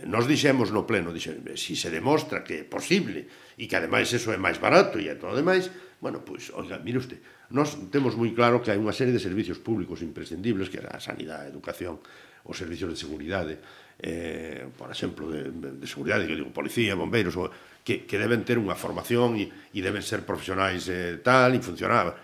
Nos 0.06 0.30
dixemos 0.30 0.70
no 0.70 0.86
pleno, 0.86 1.10
dixemos, 1.10 1.58
si 1.58 1.74
se 1.74 1.90
demostra 1.90 2.44
que 2.46 2.62
é 2.62 2.64
posible 2.68 3.26
e 3.58 3.66
que 3.66 3.74
ademais 3.74 4.12
eso 4.14 4.30
é 4.30 4.38
máis 4.38 4.62
barato 4.62 5.02
e 5.02 5.10
é 5.10 5.18
todo 5.18 5.34
demais, 5.34 5.72
bueno, 5.98 6.22
pois, 6.22 6.54
oiga, 6.54 6.78
mire 6.78 7.02
usted, 7.02 7.18
nós 7.50 7.74
temos 7.90 8.14
moi 8.14 8.30
claro 8.30 8.62
que 8.62 8.70
hai 8.70 8.78
unha 8.78 8.94
serie 8.94 9.10
de 9.10 9.18
servicios 9.18 9.58
públicos 9.58 10.04
imprescindibles, 10.04 10.70
que 10.70 10.78
era 10.78 10.94
a 10.94 11.02
sanidade, 11.02 11.48
a 11.48 11.52
educación, 11.52 11.98
os 12.46 12.54
servicios 12.54 12.94
de 12.94 12.98
seguridade, 13.00 13.54
eh, 13.98 14.70
por 14.78 14.92
exemplo, 14.92 15.26
de, 15.26 15.50
de 15.50 15.86
seguridade, 15.90 16.28
que 16.30 16.38
digo, 16.38 16.54
policía, 16.54 16.94
bombeiros, 16.94 17.34
o, 17.34 17.50
que, 17.82 18.06
que 18.06 18.20
deben 18.20 18.44
ter 18.44 18.60
unha 18.60 18.78
formación 18.78 19.34
e, 19.40 19.48
e 19.48 19.80
deben 19.82 20.04
ser 20.04 20.22
profesionais 20.22 20.86
eh, 20.86 21.18
tal, 21.24 21.56
e 21.56 21.58
funcionar. 21.58 22.14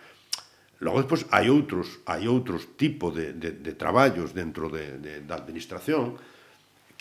Logo, 0.84 1.00
despois, 1.00 1.24
hai 1.32 1.50
outros, 1.50 2.04
hai 2.04 2.28
outros 2.28 2.76
tipo 2.78 3.08
de, 3.10 3.32
de, 3.34 3.58
de 3.58 3.72
traballos 3.74 4.36
dentro 4.36 4.68
de, 4.68 5.00
de, 5.00 5.12
da 5.24 5.40
administración, 5.40 6.14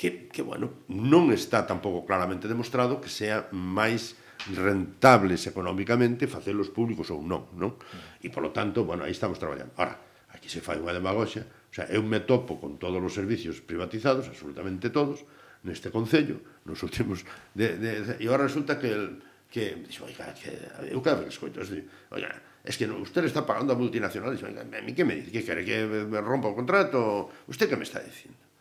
que, 0.04 0.28
que 0.28 0.44
bueno, 0.44 0.84
non 0.92 1.32
está 1.32 1.64
tampouco 1.64 2.04
claramente 2.04 2.52
demostrado 2.52 3.00
que 3.00 3.08
sea 3.08 3.48
máis 3.56 4.20
rentables 4.52 5.48
económicamente 5.48 6.28
facelos 6.28 6.68
públicos 6.68 7.08
ou 7.08 7.24
non, 7.24 7.48
non? 7.56 7.80
E 8.20 8.28
polo 8.28 8.52
tanto, 8.52 8.84
bueno, 8.84 9.08
aí 9.08 9.16
estamos 9.16 9.40
traballando. 9.40 9.72
Ahora, 9.80 9.96
aquí 10.28 10.52
se 10.52 10.60
fai 10.60 10.76
unha 10.76 10.92
demagoxia, 10.92 11.48
o 11.48 11.72
sea, 11.72 11.88
eu 11.88 12.04
me 12.04 12.20
topo 12.20 12.60
con 12.60 12.76
todos 12.76 13.00
os 13.00 13.16
servicios 13.16 13.64
privatizados, 13.64 14.28
absolutamente 14.28 14.92
todos, 14.92 15.24
neste 15.64 15.88
concello, 15.88 16.44
nos 16.68 16.84
últimos 16.84 17.24
de, 17.56 17.80
de, 17.80 17.92
de 18.04 18.14
e 18.20 18.28
agora 18.28 18.52
resulta 18.52 18.76
que 18.76 18.92
el, 18.92 19.24
que 19.48 19.88
dixo, 19.88 20.04
oiga, 20.04 20.36
que 20.36 20.52
eu 20.92 21.00
cada 21.00 21.24
vez 21.24 21.32
que 21.32 21.36
escoito, 21.40 21.64
dixo, 21.64 21.80
oiga, 22.12 22.36
es 22.60 22.76
que 22.76 22.92
no, 22.92 23.00
usted 23.00 23.24
está 23.24 23.48
pagando 23.48 23.72
a 23.72 23.80
multinacionales, 23.80 24.44
oiga, 24.44 24.68
a 24.68 24.84
mí 24.84 24.92
que 24.92 25.08
me 25.08 25.16
dice, 25.16 25.32
que 25.32 25.48
quere 25.48 25.64
que 25.64 25.88
me 25.88 26.20
rompa 26.20 26.52
o 26.52 26.58
contrato, 26.60 27.32
usted 27.48 27.72
que 27.72 27.80
me 27.80 27.88
está 27.88 28.04
dicindo? 28.04 28.52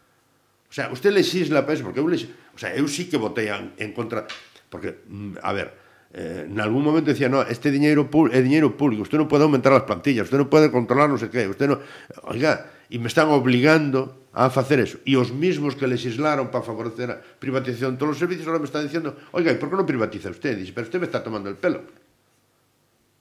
O 0.72 0.74
sea, 0.74 0.88
usted 0.88 1.12
lexisla 1.12 1.68
para 1.68 1.76
eso, 1.76 1.84
porque 1.84 2.00
eu 2.00 2.08
lex... 2.08 2.24
O 2.56 2.58
sea, 2.58 2.72
eu 2.72 2.88
sí 2.88 3.04
que 3.04 3.20
votei 3.20 3.52
en 3.52 3.92
contra... 3.92 4.24
Porque, 4.72 5.04
mm, 5.04 5.44
a 5.44 5.52
ver, 5.52 5.68
eh, 6.16 6.48
nalgún 6.48 6.80
momento 6.80 7.12
decía, 7.12 7.28
no, 7.28 7.44
este 7.44 7.68
diñeiro 7.68 8.08
é 8.32 8.40
diñeiro 8.40 8.72
público, 8.72 9.04
usted 9.04 9.20
non 9.20 9.28
pode 9.28 9.44
aumentar 9.44 9.76
as 9.76 9.84
plantillas, 9.84 10.32
usted 10.32 10.40
non 10.40 10.48
pode 10.48 10.72
controlar 10.72 11.12
non 11.12 11.20
sei 11.20 11.28
que, 11.28 11.44
usted 11.44 11.68
non... 11.68 11.84
Oiga, 12.24 12.72
e 12.88 12.96
me 12.96 13.12
están 13.12 13.28
obligando 13.28 14.32
a 14.32 14.48
facer 14.48 14.80
eso. 14.80 14.96
E 15.04 15.12
os 15.20 15.28
mismos 15.28 15.76
que 15.76 15.84
legislaron 15.84 16.48
para 16.48 16.64
favorecer 16.64 17.12
a 17.12 17.20
privatización 17.20 17.96
de 17.96 17.98
todos 18.00 18.16
os 18.16 18.20
servicios 18.24 18.48
ahora 18.48 18.64
me 18.64 18.68
están 18.68 18.88
diciendo, 18.88 19.12
oiga, 19.36 19.52
e 19.52 19.60
por 19.60 19.68
que 19.68 19.76
non 19.76 19.84
privatiza 19.84 20.32
usted? 20.32 20.56
Dice, 20.56 20.72
pero 20.72 20.88
usted 20.88 21.04
me 21.04 21.08
está 21.08 21.20
tomando 21.20 21.52
el 21.52 21.60
pelo. 21.60 21.84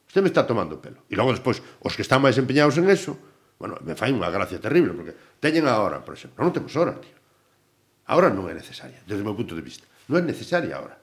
Usted 0.08 0.24
me 0.24 0.32
está 0.32 0.48
tomando 0.48 0.80
el 0.80 0.82
pelo. 0.84 1.04
E 1.12 1.20
logo 1.20 1.36
despois, 1.36 1.60
os 1.84 1.92
que 2.00 2.04
están 2.08 2.24
máis 2.24 2.40
empeñados 2.40 2.80
en 2.80 2.88
eso, 2.88 3.20
bueno, 3.60 3.76
me 3.84 3.92
fai 4.00 4.16
unha 4.16 4.32
gracia 4.32 4.56
terrible, 4.56 4.96
porque 4.96 5.12
teñen 5.44 5.68
a 5.68 5.76
hora, 5.84 6.00
por 6.00 6.16
exemplo. 6.16 6.40
Non, 6.40 6.52
non 6.52 6.56
temos 6.56 6.72
hora, 6.80 6.96
tío. 6.96 7.21
Ahora 8.12 8.28
non 8.28 8.52
é 8.52 8.54
necesaria, 8.54 9.00
desde 9.08 9.24
o 9.24 9.28
meu 9.32 9.40
punto 9.40 9.56
de 9.56 9.64
vista. 9.64 9.88
Non 10.12 10.20
é 10.20 10.24
necesaria 10.28 10.76
ahora. 10.76 11.00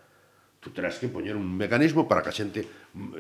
Tú 0.60 0.76
terás 0.76 1.00
que 1.00 1.08
poñer 1.08 1.40
un 1.40 1.48
mecanismo 1.56 2.04
para 2.04 2.20
que 2.20 2.28
a 2.28 2.36
xente 2.36 2.68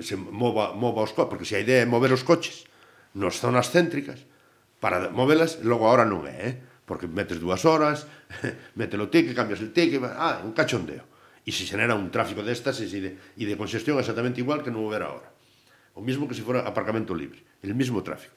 se 0.04 0.12
mova, 0.20 0.76
mova 0.76 1.00
os 1.00 1.16
coches, 1.16 1.32
porque 1.32 1.48
se 1.48 1.56
a 1.56 1.64
idea 1.64 1.80
é 1.80 1.88
mover 1.88 2.12
os 2.12 2.20
coches 2.20 2.68
nas 3.16 3.40
zonas 3.40 3.72
céntricas, 3.72 4.28
para 4.76 5.08
movelas, 5.08 5.64
logo 5.64 5.88
ahora 5.88 6.04
non 6.04 6.28
é, 6.28 6.36
eh? 6.36 6.52
porque 6.84 7.08
metes 7.08 7.40
dúas 7.40 7.64
horas, 7.64 8.04
metes 8.78 9.00
o 9.00 9.08
tique, 9.08 9.32
cambias 9.32 9.64
o 9.64 9.72
tique, 9.72 9.96
ah, 10.04 10.44
un 10.44 10.52
cachondeo. 10.52 11.08
E 11.48 11.50
se 11.56 11.64
xenera 11.64 11.96
un 11.96 12.12
tráfico 12.12 12.44
destas 12.44 12.84
e 12.84 12.92
de, 12.92 13.16
e 13.40 13.44
de 13.48 13.56
congestión 13.56 13.96
exactamente 13.96 14.44
igual 14.44 14.60
que 14.60 14.68
non 14.68 14.84
houbera 14.84 15.08
ahora. 15.08 15.32
O 15.96 16.04
mismo 16.04 16.28
que 16.28 16.36
se 16.36 16.44
fora 16.44 16.60
aparcamento 16.68 17.16
libre, 17.16 17.40
el 17.64 17.72
mismo 17.72 18.04
tráfico. 18.04 18.36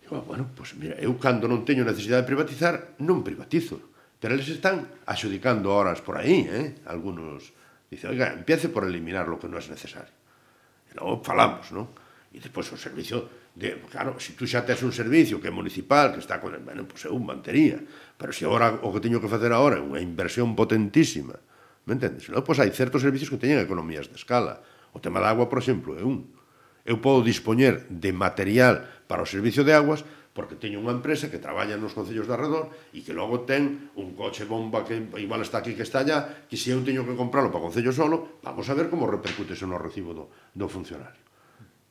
Digo, 0.00 0.16
ah, 0.16 0.24
bueno, 0.24 0.48
pois 0.56 0.72
pues, 0.72 0.80
mira, 0.80 0.96
eu 0.96 1.12
cando 1.20 1.44
non 1.44 1.68
teño 1.68 1.84
necesidade 1.84 2.24
de 2.24 2.30
privatizar, 2.32 2.96
non 3.04 3.20
privatizo. 3.20 3.92
Pero 4.24 4.40
eles 4.40 4.48
están 4.48 4.88
axudicando 5.04 5.68
horas 5.68 6.00
por 6.00 6.16
aí, 6.16 6.48
eh? 6.48 6.80
Algunos 6.88 7.52
dicen, 7.92 8.08
oiga, 8.08 8.32
empiece 8.32 8.72
por 8.72 8.88
eliminar 8.88 9.28
lo 9.28 9.36
que 9.36 9.52
no 9.52 9.60
es 9.60 9.68
necesario. 9.68 10.16
E 10.88 10.96
logo 10.96 11.20
falamos, 11.20 11.68
non? 11.76 11.92
E 12.32 12.40
despois 12.40 12.72
o 12.72 12.80
servicio 12.80 13.52
de, 13.52 13.76
claro, 13.84 14.16
se 14.16 14.32
si 14.32 14.32
tú 14.32 14.48
xa 14.48 14.64
tes 14.64 14.80
un 14.80 14.96
servicio 14.96 15.44
que 15.44 15.52
é 15.52 15.52
municipal, 15.52 16.16
que 16.16 16.24
está 16.24 16.40
con, 16.40 16.56
bueno, 16.64 16.88
pois 16.88 17.04
pues 17.04 17.12
eu 17.12 17.20
mantería, 17.20 17.84
pero 18.16 18.32
se 18.32 18.40
si 18.40 18.42
agora 18.48 18.80
o 18.80 18.88
que 18.96 19.04
teño 19.04 19.20
que 19.20 19.28
facer 19.28 19.52
agora 19.52 19.76
é 19.76 19.84
unha 19.84 20.00
inversión 20.00 20.56
potentísima, 20.56 21.36
me 21.84 21.92
entendes? 21.92 22.24
Logo, 22.32 22.48
pois 22.48 22.56
hai 22.64 22.72
certos 22.72 23.04
servicios 23.04 23.28
que 23.28 23.36
teñen 23.36 23.60
economías 23.60 24.08
de 24.08 24.16
escala. 24.16 24.64
O 24.96 25.04
tema 25.04 25.20
da 25.20 25.36
agua, 25.36 25.52
por 25.52 25.60
exemplo, 25.60 26.00
é 26.00 26.02
un. 26.02 26.32
Eu 26.88 26.96
podo 26.96 27.20
dispoñer 27.20 27.84
de 27.92 28.16
material 28.16 28.88
para 29.04 29.20
o 29.20 29.28
servicio 29.28 29.68
de 29.68 29.76
aguas 29.76 30.00
porque 30.34 30.58
teño 30.58 30.82
unha 30.82 30.90
empresa 30.90 31.30
que 31.30 31.38
traballa 31.38 31.78
nos 31.78 31.94
concellos 31.94 32.26
de 32.26 32.34
arredor 32.34 32.74
e 32.90 33.06
que 33.06 33.14
logo 33.14 33.46
ten 33.46 33.94
un 33.94 34.18
coche 34.18 34.42
bomba 34.44 34.82
que 34.82 34.98
igual 35.22 35.46
está 35.46 35.62
aquí 35.62 35.78
que 35.78 35.86
está 35.86 36.02
allá, 36.02 36.44
que 36.50 36.58
se 36.58 36.74
eu 36.74 36.82
teño 36.82 37.06
que 37.06 37.14
comprarlo 37.14 37.54
para 37.54 37.62
concello 37.62 37.94
solo, 37.94 38.42
vamos 38.42 38.66
a 38.66 38.74
ver 38.74 38.90
como 38.90 39.06
repercute 39.06 39.54
eso 39.54 39.70
no 39.70 39.78
recibo 39.78 40.10
do, 40.10 40.26
do 40.50 40.66
funcionario. 40.66 41.22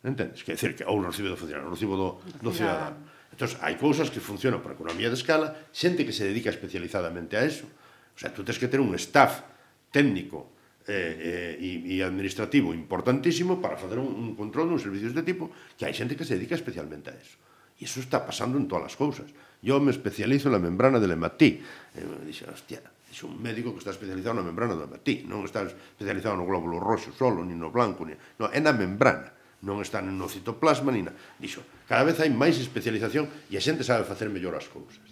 Entendes? 0.04 0.44
Que 0.44 0.60
decir 0.60 0.76
que 0.76 0.84
ou 0.84 1.00
no 1.00 1.08
recibo 1.08 1.32
do 1.32 1.40
funcionario, 1.40 1.72
no 1.72 1.74
recibo 1.74 1.96
do, 1.96 2.10
do 2.44 2.52
cidadano. 2.52 3.00
Entón, 3.32 3.50
hai 3.64 3.80
cousas 3.80 4.12
que 4.12 4.20
funcionan 4.20 4.60
por 4.60 4.76
economía 4.76 5.08
de 5.08 5.16
escala, 5.16 5.56
xente 5.72 6.04
que 6.04 6.12
se 6.12 6.28
dedica 6.28 6.52
especializadamente 6.52 7.40
a 7.40 7.48
eso. 7.48 7.66
O 8.12 8.20
sea, 8.20 8.30
tú 8.30 8.44
tens 8.44 8.60
que 8.60 8.68
ter 8.68 8.84
un 8.84 8.94
staff 9.00 9.42
técnico 9.90 10.52
eh, 10.86 11.56
eh, 11.58 11.96
e 11.96 12.04
administrativo 12.04 12.76
importantísimo 12.76 13.64
para 13.64 13.80
facer 13.80 13.98
un, 13.98 14.12
un 14.12 14.32
control 14.36 14.68
dun 14.68 14.84
servicio 14.84 15.08
deste 15.08 15.24
tipo 15.24 15.48
que 15.80 15.88
hai 15.88 15.96
xente 15.96 16.20
que 16.20 16.28
se 16.28 16.36
dedica 16.36 16.60
especialmente 16.60 17.08
a 17.10 17.16
eso. 17.16 17.40
E 17.84 17.92
iso 17.92 18.00
está 18.00 18.24
pasando 18.24 18.56
en 18.56 18.72
todas 18.72 18.88
as 18.88 18.96
cousas. 18.96 19.28
Yo 19.60 19.76
me 19.84 19.92
especializo 19.92 20.48
na 20.48 20.56
membrana 20.56 21.04
del 21.04 21.20
hematí. 21.20 21.60
E 21.92 22.00
me 22.00 22.32
hostia, 22.48 22.80
dixo 23.12 23.28
un 23.28 23.36
médico 23.44 23.76
que 23.76 23.84
está 23.84 23.92
especializado 23.92 24.40
na 24.40 24.48
membrana 24.48 24.72
do 24.72 24.88
hematí, 24.88 25.28
non 25.28 25.44
está 25.44 25.68
especializado 25.68 26.40
no 26.40 26.48
glóbulo 26.48 26.80
roxo 26.80 27.12
solo, 27.12 27.44
ni 27.44 27.52
no 27.52 27.76
blanco, 27.76 28.08
ni... 28.08 28.16
No, 28.40 28.48
é 28.48 28.64
na 28.64 28.72
membrana 28.72 29.36
non 29.68 29.84
están 29.84 30.08
no 30.16 30.32
citoplasma 30.32 30.96
nin 30.96 31.12
na... 31.12 31.14
Dixo, 31.36 31.60
cada 31.84 32.08
vez 32.08 32.24
hai 32.24 32.32
máis 32.32 32.56
especialización 32.56 33.28
e 33.52 33.60
a 33.60 33.62
xente 33.64 33.84
sabe 33.84 34.08
facer 34.08 34.32
mellor 34.32 34.56
as 34.56 34.72
cousas. 34.72 35.04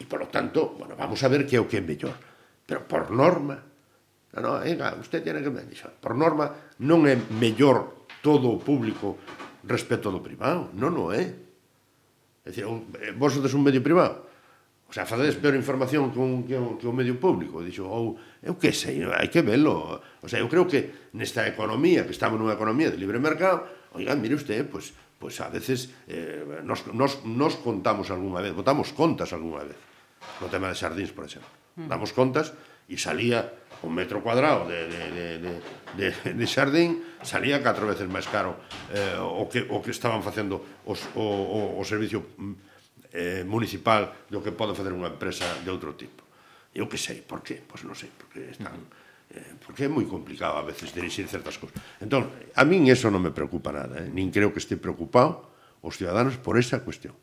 E, 0.00 0.08
polo 0.08 0.32
tanto, 0.32 0.80
bueno, 0.80 0.96
vamos 0.96 1.20
a 1.20 1.28
ver 1.28 1.44
que 1.44 1.56
é 1.56 1.60
o 1.60 1.68
que 1.68 1.76
é 1.76 1.84
mellor. 1.84 2.16
Pero 2.64 2.88
por 2.88 3.12
norma, 3.12 3.60
no, 4.32 4.40
no, 4.40 4.64
venga, 4.64 4.96
usted 4.96 5.20
tiene 5.20 5.44
que... 5.44 5.52
Dixo, 5.68 5.92
por 6.00 6.16
norma 6.16 6.72
non 6.80 7.04
é 7.04 7.20
mellor 7.36 8.08
todo 8.24 8.48
o 8.48 8.56
público 8.56 9.20
respecto 9.68 10.08
do 10.08 10.24
privado, 10.24 10.72
non 10.72 10.96
o 10.96 11.12
é. 11.12 11.47
É 12.48 12.50
dicir, 12.50 12.64
un, 12.64 12.88
eh, 12.96 13.12
vos 13.12 13.36
sodes 13.36 13.52
un 13.52 13.60
medio 13.60 13.84
privado. 13.84 14.24
O 14.88 14.92
sea, 14.96 15.04
facedes 15.04 15.36
peor 15.36 15.52
información 15.52 16.08
que 16.08 16.16
un, 16.16 16.48
que 16.48 16.56
un, 16.56 16.80
que 16.80 16.88
un 16.88 16.96
medio 16.96 17.20
público. 17.20 17.60
Dixo, 17.60 17.84
ou, 17.84 18.16
eu 18.40 18.56
que 18.56 18.72
sei, 18.72 19.04
hai 19.04 19.28
que 19.28 19.44
velo. 19.44 20.00
O 20.24 20.28
sea, 20.32 20.40
eu 20.40 20.48
creo 20.48 20.64
que 20.64 21.12
nesta 21.12 21.44
economía, 21.44 22.08
que 22.08 22.16
estamos 22.16 22.40
nunha 22.40 22.56
economía 22.56 22.88
de 22.88 22.96
libre 22.96 23.20
mercado, 23.20 23.68
oiga, 23.92 24.16
mire 24.16 24.32
usted, 24.32 24.64
pois 24.64 24.96
pues, 25.20 25.36
pues 25.36 25.44
a 25.44 25.52
veces 25.52 25.92
eh, 26.08 26.64
nos, 26.64 26.88
nos, 26.96 27.20
nos 27.28 27.60
contamos 27.60 28.08
algunha 28.08 28.40
vez, 28.40 28.56
botamos 28.56 28.96
contas 28.96 29.36
algunha 29.36 29.68
vez. 29.68 29.76
No 30.40 30.48
tema 30.48 30.72
de 30.72 30.76
sardins, 30.80 31.12
por 31.12 31.28
exemplo. 31.28 31.52
Mm. 31.76 31.92
Damos 31.92 32.16
contas 32.16 32.56
e 32.88 32.96
salía 32.96 33.44
o 33.82 33.88
metro 33.88 34.18
cuadrado 34.22 34.66
de, 34.66 34.90
de, 34.90 35.04
de, 35.38 35.52
de, 35.94 36.06
de 36.34 36.46
xardín 36.46 36.98
salía 37.22 37.62
catro 37.62 37.86
veces 37.86 38.10
máis 38.10 38.26
caro 38.26 38.58
eh, 38.90 39.18
o, 39.18 39.46
que, 39.46 39.66
o 39.70 39.78
que 39.78 39.94
estaban 39.94 40.22
facendo 40.22 40.82
os, 40.86 41.06
o, 41.14 41.22
o, 41.22 41.60
o 41.78 41.82
servicio 41.86 42.34
eh, 43.12 43.44
municipal 43.46 44.26
do 44.28 44.42
que 44.42 44.50
pode 44.50 44.74
facer 44.74 44.90
unha 44.90 45.10
empresa 45.10 45.46
de 45.62 45.70
outro 45.70 45.94
tipo. 45.94 46.26
Eu 46.74 46.86
que 46.86 47.00
sei, 47.00 47.22
por 47.24 47.40
que? 47.40 47.58
Pois 47.62 47.82
non 47.86 47.96
sei, 47.96 48.10
porque 48.12 48.52
están... 48.52 48.76
Eh, 49.28 49.60
porque 49.60 49.86
é 49.86 49.90
moi 49.92 50.08
complicado 50.08 50.56
a 50.56 50.64
veces 50.64 50.92
dirixir 50.92 51.28
certas 51.28 51.60
cousas. 51.60 51.76
Entón, 52.00 52.28
a 52.54 52.62
min 52.64 52.88
eso 52.88 53.12
non 53.12 53.20
me 53.20 53.32
preocupa 53.32 53.72
nada, 53.72 54.00
eh? 54.04 54.08
nin 54.08 54.32
creo 54.32 54.52
que 54.52 54.60
este 54.60 54.80
preocupado 54.80 55.48
os 55.84 55.96
ciudadanos 55.96 56.36
por 56.40 56.58
esa 56.58 56.82
cuestión. 56.82 57.14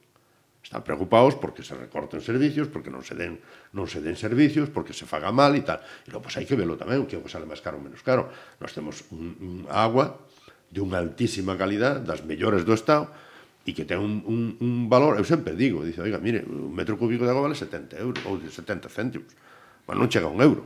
Están 0.66 0.82
preocupados 0.82 1.36
porque 1.36 1.62
se 1.62 1.78
recorten 1.78 2.26
servicios, 2.26 2.66
porque 2.66 2.90
non 2.90 3.06
se 3.06 3.14
den, 3.14 3.38
non 3.78 3.86
se 3.86 4.02
den 4.02 4.18
servicios, 4.18 4.66
porque 4.74 4.98
se 4.98 5.06
faga 5.06 5.30
mal 5.30 5.54
e 5.54 5.62
tal. 5.62 5.78
E 5.78 6.10
logo, 6.10 6.26
pois 6.26 6.34
hai 6.42 6.50
que 6.50 6.58
velo 6.58 6.74
tamén, 6.74 7.06
que 7.06 7.22
sale 7.30 7.46
máis 7.46 7.62
caro 7.62 7.78
ou 7.78 7.86
menos 7.86 8.02
caro. 8.02 8.34
Nós 8.58 8.74
temos 8.74 9.06
un, 9.14 9.38
un 9.46 9.54
agua 9.70 10.26
de 10.74 10.82
unha 10.82 10.98
altísima 10.98 11.54
calidad, 11.54 12.02
das 12.02 12.26
mellores 12.26 12.66
do 12.66 12.74
Estado, 12.74 13.14
e 13.62 13.78
que 13.78 13.86
ten 13.86 14.02
un, 14.02 14.26
un, 14.26 14.58
un 14.58 14.74
valor, 14.90 15.22
eu 15.22 15.26
sempre 15.26 15.54
digo, 15.54 15.86
dice, 15.86 16.02
oiga, 16.02 16.18
mire, 16.18 16.42
un 16.42 16.74
metro 16.74 16.98
cúbico 16.98 17.30
de 17.30 17.30
agua 17.30 17.46
vale 17.46 17.54
70 17.54 18.02
euros, 18.02 18.26
ou 18.26 18.42
70 18.42 18.90
céntimos, 18.90 19.38
mas 19.86 19.94
non 19.94 20.10
chega 20.10 20.26
a 20.26 20.34
un 20.34 20.42
euro. 20.42 20.66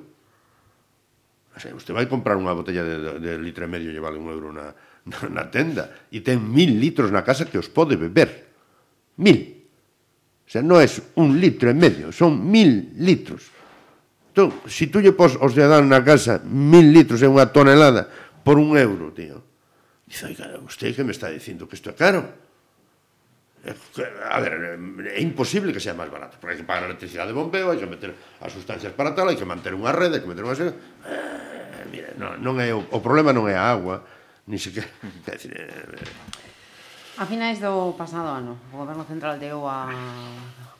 O 1.51 1.59
sea, 1.59 1.75
usted 1.75 1.91
vai 1.91 2.07
comprar 2.07 2.39
unha 2.39 2.55
botella 2.55 2.87
de, 2.87 2.95
de, 3.03 3.11
de 3.19 3.31
litro 3.35 3.67
e 3.67 3.69
medio 3.69 3.91
e 3.91 3.99
vale 3.99 4.15
un 4.15 4.31
euro 4.31 4.55
na, 4.55 4.71
na, 5.11 5.19
na 5.27 5.43
tenda, 5.51 5.91
e 6.07 6.23
ten 6.23 6.39
mil 6.39 6.79
litros 6.79 7.11
na 7.11 7.27
casa 7.27 7.43
que 7.43 7.59
os 7.59 7.67
pode 7.67 7.99
beber. 7.99 8.47
Mil 9.19 9.58
sea, 10.49 10.65
non 10.65 10.81
é 10.81 10.89
un 11.21 11.37
litro 11.37 11.69
e 11.69 11.75
medio, 11.77 12.09
son 12.09 12.41
mil 12.41 12.97
litros. 12.97 13.53
Entón, 14.33 14.49
si 14.65 14.89
tú 14.89 14.97
lle 14.97 15.13
pos 15.13 15.37
ao 15.37 15.53
cidadán 15.53 15.85
na 15.85 16.01
casa 16.01 16.41
mil 16.41 16.89
litros 16.89 17.21
e 17.21 17.29
unha 17.29 17.53
tonelada 17.53 18.09
por 18.41 18.57
un 18.57 18.73
euro, 18.73 19.13
tío, 19.13 19.45
dice, 20.09 20.25
oiga, 20.25 20.49
usted 20.65 20.97
que 20.97 21.05
me 21.05 21.13
está 21.13 21.29
dicindo 21.29 21.69
que 21.69 21.77
isto 21.77 21.93
é 21.93 21.95
caro? 21.95 22.49
A 24.25 24.39
ver, 24.41 24.79
é 25.13 25.21
imposible 25.21 25.69
que 25.69 25.83
sea 25.83 25.93
máis 25.93 26.09
barato, 26.09 26.41
porque 26.41 26.57
hai 26.57 26.59
que 26.59 26.65
pagar 26.65 26.89
a 26.89 26.89
electricidade 26.89 27.29
de 27.29 27.37
bombeo, 27.37 27.69
hai 27.69 27.77
que 27.77 27.85
meter 27.85 28.17
as 28.41 28.49
sustancias 28.49 28.95
para 28.97 29.13
tal, 29.13 29.29
hai 29.29 29.37
que 29.37 29.45
manter 29.45 29.77
unha 29.77 29.93
rede, 29.93 30.17
hai 30.17 30.23
que 30.25 30.31
meter 30.31 30.41
unha... 30.41 30.57
Eh, 30.57 31.85
mire, 31.93 32.17
non, 32.17 32.41
non 32.41 32.57
é, 32.57 32.73
o 32.73 32.99
problema 33.05 33.29
non 33.29 33.45
é 33.45 33.53
a 33.53 33.69
agua, 33.69 34.01
ni 34.49 34.57
sequer... 34.57 34.89
Quer 35.27 35.35
decir, 35.37 35.53
eh, 35.53 36.48
A 37.19 37.27
finais 37.27 37.59
do 37.59 37.99
pasado 37.99 38.31
ano, 38.31 38.55
o 38.71 38.79
Goberno 38.79 39.03
Central 39.03 39.35
deu 39.35 39.67
a 39.67 39.91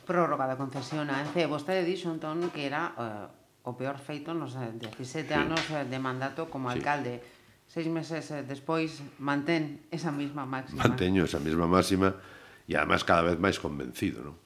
prórroga 0.08 0.48
da 0.48 0.56
concesión 0.56 1.12
a 1.12 1.20
ENCE. 1.20 1.44
Vostede 1.44 1.84
dixo, 1.84 2.08
entón, 2.08 2.48
que 2.48 2.64
era 2.64 2.96
uh, 2.96 3.28
o 3.68 3.76
peor 3.76 4.00
feito 4.00 4.32
nos 4.32 4.56
eh, 4.56 4.72
17 4.72 5.36
anos 5.36 5.60
eh, 5.68 5.84
de 5.84 6.00
mandato 6.00 6.48
como 6.48 6.72
alcalde. 6.72 7.20
Seis 7.68 7.92
meses 7.92 8.32
despois 8.48 9.04
mantén 9.20 9.84
esa 9.92 10.08
mesma 10.08 10.48
máxima. 10.48 10.80
Manteño 10.80 11.28
esa 11.28 11.44
mesma 11.44 11.68
máxima 11.68 12.16
e, 12.64 12.72
además, 12.72 13.04
cada 13.04 13.20
vez 13.20 13.36
máis 13.36 13.60
convencido, 13.60 14.24
non? 14.24 14.40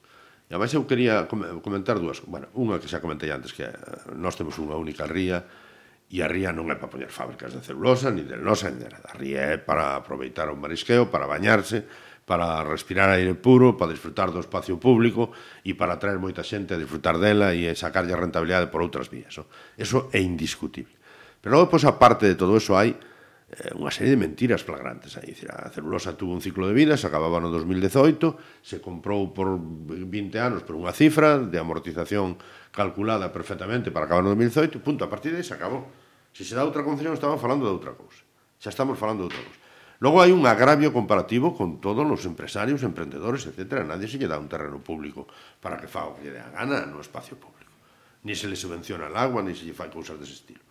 E 0.45 0.51
ademais 0.51 0.75
eu 0.75 0.83
quería 0.83 1.31
comentar 1.63 1.95
dúas, 2.03 2.19
bueno, 2.27 2.51
unha 2.59 2.75
que 2.75 2.91
xa 2.91 2.99
comentei 2.99 3.31
antes 3.31 3.55
que 3.55 3.71
nós 4.19 4.35
temos 4.35 4.59
unha 4.59 4.75
única 4.75 5.07
ría, 5.07 5.47
E 6.11 6.21
a 6.21 6.29
ría 6.29 6.53
non 6.53 6.69
é 6.69 6.77
para 6.77 6.91
poñer 6.91 7.09
fábricas 7.09 7.53
de 7.57 7.65
celulosa, 7.65 8.13
ni 8.13 8.21
de 8.21 8.37
losa, 8.37 8.69
ni 8.69 8.77
de 8.77 8.89
nada. 8.93 9.09
A 9.09 9.17
ría 9.17 9.53
é 9.53 9.57
para 9.57 9.97
aproveitar 9.97 10.47
o 10.53 10.55
marisqueo, 10.55 11.09
para 11.09 11.25
bañarse, 11.25 11.81
para 12.25 12.65
respirar 12.65 13.09
aire 13.09 13.37
puro, 13.37 13.77
para 13.77 13.93
disfrutar 13.93 14.33
do 14.33 14.41
espacio 14.41 14.77
público 14.81 15.33
e 15.61 15.77
para 15.77 15.97
atraer 15.97 16.17
moita 16.17 16.41
xente 16.41 16.73
a 16.73 16.81
disfrutar 16.81 17.17
dela 17.21 17.53
e 17.53 17.69
sacarlle 17.77 18.17
rentabilidade 18.17 18.69
por 18.73 18.81
outras 18.81 19.09
vías. 19.09 19.33
Eso 19.77 20.09
é 20.13 20.21
indiscutible. 20.21 20.97
Pero 21.41 21.61
logo, 21.61 21.77
pois, 21.77 21.85
aparte 21.85 22.25
de 22.25 22.37
todo 22.37 22.57
eso, 22.57 22.73
hai 22.73 22.97
Eh, 23.55 23.71
unha 23.79 23.87
serie 23.87 24.11
de 24.11 24.19
mentiras 24.19 24.67
flagrantes 24.67 25.15
aí. 25.15 25.31
Dicir, 25.31 25.47
a 25.47 25.71
celulosa 25.71 26.11
tuvo 26.19 26.35
un 26.35 26.43
ciclo 26.43 26.67
de 26.67 26.75
vida, 26.75 26.99
se 26.99 27.07
acababa 27.07 27.39
no 27.39 27.47
2018, 27.47 28.59
se 28.59 28.83
comprou 28.83 29.31
por 29.31 29.55
20 29.55 30.35
anos 30.43 30.67
por 30.67 30.75
unha 30.75 30.91
cifra 30.91 31.39
de 31.39 31.55
amortización 31.55 32.35
calculada 32.75 33.31
perfectamente 33.31 33.95
para 33.95 34.11
acabar 34.11 34.27
no 34.27 34.35
2018, 34.35 34.83
punto, 34.83 35.07
a 35.07 35.09
partir 35.09 35.31
de 35.31 35.39
aí 35.39 35.47
se 35.47 35.55
acabou. 35.55 35.87
Se 36.35 36.43
se 36.43 36.51
dá 36.51 36.67
outra 36.67 36.83
concesión, 36.83 37.15
estamos 37.15 37.39
falando 37.39 37.63
de 37.63 37.71
outra 37.71 37.95
cousa. 37.95 38.27
Xa 38.59 38.75
estamos 38.75 38.99
falando 38.99 39.23
de 39.23 39.31
outra 39.31 39.39
cousa. 39.39 39.63
Logo 40.03 40.19
hai 40.19 40.35
un 40.35 40.43
agravio 40.43 40.91
comparativo 40.91 41.55
con 41.55 41.79
todos 41.79 42.03
os 42.03 42.27
empresarios, 42.27 42.83
emprendedores, 42.83 43.47
etc. 43.47 43.87
Nadie 43.87 44.11
se 44.11 44.19
lle 44.19 44.27
dá 44.27 44.35
un 44.35 44.51
terreno 44.51 44.83
público 44.83 45.31
para 45.63 45.79
que 45.79 45.87
faga 45.87 46.11
o 46.11 46.15
que 46.19 46.27
lle 46.27 46.35
dé 46.35 46.43
a 46.43 46.51
gana 46.51 46.83
no 46.83 46.99
espacio 46.99 47.39
público. 47.39 47.71
Ni 48.27 48.35
se 48.35 48.51
le 48.51 48.59
subvenciona 48.59 49.07
el 49.07 49.15
agua, 49.15 49.39
ni 49.39 49.55
se 49.55 49.63
lle 49.63 49.71
fai 49.71 49.87
cousas 49.87 50.19
dese 50.19 50.35
estilo. 50.43 50.64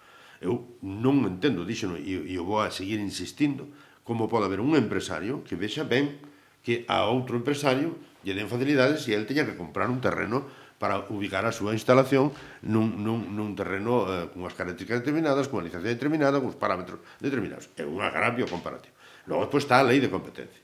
Eu 0.44 0.76
non 0.84 1.24
entendo, 1.24 1.64
dixeno, 1.64 1.96
e, 1.96 2.28
e 2.28 2.36
eu 2.36 2.44
vou 2.44 2.60
a 2.60 2.68
seguir 2.68 3.00
insistindo, 3.00 3.72
como 4.04 4.28
pode 4.28 4.44
haber 4.44 4.60
un 4.60 4.76
empresario 4.76 5.40
que 5.40 5.56
vexa 5.56 5.88
ben 5.88 6.20
que 6.60 6.84
a 6.84 7.08
outro 7.08 7.40
empresario 7.40 7.96
lle 8.24 8.36
den 8.36 8.52
facilidades 8.52 9.08
e 9.08 9.16
el 9.16 9.24
teña 9.24 9.48
que 9.48 9.56
comprar 9.56 9.88
un 9.88 10.04
terreno 10.04 10.44
para 10.76 11.00
ubicar 11.08 11.48
a 11.48 11.52
súa 11.54 11.72
instalación 11.72 12.32
nun, 12.60 13.00
nun, 13.00 13.32
nun 13.32 13.56
terreno 13.56 14.04
eh, 14.04 14.28
as 14.28 14.56
características 14.56 15.00
determinadas, 15.00 15.48
con 15.48 15.60
a 15.60 15.64
licencia 15.64 15.88
determinada, 15.88 16.40
con 16.40 16.52
os 16.52 16.60
parámetros 16.60 17.00
determinados. 17.20 17.72
É 17.80 17.84
un 17.88 18.04
agravio 18.04 18.44
comparativo. 18.44 18.92
Logo, 19.24 19.48
pois, 19.48 19.64
está 19.64 19.80
a 19.80 19.86
lei 19.86 20.00
de 20.00 20.12
competencia 20.12 20.63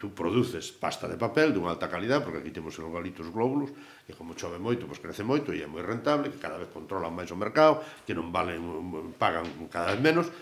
tú 0.00 0.16
produces 0.16 0.72
pasta 0.72 1.04
de 1.04 1.20
papel 1.20 1.52
dunha 1.52 1.76
alta 1.76 1.92
calidad, 1.92 2.24
porque 2.24 2.40
aquí 2.40 2.48
temos 2.48 2.72
os 2.72 2.88
galitos 2.88 3.28
glóbulos, 3.28 3.68
que 4.08 4.16
como 4.16 4.32
chove 4.32 4.56
moito, 4.56 4.88
pois 4.88 4.96
crece 4.96 5.20
moito 5.20 5.52
e 5.52 5.60
é 5.60 5.68
moi 5.68 5.84
rentable, 5.84 6.32
que 6.32 6.40
cada 6.40 6.56
vez 6.56 6.72
controlan 6.72 7.12
máis 7.12 7.28
o 7.28 7.36
mercado, 7.36 7.84
que 8.08 8.16
non 8.16 8.32
valen, 8.32 9.12
pagan 9.20 9.44
cada 9.68 9.92
vez 9.92 10.00
menos, 10.00 10.32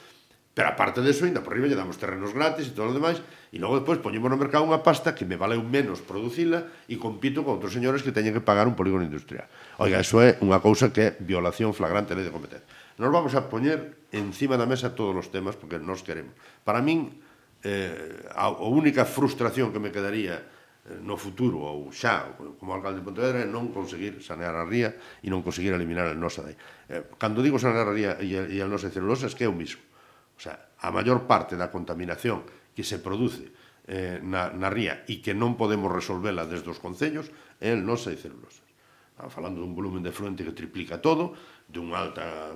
pero 0.54 0.70
aparte 0.70 1.02
de 1.02 1.10
eso, 1.10 1.26
ainda 1.26 1.42
por 1.42 1.58
riba 1.58 1.66
lle 1.66 1.74
damos 1.74 1.98
terrenos 1.98 2.30
gratis 2.30 2.70
e 2.70 2.74
todo 2.74 2.90
o 2.90 2.94
demais, 2.94 3.18
e 3.50 3.58
logo 3.58 3.82
despois 3.82 3.98
poñemos 3.98 4.30
no 4.30 4.38
mercado 4.38 4.62
unha 4.62 4.78
pasta 4.78 5.18
que 5.18 5.26
me 5.26 5.34
vale 5.34 5.58
un 5.58 5.66
menos 5.66 6.06
producila 6.06 6.70
e 6.86 6.94
compito 6.94 7.42
con 7.42 7.58
outros 7.58 7.74
señores 7.74 8.06
que 8.06 8.14
teñen 8.14 8.34
que 8.34 8.42
pagar 8.42 8.70
un 8.70 8.78
polígono 8.78 9.02
industrial. 9.02 9.50
Oiga, 9.82 9.98
eso 9.98 10.22
é 10.22 10.38
unha 10.38 10.62
cousa 10.62 10.94
que 10.94 11.02
é 11.02 11.08
violación 11.18 11.74
flagrante 11.74 12.14
da 12.14 12.22
lei 12.22 12.26
de 12.26 12.34
competencia. 12.34 12.66
Nos 12.98 13.10
vamos 13.10 13.34
a 13.38 13.46
poñer 13.46 13.98
encima 14.14 14.58
da 14.58 14.66
mesa 14.66 14.94
todos 14.94 15.14
os 15.14 15.30
temas 15.30 15.54
porque 15.54 15.78
nos 15.78 16.02
queremos. 16.02 16.34
Para 16.66 16.82
min, 16.82 17.22
eh, 17.64 18.28
a, 18.34 18.46
a 18.54 18.68
única 18.68 19.04
frustración 19.04 19.72
que 19.72 19.82
me 19.82 19.90
quedaría 19.90 20.38
eh, 20.38 20.98
no 21.02 21.18
futuro 21.18 21.58
ou 21.58 21.90
xa 21.90 22.34
como 22.38 22.74
alcalde 22.74 23.02
de 23.02 23.06
Pontevedra 23.06 23.42
é 23.42 23.48
non 23.48 23.74
conseguir 23.74 24.22
sanear 24.22 24.54
a 24.54 24.64
ría 24.64 24.94
e 25.22 25.26
non 25.26 25.42
conseguir 25.42 25.74
eliminar 25.74 26.06
a 26.06 26.14
el 26.14 26.20
nosa 26.20 26.46
dai. 26.46 26.54
Eh, 26.88 27.04
cando 27.18 27.42
digo 27.42 27.58
sanear 27.58 27.90
a 27.90 27.94
ría 27.94 28.12
e 28.22 28.28
a, 28.38 28.42
e 28.46 28.56
a 28.62 28.66
nosa 28.70 28.90
celulosa 28.90 29.26
es 29.26 29.34
que 29.34 29.46
é 29.46 29.50
o 29.50 29.56
mismo. 29.56 29.82
O 30.38 30.40
sea, 30.40 30.70
a 30.78 30.88
maior 30.94 31.26
parte 31.26 31.58
da 31.58 31.66
contaminación 31.66 32.46
que 32.78 32.86
se 32.86 33.02
produce 33.02 33.50
eh, 33.90 34.22
na, 34.22 34.54
na 34.54 34.70
ría 34.70 35.02
e 35.10 35.18
que 35.18 35.34
non 35.34 35.58
podemos 35.58 35.90
resolvela 35.90 36.46
desde 36.46 36.70
os 36.70 36.78
concellos 36.78 37.26
é 37.58 37.74
el 37.74 37.82
nosa 37.82 38.14
e 38.14 38.20
celulosa. 38.20 38.62
Ah, 39.18 39.26
falando 39.26 39.58
dun 39.58 39.74
volumen 39.74 39.98
de 40.06 40.14
fluente 40.14 40.46
que 40.46 40.54
triplica 40.54 41.02
todo, 41.02 41.34
dunha 41.66 41.98
alta 41.98 42.54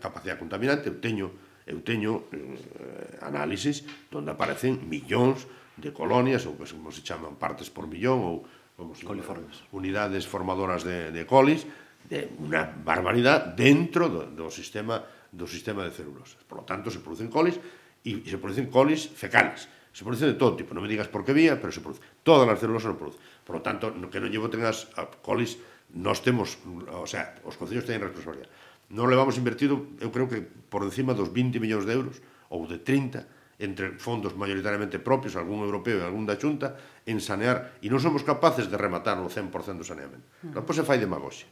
capacidade 0.00 0.40
contaminante, 0.40 0.88
eu 0.88 0.96
teño 0.96 1.28
eu 1.70 1.78
teño 1.86 2.26
eh, 2.34 3.22
análisis 3.22 3.86
onde 4.10 4.34
aparecen 4.34 4.82
millóns 4.90 5.46
de 5.78 5.94
colonias, 5.94 6.44
ou 6.50 6.58
pues, 6.58 6.74
como 6.74 6.90
se 6.90 7.06
chaman 7.06 7.38
partes 7.38 7.70
por 7.70 7.86
millón, 7.86 8.20
ou 8.26 8.36
como 8.74 8.92
se 8.98 9.06
Coliformes. 9.06 9.62
unidades 9.70 10.26
formadoras 10.26 10.82
de, 10.82 11.14
de 11.14 11.22
colis, 11.24 11.64
de 12.10 12.26
unha 12.42 12.66
barbaridade 12.66 13.54
dentro 13.54 14.10
do, 14.10 14.26
do 14.26 14.50
sistema 14.50 15.00
do 15.30 15.46
sistema 15.46 15.86
de 15.86 15.94
celulosas. 15.94 16.42
Por 16.42 16.58
lo 16.58 16.64
tanto, 16.66 16.90
se 16.90 16.98
producen 16.98 17.30
colis 17.30 17.54
e 18.02 18.18
se 18.26 18.38
producen 18.42 18.66
colis 18.66 19.06
fecales. 19.06 19.70
Se 19.94 20.02
producen 20.02 20.34
de 20.34 20.38
todo 20.38 20.58
tipo, 20.58 20.74
non 20.74 20.82
me 20.82 20.90
digas 20.90 21.06
por 21.06 21.22
que 21.22 21.34
vía, 21.34 21.58
pero 21.58 21.70
se 21.70 21.82
producen. 21.82 22.02
Todas 22.26 22.50
as 22.50 22.58
celulosas 22.58 22.90
non 22.90 22.98
producen. 22.98 23.22
Por 23.46 23.58
lo 23.58 23.62
tanto, 23.62 23.94
que 24.10 24.18
non 24.18 24.30
llevo 24.30 24.50
tengas 24.50 24.90
ah, 24.98 25.06
colis, 25.22 25.58
nós 25.94 26.22
temos, 26.22 26.58
o 26.90 27.06
sea, 27.06 27.38
os 27.46 27.54
concellos 27.54 27.86
teñen 27.86 28.06
responsabilidade 28.06 28.50
non 28.90 29.06
levamos 29.06 29.38
invertido, 29.38 29.94
eu 30.02 30.10
creo 30.10 30.26
que 30.26 30.42
por 30.42 30.82
encima 30.82 31.14
dos 31.14 31.30
20 31.30 31.62
millóns 31.62 31.86
de 31.86 31.94
euros 31.94 32.16
ou 32.50 32.66
de 32.66 32.82
30 32.82 33.40
entre 33.60 34.00
fondos 34.00 34.32
mayoritariamente 34.34 34.98
propios, 34.98 35.36
algún 35.36 35.60
europeo 35.60 36.00
e 36.00 36.04
algún 36.04 36.24
da 36.24 36.40
Xunta, 36.40 36.80
en 37.04 37.20
sanear, 37.20 37.76
e 37.84 37.92
non 37.92 38.00
somos 38.00 38.24
capaces 38.24 38.72
de 38.72 38.76
rematar 38.80 39.20
o 39.20 39.28
100% 39.28 39.52
do 39.78 39.86
saneamento. 39.86 40.24
Mm. 40.42 40.56
Uh 40.56 40.58
-huh. 40.58 40.64
Pois 40.64 40.76
se 40.80 40.84
fai 40.88 40.96
demagoxia. 40.96 41.46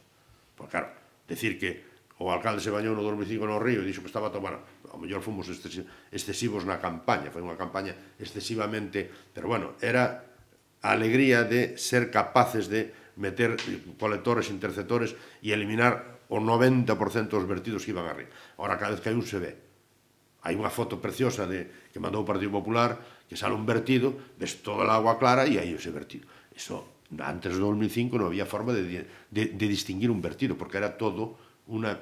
Pois 0.57 0.67
claro, 0.67 0.89
decir 1.29 1.61
que 1.61 1.85
o 2.19 2.33
alcalde 2.33 2.59
se 2.59 2.73
bañou 2.73 2.97
no 2.97 3.05
2005 3.05 3.47
no 3.47 3.61
río 3.61 3.79
e 3.79 3.87
dixo 3.87 4.03
que 4.03 4.11
estaba 4.11 4.27
a 4.27 4.35
tomar, 4.35 4.59
ao 4.91 4.99
mellor 4.99 5.23
fomos 5.23 5.47
excesivos 5.47 6.67
na 6.67 6.81
campaña, 6.81 7.31
foi 7.31 7.39
unha 7.39 7.55
campaña 7.55 7.95
excesivamente, 8.19 9.07
pero 9.31 9.47
bueno, 9.47 9.79
era 9.79 10.27
a 10.83 10.89
alegría 10.91 11.47
de 11.47 11.79
ser 11.79 12.11
capaces 12.11 12.67
de 12.67 12.91
meter 13.15 13.55
colectores, 13.95 14.51
interceptores 14.51 15.15
e 15.39 15.55
eliminar 15.55 16.18
o 16.29 16.37
90% 16.37 17.33
dos 17.33 17.45
vertidos 17.49 17.83
que 17.83 17.91
iban 17.91 18.05
a 18.05 18.13
río. 18.13 18.29
Ahora 18.61 18.77
cada 18.77 18.93
vez 18.93 19.01
que 19.01 19.09
hai 19.09 19.17
un 19.17 19.25
se 19.25 19.41
ve. 19.41 19.53
Hai 20.45 20.55
unha 20.55 20.71
foto 20.71 21.01
preciosa 21.01 21.49
de 21.49 21.89
que 21.89 21.99
mandou 21.99 22.23
o 22.23 22.29
Partido 22.29 22.53
Popular 22.53 22.95
que 23.29 23.37
sale 23.37 23.53
un 23.53 23.65
vertido, 23.65 24.13
ves 24.37 24.65
toda 24.65 24.85
a 24.89 24.97
agua 24.97 25.21
clara 25.21 25.45
e 25.45 25.61
aí 25.61 25.73
ese 25.73 25.93
vertido. 25.93 26.25
Eso 26.53 27.01
antes 27.17 27.57
do 27.57 27.73
2005 27.73 28.21
non 28.21 28.29
había 28.29 28.45
forma 28.45 28.73
de, 28.73 29.05
de, 29.29 29.43
de 29.53 29.65
distinguir 29.65 30.13
un 30.13 30.21
vertido, 30.21 30.53
porque 30.53 30.77
era 30.77 30.93
todo 30.93 31.37
unha 31.69 31.93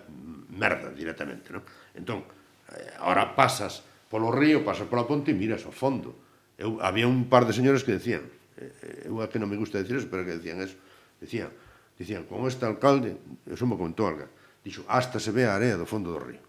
merda 0.52 0.92
directamente, 0.92 1.52
non? 1.52 1.64
Entón, 1.96 2.24
eh, 2.72 3.00
ahora 3.04 3.36
pasas 3.36 3.84
polo 4.08 4.32
río, 4.32 4.64
pasas 4.64 4.88
pola 4.88 5.08
ponte 5.08 5.32
e 5.32 5.36
miras 5.36 5.68
ao 5.68 5.76
fondo. 5.76 6.16
Eu, 6.56 6.80
había 6.80 7.08
un 7.08 7.28
par 7.28 7.44
de 7.48 7.56
señores 7.56 7.84
que 7.84 7.96
decían, 7.96 8.24
eh, 8.56 9.08
eh, 9.08 9.12
eu 9.12 9.20
a 9.20 9.28
que 9.28 9.40
non 9.40 9.52
me 9.52 9.60
gusta 9.60 9.80
decir 9.80 10.00
eso, 10.00 10.08
pero 10.08 10.24
que 10.24 10.40
decían 10.40 10.64
eso, 10.64 10.80
decían, 11.20 11.52
Dicían, 11.98 12.30
con 12.30 12.46
este 12.46 12.66
alcalde, 12.70 13.18
eso 13.50 13.66
me 13.66 13.74
con 13.74 13.98
alga, 13.98 14.30
dixo, 14.62 14.86
hasta 14.88 15.18
se 15.18 15.34
ve 15.34 15.50
a 15.50 15.58
area 15.58 15.74
do 15.74 15.90
fondo 15.90 16.14
do 16.14 16.22
río. 16.22 16.44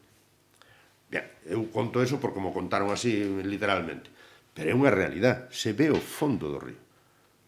Bien, 1.08 1.24
eu 1.48 1.64
conto 1.72 2.04
eso 2.04 2.20
porque 2.20 2.36
como 2.36 2.52
contaron 2.52 2.92
así 2.92 3.24
literalmente. 3.40 4.12
Pero 4.52 4.68
é 4.68 4.74
unha 4.76 4.92
realidade, 4.92 5.48
se 5.48 5.72
ve 5.72 5.88
o 5.88 5.96
fondo 5.96 6.52
do 6.52 6.60
río. 6.60 6.80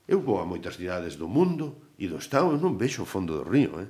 Eu 0.08 0.24
vou 0.24 0.40
a 0.40 0.48
moitas 0.48 0.80
cidades 0.80 1.20
do 1.20 1.28
mundo 1.28 1.92
e 2.00 2.08
do 2.08 2.16
Estado 2.16 2.48
e 2.50 2.56
non 2.56 2.80
vexo 2.80 3.04
o 3.04 3.10
fondo 3.10 3.36
do 3.36 3.44
río, 3.44 3.76
eh? 3.76 3.88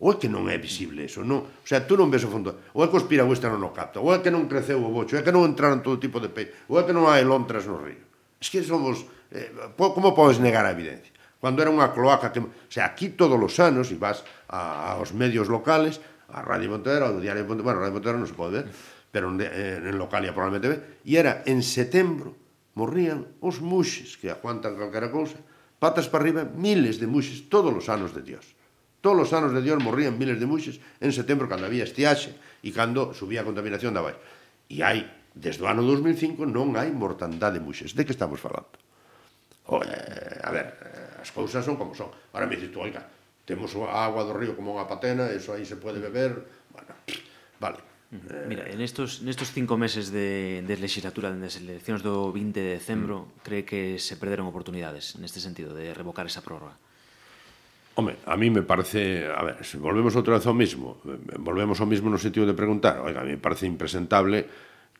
Ou 0.00 0.14
é 0.14 0.16
que 0.16 0.30
non 0.30 0.48
é 0.48 0.56
visible 0.56 1.04
eso, 1.04 1.20
non? 1.20 1.44
O 1.44 1.66
sea, 1.68 1.84
tú 1.84 2.00
non 2.00 2.08
ves 2.08 2.24
o 2.24 2.32
fondo, 2.32 2.70
ou 2.72 2.80
é 2.80 2.88
que 2.88 2.96
os 2.96 3.04
piragüistas 3.04 3.52
non 3.52 3.60
o 3.66 3.74
capta, 3.74 4.00
ou 4.00 4.14
é 4.14 4.22
que 4.22 4.32
non 4.32 4.48
creceu 4.48 4.80
o 4.80 4.88
bocho, 4.94 5.18
ou 5.18 5.20
é 5.20 5.26
que 5.26 5.34
non 5.34 5.44
entraron 5.44 5.84
todo 5.84 6.00
tipo 6.00 6.22
de 6.22 6.32
peixe, 6.32 6.54
ou 6.70 6.80
é 6.80 6.86
que 6.86 6.94
non 6.96 7.10
hai 7.10 7.26
lontras 7.26 7.68
no 7.68 7.76
río. 7.76 8.00
Es 8.40 8.48
que 8.48 8.64
somos... 8.64 9.04
Eh, 9.34 9.52
como 9.76 10.14
podes 10.16 10.38
negar 10.38 10.64
a 10.64 10.72
evidencia? 10.72 11.12
Cando 11.38 11.62
era 11.62 11.70
unha 11.70 11.94
cloaca 11.94 12.34
que... 12.34 12.42
O 12.42 12.72
sea, 12.72 12.90
aquí 12.90 13.14
todos 13.14 13.38
os 13.38 13.54
anos, 13.62 13.94
e 13.94 13.96
vas 13.96 14.26
a, 14.50 14.98
aos 14.98 15.14
medios 15.14 15.46
locales, 15.46 16.02
a 16.28 16.42
Radio 16.42 16.74
Montero, 16.74 17.06
ao 17.06 17.22
Diario 17.22 17.46
Montero, 17.46 17.64
bueno, 17.64 17.78
Radio 17.80 17.94
Montero 17.94 18.16
non 18.18 18.28
se 18.28 18.34
pode 18.34 18.60
ver, 18.60 18.66
pero 19.14 19.30
en, 19.30 19.40
en 19.40 19.96
Localia 19.96 20.34
probablemente 20.34 20.68
ve, 20.68 20.78
e 21.06 21.16
era 21.16 21.46
en 21.48 21.62
setembro, 21.64 22.36
morrían 22.76 23.24
os 23.40 23.62
muxes 23.62 24.18
que 24.20 24.28
aguantan 24.28 24.76
calquera 24.76 25.08
cousa, 25.08 25.40
patas 25.78 26.10
para 26.10 26.26
arriba, 26.26 26.42
miles 26.44 26.98
de 26.98 27.06
muxes 27.06 27.46
todos 27.46 27.72
os 27.72 27.86
anos 27.88 28.12
de 28.12 28.22
Dios. 28.22 28.58
Todos 29.00 29.30
os 29.30 29.32
anos 29.32 29.54
de 29.54 29.62
Dios 29.62 29.78
morrían 29.78 30.18
miles 30.18 30.42
de 30.42 30.46
muxes 30.46 30.82
en 30.98 31.14
setembro 31.14 31.46
cando 31.46 31.70
había 31.70 31.86
estiaxe 31.86 32.34
e 32.66 32.74
cando 32.74 33.14
subía 33.14 33.40
a 33.40 33.48
contaminación 33.48 33.94
da 33.94 34.02
baixo. 34.02 34.18
E 34.66 34.82
hai, 34.82 35.06
desde 35.32 35.62
o 35.62 35.70
ano 35.70 35.86
2005, 35.86 36.44
non 36.44 36.74
hai 36.74 36.90
mortandade 36.90 37.56
de 37.56 37.64
muxes. 37.64 37.94
De 37.94 38.02
que 38.02 38.12
estamos 38.12 38.42
falando? 38.42 38.74
Oye, 39.70 39.94
a 40.42 40.50
ver, 40.50 40.66
as 41.20 41.30
cousas 41.34 41.64
son 41.66 41.76
como 41.76 41.94
son. 41.94 42.08
Ahora 42.32 42.46
me 42.46 42.56
dices 42.56 42.72
tú, 42.72 42.80
oiga, 42.80 43.02
temos 43.44 43.74
a 43.76 44.04
agua 44.06 44.24
do 44.24 44.32
río 44.32 44.54
como 44.54 44.72
unha 44.72 44.86
patena, 44.86 45.28
eso 45.34 45.52
aí 45.52 45.66
se 45.66 45.76
pode 45.76 45.98
beber, 45.98 46.36
bueno, 46.72 46.94
vale. 47.58 47.80
Mira, 48.48 48.64
en 48.64 48.80
estos, 48.80 49.20
nestos 49.20 49.52
cinco 49.52 49.76
meses 49.76 50.08
de, 50.08 50.64
de 50.64 50.74
legislatura, 50.80 51.28
das 51.28 51.60
eleccións 51.60 52.00
do 52.00 52.32
20 52.32 52.56
de 52.56 52.80
decembro, 52.80 53.28
mm. 53.28 53.44
cree 53.44 53.68
que 53.68 54.00
se 54.00 54.16
perderon 54.16 54.48
oportunidades 54.48 55.20
neste 55.20 55.44
sentido 55.44 55.76
de 55.76 55.92
revocar 55.92 56.24
esa 56.24 56.40
prórroga? 56.40 56.72
Home, 58.00 58.16
a 58.24 58.36
mí 58.40 58.48
me 58.48 58.64
parece, 58.64 59.28
a 59.28 59.44
ver, 59.44 59.60
volvemos 59.76 60.16
outra 60.16 60.40
vez 60.40 60.46
ao 60.48 60.56
mismo, 60.56 61.04
eh, 61.04 61.20
volvemos 61.36 61.84
ao 61.84 61.88
mismo 61.90 62.08
no 62.08 62.16
sentido 62.16 62.48
de 62.48 62.56
preguntar, 62.56 63.04
oiga, 63.04 63.20
a 63.20 63.28
mí 63.28 63.36
me 63.36 63.42
parece 63.42 63.68
impresentable 63.68 64.48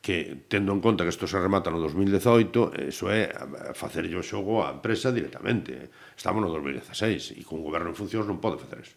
que 0.01 0.47
tendo 0.47 0.71
en 0.71 0.79
conta 0.79 1.03
que 1.03 1.11
isto 1.11 1.27
se 1.27 1.39
remata 1.39 1.67
no 1.69 1.79
2018, 1.79 2.87
eso 2.87 3.11
é 3.11 3.27
facerlle 3.75 4.15
o 4.15 4.23
xogo 4.23 4.63
á 4.63 4.71
empresa 4.71 5.11
directamente. 5.11 5.75
Eh. 5.75 5.87
Estamos 6.15 6.39
no 6.39 6.47
2016 6.47 7.35
e 7.35 7.43
cun 7.43 7.59
goberno 7.59 7.91
en 7.91 7.97
funcións 7.99 8.23
non 8.23 8.39
pode 8.39 8.59
facer 8.63 8.79
eso. 8.79 8.95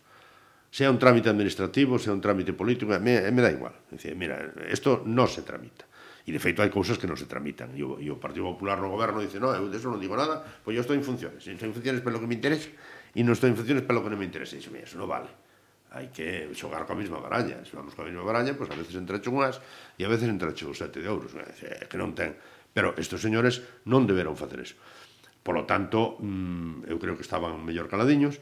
Sea 0.73 0.88
un 0.88 0.97
trámite 0.97 1.29
administrativo, 1.29 1.99
sea 1.99 2.15
un 2.15 2.23
trámite 2.23 2.55
político, 2.55 2.95
me, 2.97 3.19
me 3.19 3.43
da 3.43 3.51
igual. 3.51 3.75
Dice, 3.91 4.15
mira, 4.15 4.41
isto 4.71 5.03
non 5.05 5.27
se 5.29 5.43
tramita. 5.43 5.85
E, 6.23 6.31
de 6.31 6.38
feito, 6.38 6.62
hai 6.62 6.71
cousas 6.71 6.97
que 6.97 7.11
non 7.11 7.19
se 7.19 7.27
tramitan. 7.27 7.75
E 7.75 7.83
o, 7.83 7.99
e 7.99 8.07
o 8.07 8.17
Partido 8.17 8.47
Popular 8.55 8.79
no 8.79 8.88
goberno 8.88 9.19
dice, 9.19 9.43
no, 9.43 9.51
eu 9.53 9.67
de 9.67 9.77
eso 9.77 9.91
non 9.91 9.99
digo 9.99 10.15
nada, 10.15 10.41
pois 10.62 10.79
eu 10.79 10.87
estou 10.87 10.95
en 10.95 11.03
funciones. 11.03 11.43
Estou 11.43 11.67
en 11.67 11.75
funciones 11.75 12.01
pelo 12.01 12.23
que 12.23 12.31
me 12.31 12.38
interesa 12.38 12.71
e 13.12 13.21
non 13.27 13.35
estou 13.35 13.51
en 13.51 13.59
funciones 13.59 13.83
pelo 13.83 14.07
que 14.07 14.09
non 14.09 14.23
me 14.23 14.25
interesa. 14.25 14.55
E 14.55 14.62
dixo, 14.62 14.71
mira, 14.71 14.87
eso 14.87 14.97
non 14.97 15.11
vale 15.11 15.29
hai 15.93 16.09
que 16.09 16.49
xogar 16.57 16.89
coa 16.89 16.97
mesma 16.97 17.21
baraña. 17.21 17.61
Se 17.69 17.77
vamos 17.77 17.93
coa 17.93 18.09
mesma 18.09 18.25
baraña, 18.25 18.57
pois 18.57 18.73
a 18.73 18.77
veces 18.77 18.97
entrecho 18.97 19.29
unhas 19.29 19.61
e 20.01 20.03
a 20.03 20.11
veces 20.11 20.27
entrecho 20.33 20.73
sete 20.73 21.05
de 21.05 21.09
euros. 21.09 21.37
É 21.37 21.85
que 21.87 22.01
non 22.01 22.17
ten. 22.17 22.35
Pero 22.73 22.97
estes 22.97 23.21
señores 23.21 23.61
non 23.85 24.09
deberon 24.09 24.33
facer 24.33 24.65
eso. 24.65 24.77
Por 25.45 25.59
lo 25.59 25.69
tanto, 25.69 26.17
mm, 26.23 26.89
eu 26.89 26.97
creo 26.97 27.19
que 27.19 27.27
estaban 27.27 27.61
mellor 27.61 27.93
caladiños, 27.93 28.41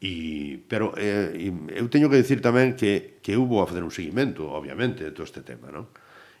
e, 0.00 0.60
pero 0.68 0.92
eh, 0.96 1.52
eu 1.72 1.86
teño 1.88 2.12
que 2.12 2.20
dicir 2.20 2.44
tamén 2.44 2.76
que, 2.76 3.20
que 3.24 3.36
eu 3.36 3.48
vou 3.48 3.64
a 3.64 3.68
facer 3.68 3.84
un 3.84 3.92
seguimento, 3.92 4.48
obviamente, 4.48 5.04
de 5.04 5.12
todo 5.12 5.24
este 5.24 5.40
tema, 5.40 5.72
non? 5.72 5.88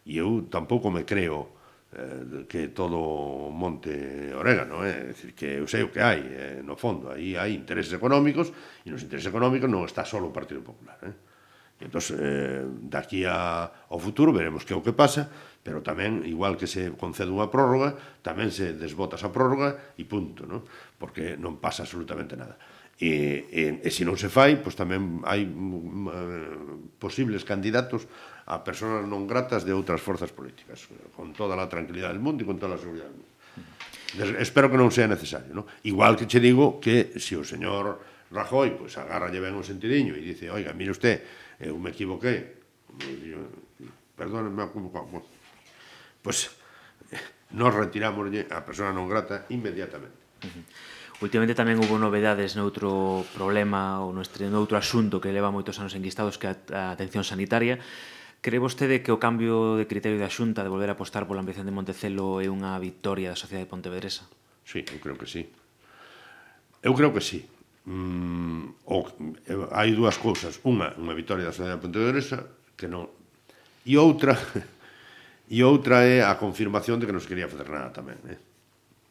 E 0.04 0.20
eu 0.20 0.44
tampouco 0.48 0.92
me 0.92 1.08
creo 1.08 1.59
eh, 1.92 2.46
que 2.46 2.70
todo 2.70 3.50
monte 3.50 4.30
orégano, 4.34 4.86
eh? 4.86 5.10
é 5.10 5.12
dicir, 5.12 5.34
que 5.34 5.58
eu 5.58 5.66
sei 5.66 5.82
o 5.82 5.90
que 5.90 5.98
hai, 5.98 6.22
eh, 6.22 6.62
no 6.62 6.78
fondo, 6.78 7.10
aí 7.10 7.34
hai 7.34 7.54
intereses 7.54 7.90
económicos, 7.90 8.54
e 8.86 8.94
nos 8.94 9.02
intereses 9.02 9.26
económicos 9.26 9.66
non 9.66 9.82
está 9.82 10.06
só 10.06 10.22
o 10.22 10.30
Partido 10.30 10.62
Popular, 10.62 10.98
eh? 11.02 11.16
E 11.80 11.88
entón, 11.88 12.04
eh, 12.20 12.62
daqui 12.92 13.24
a, 13.24 13.88
ao 13.88 13.96
futuro 13.96 14.36
veremos 14.36 14.68
que 14.68 14.76
é 14.76 14.78
o 14.78 14.84
que 14.84 14.92
pasa, 14.92 15.32
pero 15.64 15.80
tamén, 15.80 16.22
igual 16.28 16.60
que 16.60 16.68
se 16.68 16.92
concede 16.92 17.32
unha 17.32 17.48
prórroga, 17.48 17.96
tamén 18.20 18.52
se 18.52 18.76
desbota 18.76 19.16
esa 19.16 19.32
prórroga 19.32 19.96
e 19.96 20.04
punto, 20.04 20.44
non? 20.44 20.62
Porque 21.00 21.40
non 21.40 21.56
pasa 21.56 21.88
absolutamente 21.88 22.36
nada. 22.36 22.60
E, 23.00 23.48
e, 23.48 23.62
e 23.80 23.88
se 23.88 24.04
non 24.04 24.20
se 24.20 24.28
fai, 24.28 24.60
pois 24.60 24.76
tamén 24.76 25.24
hai 25.24 25.48
mm, 25.48 26.04
eh, 26.12 26.56
posibles 27.00 27.48
candidatos 27.48 28.04
a 28.50 28.58
persoas 28.66 29.06
non 29.06 29.30
gratas 29.30 29.62
de 29.62 29.70
outras 29.70 30.02
forzas 30.02 30.34
políticas, 30.34 30.90
con 31.14 31.30
toda 31.30 31.54
a 31.54 31.70
tranquilidade 31.70 32.18
del 32.18 32.22
mundo 32.22 32.42
e 32.42 32.46
con 32.50 32.58
toda 32.58 32.74
a 32.74 32.82
seguridade 32.82 33.14
del 33.14 33.22
mundo. 33.22 33.30
Espero 34.42 34.66
que 34.66 34.74
non 34.74 34.90
sea 34.90 35.06
necesario, 35.06 35.54
¿no? 35.54 35.70
Igual 35.86 36.18
que 36.18 36.26
che 36.26 36.42
digo 36.42 36.82
que 36.82 37.14
se 37.14 37.22
si 37.22 37.34
o 37.38 37.46
señor 37.46 38.02
Rajoy 38.34 38.74
pois 38.74 38.94
pues, 38.94 38.98
agarra 38.98 39.30
lle 39.30 39.38
ben 39.38 39.54
o 39.54 39.62
sentidiño 39.62 40.18
e 40.18 40.22
dice, 40.22 40.50
"Oiga, 40.50 40.74
mire 40.74 40.90
usted, 40.90 41.22
eh, 41.62 41.70
eu 41.70 41.78
me 41.78 41.94
equivoqué, 41.94 42.60
Perdóneme, 44.16 44.66
pois 44.66 44.90
pues, 44.92 45.24
Pois 46.22 46.38
nos 47.56 47.74
retiramos 47.74 48.28
a 48.50 48.60
persona 48.62 48.92
non 48.92 49.08
grata 49.08 49.48
inmediatamente. 49.48 50.18
Uh 50.44 50.50
-huh. 50.50 50.64
Últimamente 51.24 51.56
tamén 51.56 51.80
houve 51.80 51.96
novedades 51.96 52.54
noutro 52.54 53.24
problema 53.32 54.00
ou 54.04 54.12
noutro 54.12 54.76
asunto 54.76 55.20
que 55.20 55.32
leva 55.32 55.52
moitos 55.52 55.80
anos 55.80 55.96
enquistados 55.96 56.36
que 56.36 56.48
a 56.48 56.92
atención 56.92 57.24
sanitaria 57.24 57.80
Cree 58.40 58.56
vostede 58.56 59.04
que 59.04 59.12
o 59.12 59.20
cambio 59.20 59.76
de 59.76 59.84
criterio 59.84 60.16
da 60.16 60.32
Xunta 60.32 60.64
de 60.64 60.72
volver 60.72 60.88
a 60.88 60.96
apostar 60.96 61.28
pola 61.28 61.44
ambición 61.44 61.68
de 61.68 61.76
Montecelo 61.76 62.40
é 62.40 62.48
unha 62.48 62.80
victoria 62.80 63.28
da 63.28 63.36
sociedade 63.36 63.68
pontevedresa? 63.68 64.24
Sí, 64.64 64.80
eu 64.80 64.96
creo 64.96 65.20
que 65.20 65.28
sí. 65.28 65.44
Eu 66.80 66.96
creo 66.96 67.12
que 67.12 67.20
sí. 67.20 67.44
Mm, 67.84 68.80
o, 68.88 69.04
eh, 69.44 69.76
hai 69.76 69.92
dúas 69.92 70.16
cousas. 70.16 70.56
Unha, 70.64 70.96
unha 70.96 71.12
victoria 71.12 71.44
da 71.44 71.52
sociedade 71.52 71.84
pontevedresa 71.84 72.48
que 72.80 72.88
non... 72.88 73.12
E 73.84 74.00
outra... 74.00 74.32
E 75.50 75.66
outra 75.66 76.06
é 76.06 76.22
a 76.22 76.38
confirmación 76.38 77.02
de 77.02 77.10
que 77.10 77.12
non 77.12 77.18
se 77.18 77.26
quería 77.26 77.50
facer 77.50 77.66
nada 77.66 77.90
tamén. 77.90 78.22
Eh? 78.30 78.38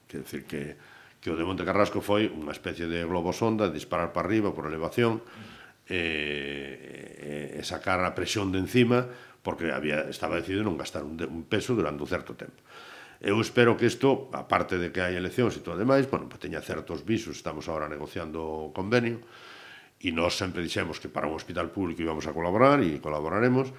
Quer 0.07 0.23
decir 0.23 0.47
que, 0.47 0.79
que 1.19 1.27
o 1.27 1.35
de 1.35 1.43
Monte 1.43 1.67
Carrasco 1.67 1.99
foi 1.99 2.31
unha 2.31 2.55
especie 2.55 2.87
de 2.87 3.03
globo 3.03 3.35
sonda, 3.35 3.67
disparar 3.67 4.15
para 4.15 4.23
arriba 4.23 4.55
por 4.55 4.63
elevación, 4.63 5.19
mm 5.19 5.58
eh, 5.89 7.57
e 7.57 7.61
sacar 7.65 7.99
a 8.05 8.15
presión 8.15 8.53
de 8.53 8.61
encima 8.61 9.09
porque 9.41 9.71
había, 9.71 10.07
estaba 10.07 10.37
decidido 10.37 10.63
non 10.63 10.77
gastar 10.77 11.03
un, 11.03 11.17
un 11.17 11.43
peso 11.49 11.73
durante 11.73 12.05
un 12.05 12.09
certo 12.09 12.37
tempo. 12.37 12.61
Eu 13.19 13.35
espero 13.43 13.75
que 13.75 13.83
isto, 13.83 14.31
aparte 14.31 14.79
de 14.79 14.95
que 14.95 15.03
hai 15.03 15.19
eleccións 15.19 15.51
e 15.57 15.63
todo 15.63 15.75
demais, 15.75 16.07
bueno, 16.07 16.31
teña 16.39 16.63
certos 16.63 17.03
visos, 17.03 17.35
estamos 17.35 17.67
agora 17.67 17.91
negociando 17.91 18.39
o 18.39 18.71
convenio, 18.71 19.19
e 19.99 20.15
nós 20.15 20.39
sempre 20.39 20.63
dixemos 20.63 21.03
que 21.03 21.11
para 21.11 21.27
un 21.27 21.35
hospital 21.35 21.67
público 21.75 21.99
íbamos 21.99 22.23
a 22.23 22.31
colaborar 22.31 22.79
e 22.79 23.03
colaboraremos, 23.03 23.75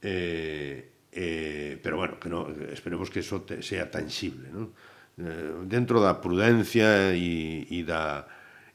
eh, 0.00 0.88
eh, 1.12 1.76
pero 1.84 2.00
bueno, 2.00 2.16
que 2.16 2.32
no, 2.32 2.48
esperemos 2.72 3.12
que 3.12 3.20
eso 3.20 3.44
te, 3.44 3.60
sea 3.60 3.92
tangible, 3.92 4.48
non? 4.48 4.72
Eh, 5.20 5.68
dentro 5.68 6.00
da 6.00 6.24
prudencia 6.24 7.12
e, 7.12 7.68
e 7.68 7.84
da 7.84 8.24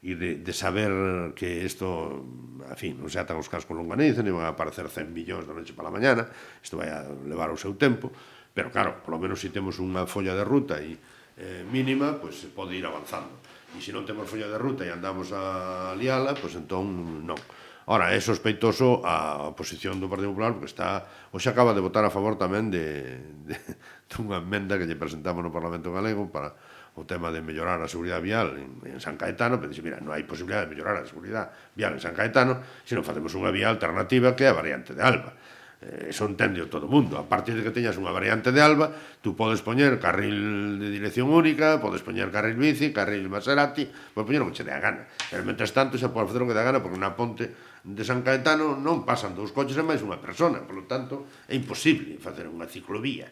e 0.04 0.20
de, 0.20 0.44
de 0.44 0.54
saber 0.54 0.92
que 1.32 1.64
isto, 1.64 2.28
a 2.68 2.76
fin, 2.76 3.00
non 3.00 3.08
se 3.08 3.24
atan 3.24 3.40
os 3.40 3.48
cascos 3.48 3.72
longaniza, 3.72 4.20
nem 4.20 4.36
van 4.36 4.44
a 4.44 4.52
aparecer 4.52 4.92
100 4.92 5.16
millóns 5.16 5.48
da 5.48 5.56
noche 5.56 5.72
para 5.72 5.88
a 5.88 5.96
mañana, 5.96 6.28
isto 6.60 6.76
vai 6.76 6.92
a 6.92 7.08
levar 7.24 7.48
o 7.48 7.58
seu 7.58 7.80
tempo, 7.80 8.12
pero 8.52 8.68
claro, 8.68 9.00
polo 9.00 9.16
menos 9.16 9.40
se 9.40 9.48
si 9.48 9.56
temos 9.56 9.80
unha 9.80 10.04
folla 10.04 10.36
de 10.36 10.44
ruta 10.44 10.84
e 10.84 11.00
eh, 11.40 11.64
mínima, 11.72 12.20
pois 12.20 12.36
pues, 12.36 12.44
se 12.44 12.48
pode 12.52 12.76
ir 12.76 12.84
avanzando. 12.84 13.32
E 13.74 13.82
se 13.82 13.96
non 13.96 14.04
temos 14.04 14.28
folla 14.28 14.52
de 14.52 14.60
ruta 14.60 14.84
e 14.84 14.92
andamos 14.92 15.32
a 15.32 15.96
liala, 15.96 16.36
pois 16.36 16.54
pues, 16.54 16.60
entón 16.60 17.24
non. 17.24 17.40
Ora, 17.88 18.16
é 18.16 18.20
sospeitoso 18.20 19.04
a 19.04 19.52
oposición 19.52 20.00
do 20.00 20.08
Partido 20.08 20.32
Popular 20.32 20.56
porque 20.56 20.72
está, 20.72 21.04
hoxe 21.36 21.52
acaba 21.52 21.76
de 21.76 21.84
votar 21.84 22.04
a 22.08 22.14
favor 22.14 22.40
tamén 22.40 22.72
de, 22.72 23.20
de, 23.44 23.56
dunha 24.12 24.40
emenda 24.40 24.76
que 24.76 24.88
lle 24.88 25.00
presentamos 25.00 25.44
no 25.44 25.52
Parlamento 25.52 25.92
Galego 25.92 26.28
para 26.28 26.56
o 26.94 27.02
tema 27.10 27.34
de 27.34 27.42
mellorar 27.42 27.82
a 27.82 27.90
seguridade 27.90 28.22
vial 28.22 28.54
en, 28.54 28.78
en 28.86 29.00
San 29.02 29.18
Caetano, 29.18 29.58
pero 29.58 29.74
dixe, 29.74 29.82
mira, 29.82 29.98
non 29.98 30.14
hai 30.14 30.22
posibilidade 30.30 30.70
de 30.70 30.78
mellorar 30.78 31.02
a 31.02 31.06
seguridade 31.10 31.50
vial 31.74 31.98
en 31.98 32.02
San 32.02 32.14
Caetano, 32.14 32.62
se 32.86 32.94
non 32.94 33.02
facemos 33.02 33.34
unha 33.34 33.50
vía 33.50 33.66
alternativa 33.66 34.38
que 34.38 34.46
é 34.46 34.54
a 34.54 34.58
variante 34.58 34.94
de 34.94 35.02
Alba. 35.02 35.34
Eh, 35.82 36.14
eso 36.14 36.30
entende 36.30 36.62
todo 36.70 36.86
o 36.86 36.92
mundo. 36.92 37.18
A 37.18 37.26
partir 37.26 37.58
de 37.58 37.66
que 37.66 37.74
teñas 37.74 37.98
unha 37.98 38.14
variante 38.14 38.54
de 38.54 38.62
Alba, 38.62 38.94
tú 39.26 39.34
podes 39.34 39.66
poñer 39.66 39.98
carril 39.98 40.78
de 40.78 40.88
dirección 40.94 41.34
única, 41.34 41.82
podes 41.82 42.06
poñer 42.06 42.30
carril 42.30 42.62
bici, 42.62 42.94
carril 42.94 43.26
Maserati, 43.26 43.90
podes 44.14 44.30
poñer 44.30 44.46
o 44.46 44.54
que 44.54 44.62
che 44.62 44.64
dé 44.64 44.72
a 44.72 44.80
gana. 44.80 45.10
Pero, 45.34 45.42
mentres 45.44 45.74
tanto, 45.74 45.98
xa 45.98 46.14
podes 46.14 46.30
facer 46.30 46.46
o 46.46 46.48
que 46.48 46.54
dá 46.54 46.62
gana, 46.62 46.78
porque 46.78 47.02
na 47.02 47.18
ponte 47.18 47.52
de 47.84 48.04
San 48.06 48.22
Caetano 48.22 48.78
non 48.78 49.02
pasan 49.02 49.34
dous 49.34 49.50
coches 49.50 49.76
e 49.76 49.84
máis 49.84 50.00
unha 50.06 50.22
persona, 50.22 50.62
polo 50.62 50.86
tanto, 50.86 51.26
é 51.50 51.58
imposible 51.58 52.22
facer 52.22 52.46
unha 52.48 52.70
ciclovía 52.70 53.28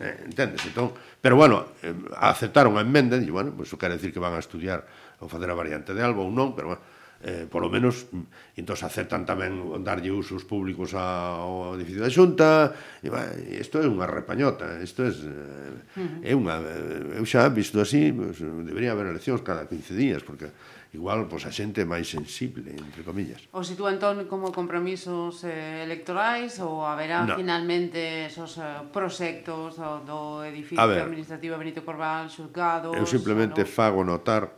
Eh, 0.00 0.24
entendes? 0.24 0.64
Entón, 0.64 0.92
pero 1.20 1.36
bueno, 1.36 1.76
eh, 1.84 1.92
aceptaron 2.16 2.76
a 2.76 2.82
enmenda, 2.82 3.20
e 3.20 3.28
bueno, 3.28 3.52
pois 3.52 3.68
pues, 3.68 3.80
quer 3.80 3.92
decir 3.92 4.12
que 4.12 4.20
van 4.20 4.32
a 4.32 4.40
estudiar 4.40 4.84
ou 5.20 5.28
facer 5.28 5.48
a 5.48 5.56
variante 5.56 5.92
de 5.92 6.02
Alba 6.02 6.24
ou 6.24 6.32
non, 6.32 6.52
pero 6.56 6.74
bueno, 6.74 6.82
eh, 7.24 7.48
polo 7.48 7.72
menos 7.72 8.04
entón 8.52 8.76
aceptan 8.76 9.24
tamén 9.24 9.56
darlle 9.80 10.12
usos 10.12 10.44
públicos 10.44 10.92
ao 10.92 11.72
edificio 11.80 12.04
da 12.04 12.12
Xunta 12.12 12.76
e 13.00 13.08
va, 13.08 13.32
isto 13.56 13.80
é 13.80 13.88
unha 13.88 14.04
repañota 14.04 14.76
isto 14.84 15.00
é, 15.02 15.10
eh, 15.10 16.30
é 16.30 16.32
unha 16.36 16.60
eh, 16.60 17.18
eu 17.18 17.24
xa 17.24 17.48
visto 17.48 17.80
así 17.80 18.12
pues, 18.12 18.44
debería 18.44 18.92
haber 18.92 19.08
eleccións 19.08 19.40
cada 19.40 19.64
15 19.64 19.96
días 19.96 20.20
porque 20.20 20.52
igual 20.92 21.24
pues, 21.26 21.48
a 21.48 21.50
xente 21.50 21.88
máis 21.88 22.06
sensible 22.06 22.76
entre 22.76 23.00
comillas 23.00 23.40
O 23.56 23.64
sitúa 23.64 23.88
entón 23.88 24.28
como 24.28 24.52
compromisos 24.52 25.48
eh, 25.48 25.80
electorais 25.80 26.60
ou 26.60 26.84
haberá 26.84 27.24
no. 27.24 27.40
finalmente 27.40 28.28
esos 28.28 28.60
eh, 28.60 28.84
proxectos 28.92 29.80
do, 29.80 30.04
do 30.04 30.20
edificio 30.44 30.84
ver, 30.84 31.08
administrativo 31.08 31.56
Benito 31.56 31.80
Corval, 31.80 32.28
xulgados 32.28 32.92
eu 32.92 33.08
simplemente 33.08 33.64
no? 33.64 33.68
fago 33.68 34.04
notar 34.04 34.52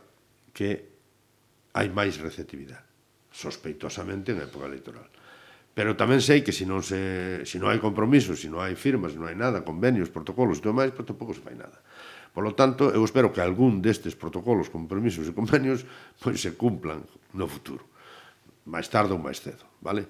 que 0.51 0.96
hai 1.77 1.93
máis 1.93 2.17
receptividade, 2.17 2.81
sospeitosamente 3.29 4.33
en 4.33 4.41
época 4.41 4.65
electoral. 4.65 5.05
Pero 5.77 5.93
tamén 5.93 6.25
sei 6.25 6.41
que 6.41 6.49
se 6.49 6.65
non, 6.65 6.81
se, 6.81 7.45
se 7.45 7.61
non 7.61 7.69
hai 7.69 7.77
compromisos, 7.77 8.41
se 8.41 8.49
non 8.49 8.65
hai 8.65 8.73
firmas, 8.73 9.13
se 9.13 9.21
non 9.21 9.29
hai 9.29 9.37
nada, 9.37 9.61
convenios, 9.61 10.09
protocolos 10.09 10.57
e 10.57 10.65
todo 10.65 10.73
máis, 10.73 10.89
pero 10.89 11.05
tampouco 11.05 11.37
se 11.37 11.45
fai 11.45 11.53
nada. 11.53 11.77
Por 12.33 12.41
lo 12.41 12.57
tanto, 12.57 12.89
eu 12.89 13.05
espero 13.05 13.29
que 13.29 13.45
algún 13.45 13.77
destes 13.85 14.17
protocolos, 14.17 14.73
compromisos 14.73 15.29
e 15.29 15.37
convenios 15.37 15.85
pois 16.17 16.41
se 16.41 16.57
cumplan 16.57 17.05
no 17.37 17.45
futuro, 17.45 17.85
máis 18.65 18.89
tarde 18.89 19.13
ou 19.13 19.21
máis 19.21 19.37
cedo, 19.37 19.69
vale? 19.77 20.09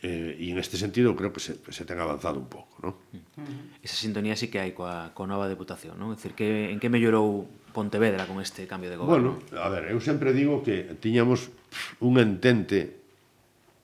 Eh, 0.00 0.40
e 0.40 0.48
en 0.48 0.56
este 0.56 0.80
sentido 0.80 1.12
creo 1.12 1.28
que 1.28 1.44
se, 1.44 1.60
se 1.68 1.84
ten 1.84 2.00
avanzado 2.00 2.40
un 2.40 2.48
pouco, 2.48 2.80
non? 2.80 2.96
Mm. 3.12 3.84
Esa 3.84 4.00
sintonía 4.00 4.32
sí 4.32 4.48
que 4.48 4.56
hai 4.56 4.72
coa, 4.72 5.12
coa 5.12 5.28
nova 5.28 5.44
deputación, 5.44 6.00
non? 6.00 6.12
É 6.12 6.16
dicir, 6.16 6.32
que, 6.32 6.72
en 6.72 6.80
que 6.80 6.88
mellorou 6.88 7.44
Pontevedra 7.70 8.26
con 8.26 8.40
este 8.40 8.64
cambio 8.64 8.88
de 8.88 8.96
goberno? 8.96 9.38
Bueno, 9.44 9.60
a 9.60 9.68
ver, 9.68 9.92
eu 9.92 10.00
sempre 10.00 10.32
digo 10.32 10.64
que 10.64 10.96
tiñamos 10.98 11.52
un 12.00 12.16
entente 12.16 12.96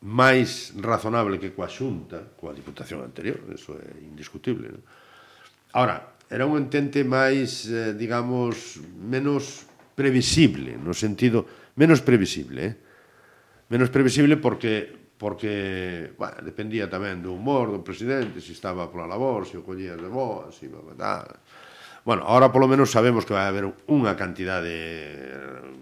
máis 0.09 0.73
razonable 0.81 1.37
que 1.37 1.53
coa 1.53 1.69
xunta, 1.69 2.33
coa 2.33 2.57
diputación 2.57 3.05
anterior, 3.05 3.37
eso 3.53 3.77
é 3.77 4.01
indiscutible, 4.01 4.73
non? 4.73 4.83
Ahora, 5.77 6.17
era 6.33 6.49
un 6.49 6.57
entente 6.57 7.05
máis, 7.05 7.69
eh, 7.69 7.93
digamos, 7.93 8.81
menos 8.97 9.69
previsible, 9.93 10.81
no 10.81 10.97
sentido, 10.97 11.45
menos 11.77 12.01
previsible, 12.01 12.61
eh? 12.65 12.75
menos 13.69 13.93
previsible 13.93 14.41
porque 14.41 15.06
porque, 15.19 16.13
bueno, 16.19 16.37
dependía 16.45 16.93
tamén 16.93 17.25
do 17.25 17.33
humor 17.33 17.73
do 17.73 17.81
presidente, 17.81 18.45
se 18.45 18.53
estaba 18.53 18.93
pola 18.93 19.09
labor, 19.09 19.49
se 19.49 19.57
o 19.57 19.65
collía 19.65 19.97
de 19.97 20.09
boa, 20.13 20.53
se 20.53 20.69
iba 20.69 20.81
tal. 20.93 21.41
Bueno, 22.07 22.23
ahora 22.23 22.53
polo 22.55 22.71
menos 22.71 22.93
sabemos 22.93 23.27
que 23.27 23.35
vai 23.35 23.51
haber 23.51 23.67
unha 23.91 24.15
cantidade 24.15 24.71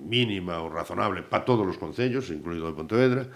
mínima 0.01 0.63
ou 0.63 0.73
razonable 0.73 1.21
para 1.21 1.45
todos 1.45 1.67
os 1.69 1.77
concellos, 1.77 2.33
incluído 2.33 2.71
de 2.71 2.79
Pontevedra, 2.79 3.29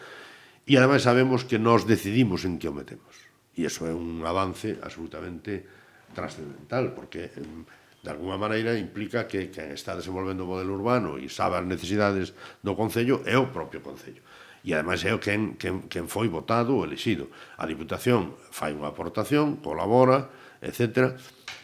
e 0.64 0.72
ademais 0.78 1.04
sabemos 1.04 1.44
que 1.44 1.60
nós 1.60 1.84
decidimos 1.84 2.46
en 2.48 2.56
que 2.56 2.70
o 2.70 2.72
metemos. 2.72 3.12
E 3.58 3.66
iso 3.66 3.84
é 3.84 3.92
un 3.92 4.22
avance 4.24 4.78
absolutamente 4.80 5.66
trascendental, 6.14 6.94
porque 6.94 7.28
de 7.34 8.08
alguma 8.08 8.38
maneira 8.38 8.78
implica 8.78 9.26
que 9.26 9.50
quen 9.50 9.74
está 9.74 9.98
desenvolvendo 9.98 10.46
o 10.46 10.50
modelo 10.54 10.78
urbano 10.78 11.18
e 11.18 11.26
sabe 11.28 11.58
as 11.58 11.66
necesidades 11.66 12.32
do 12.62 12.78
Concello 12.78 13.20
é 13.26 13.36
o 13.36 13.50
propio 13.50 13.82
Concello 13.82 14.22
e 14.68 14.76
ademais 14.76 15.00
é 15.08 15.16
o 15.16 15.20
quen, 15.20 15.56
quen, 15.56 15.88
quen 15.88 16.12
foi 16.12 16.28
votado 16.28 16.76
ou 16.76 16.84
elexido. 16.84 17.32
A 17.56 17.64
Diputación 17.64 18.36
fai 18.52 18.76
unha 18.76 18.92
aportación, 18.92 19.64
colabora, 19.64 20.28
etc. 20.60 21.16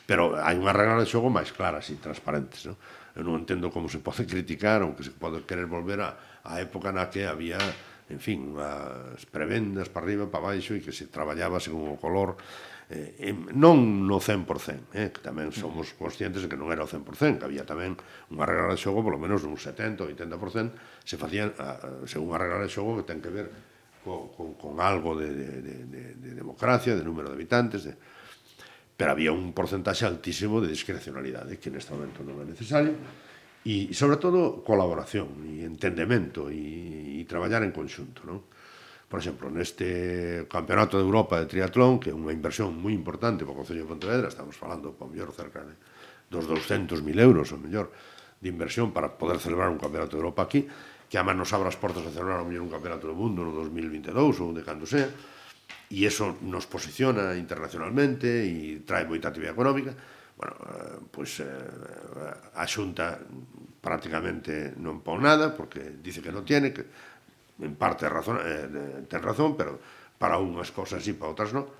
Pero 0.09 0.41
hai 0.41 0.57
unha 0.57 0.73
regra 0.73 0.97
de 0.97 1.05
xogo 1.05 1.29
máis 1.29 1.53
claras 1.53 1.93
e 1.93 2.01
transparentes. 2.01 2.65
Non? 2.65 2.81
Eu 3.13 3.29
non 3.29 3.45
entendo 3.45 3.69
como 3.69 3.93
se 3.93 4.01
pode 4.01 4.25
criticar 4.33 4.81
ou 4.81 4.97
que 4.97 5.05
se 5.05 5.13
pode 5.13 5.45
querer 5.45 5.69
volver 5.69 6.01
a, 6.01 6.17
a 6.49 6.65
época 6.65 6.97
na 6.97 7.13
que 7.13 7.29
había 7.29 7.61
en 8.09 8.21
fin, 8.21 8.57
unhas 8.57 9.21
prebendas 9.29 9.93
para 9.93 10.09
arriba, 10.09 10.25
para 10.33 10.57
baixo 10.57 10.73
e 10.73 10.81
que 10.81 10.93
se 10.93 11.05
traballaba 11.09 11.61
según 11.61 11.93
o 11.93 12.01
color 12.01 12.41
eh, 12.91 13.33
non 13.57 14.05
no 14.05 14.21
100%, 14.21 14.93
eh, 14.93 15.09
que 15.09 15.21
tamén 15.25 15.49
somos 15.57 15.97
conscientes 15.97 16.45
de 16.45 16.49
que 16.53 16.59
non 16.59 16.69
era 16.69 16.85
o 16.85 16.91
100%, 16.91 17.41
que 17.41 17.47
había 17.49 17.65
tamén 17.65 17.97
unha 18.29 18.45
regra 18.45 18.73
de 18.73 18.81
xogo 18.81 19.01
polo 19.01 19.17
menos 19.17 19.41
dun 19.41 19.57
70 19.57 20.05
ou 20.05 20.13
80% 20.13 21.07
se 21.07 21.17
facían 21.17 21.57
a, 21.57 22.05
según 22.05 22.37
a 22.37 22.41
regra 22.41 22.61
de 22.61 22.69
xogo 22.69 23.01
que 23.01 23.09
ten 23.09 23.25
que 23.25 23.33
ver 23.33 23.49
co, 24.05 24.29
con, 24.37 24.55
con 24.61 24.85
algo 24.85 25.17
de, 25.17 25.33
de, 25.33 25.63
de, 25.65 26.03
de 26.21 26.31
democracia, 26.37 26.93
de 26.93 27.03
número 27.03 27.33
de 27.33 27.41
habitantes, 27.41 27.89
de... 27.89 27.97
pero 28.97 29.17
había 29.17 29.33
un 29.33 29.57
porcentaxe 29.57 30.05
altísimo 30.05 30.61
de 30.61 30.69
discrecionalidade 30.69 31.57
que 31.57 31.73
neste 31.73 31.97
momento 31.97 32.21
non 32.21 32.37
é 32.37 32.45
necesario 32.45 32.93
e, 33.65 33.97
sobre 33.97 34.21
todo, 34.21 34.61
colaboración 34.61 35.41
e 35.49 35.65
entendemento 35.65 36.53
e, 36.53 37.17
e 37.17 37.25
traballar 37.25 37.65
en 37.65 37.73
conxunto, 37.73 38.29
non? 38.29 38.45
Por 39.09 39.21
exemplo, 39.21 39.53
neste 39.53 40.49
Campeonato 40.49 40.97
de 40.97 41.05
Europa 41.05 41.39
de 41.39 41.47
Triatlón, 41.47 42.01
que 42.01 42.11
é 42.11 42.17
unha 42.17 42.33
inversión 42.33 42.75
moi 42.75 42.91
importante 42.91 43.45
para 43.45 43.55
o 43.55 43.59
Concello 43.61 43.85
de 43.85 43.91
Pontevedra, 43.93 44.33
estamos 44.33 44.57
falando, 44.57 44.97
para 44.97 45.07
mellor, 45.07 45.31
cerca 45.37 45.63
de, 45.63 45.77
dos 46.33 46.49
200.000 46.49 47.05
euros, 47.21 47.53
o 47.53 47.61
mellor, 47.61 47.93
de 48.41 48.49
inversión 48.49 48.93
para 48.93 49.15
poder 49.15 49.39
celebrar 49.39 49.69
un 49.69 49.79
Campeonato 49.79 50.17
de 50.17 50.25
Europa 50.25 50.43
aquí, 50.45 50.67
que 51.09 51.17
ama 51.21 51.37
nos 51.37 51.53
abra 51.53 51.69
as 51.71 51.79
portas 51.79 52.03
a 52.03 52.11
celebrar 52.11 52.43
o 52.43 52.49
mellor 52.49 52.65
un 52.65 52.73
Campeonato 52.73 53.07
do 53.07 53.15
Mundo 53.15 53.45
no 53.45 53.53
2022 53.55 54.41
ou 54.41 54.51
de 54.51 54.65
cando 54.65 54.89
sea, 54.89 55.07
e 55.93 56.03
eso 56.09 56.41
nos 56.43 56.65
posiciona 56.67 57.37
internacionalmente 57.37 58.27
e 58.27 58.83
trae 58.83 59.05
moita 59.07 59.31
actividade 59.31 59.55
económica, 59.55 59.93
bueno, 60.35 60.55
eh, 60.59 60.99
pois 61.13 61.39
pues, 61.39 61.47
eh, 61.47 62.59
a 62.59 62.65
Xunta 62.67 63.21
prácticamente 63.79 64.75
non 64.81 65.05
pon 65.05 65.23
nada 65.23 65.53
porque 65.53 66.01
dice 66.01 66.25
que 66.25 66.33
non 66.33 66.43
tiene, 66.43 66.73
que 66.73 66.89
en 67.61 67.75
parte 67.77 68.09
razón, 68.09 68.39
eh, 68.43 69.07
ten 69.07 69.23
razón, 69.23 69.55
pero 69.55 69.79
para 70.19 70.39
unhas 70.39 70.71
cousas 70.75 71.03
e 71.07 71.15
para 71.15 71.31
outras 71.31 71.55
non. 71.55 71.71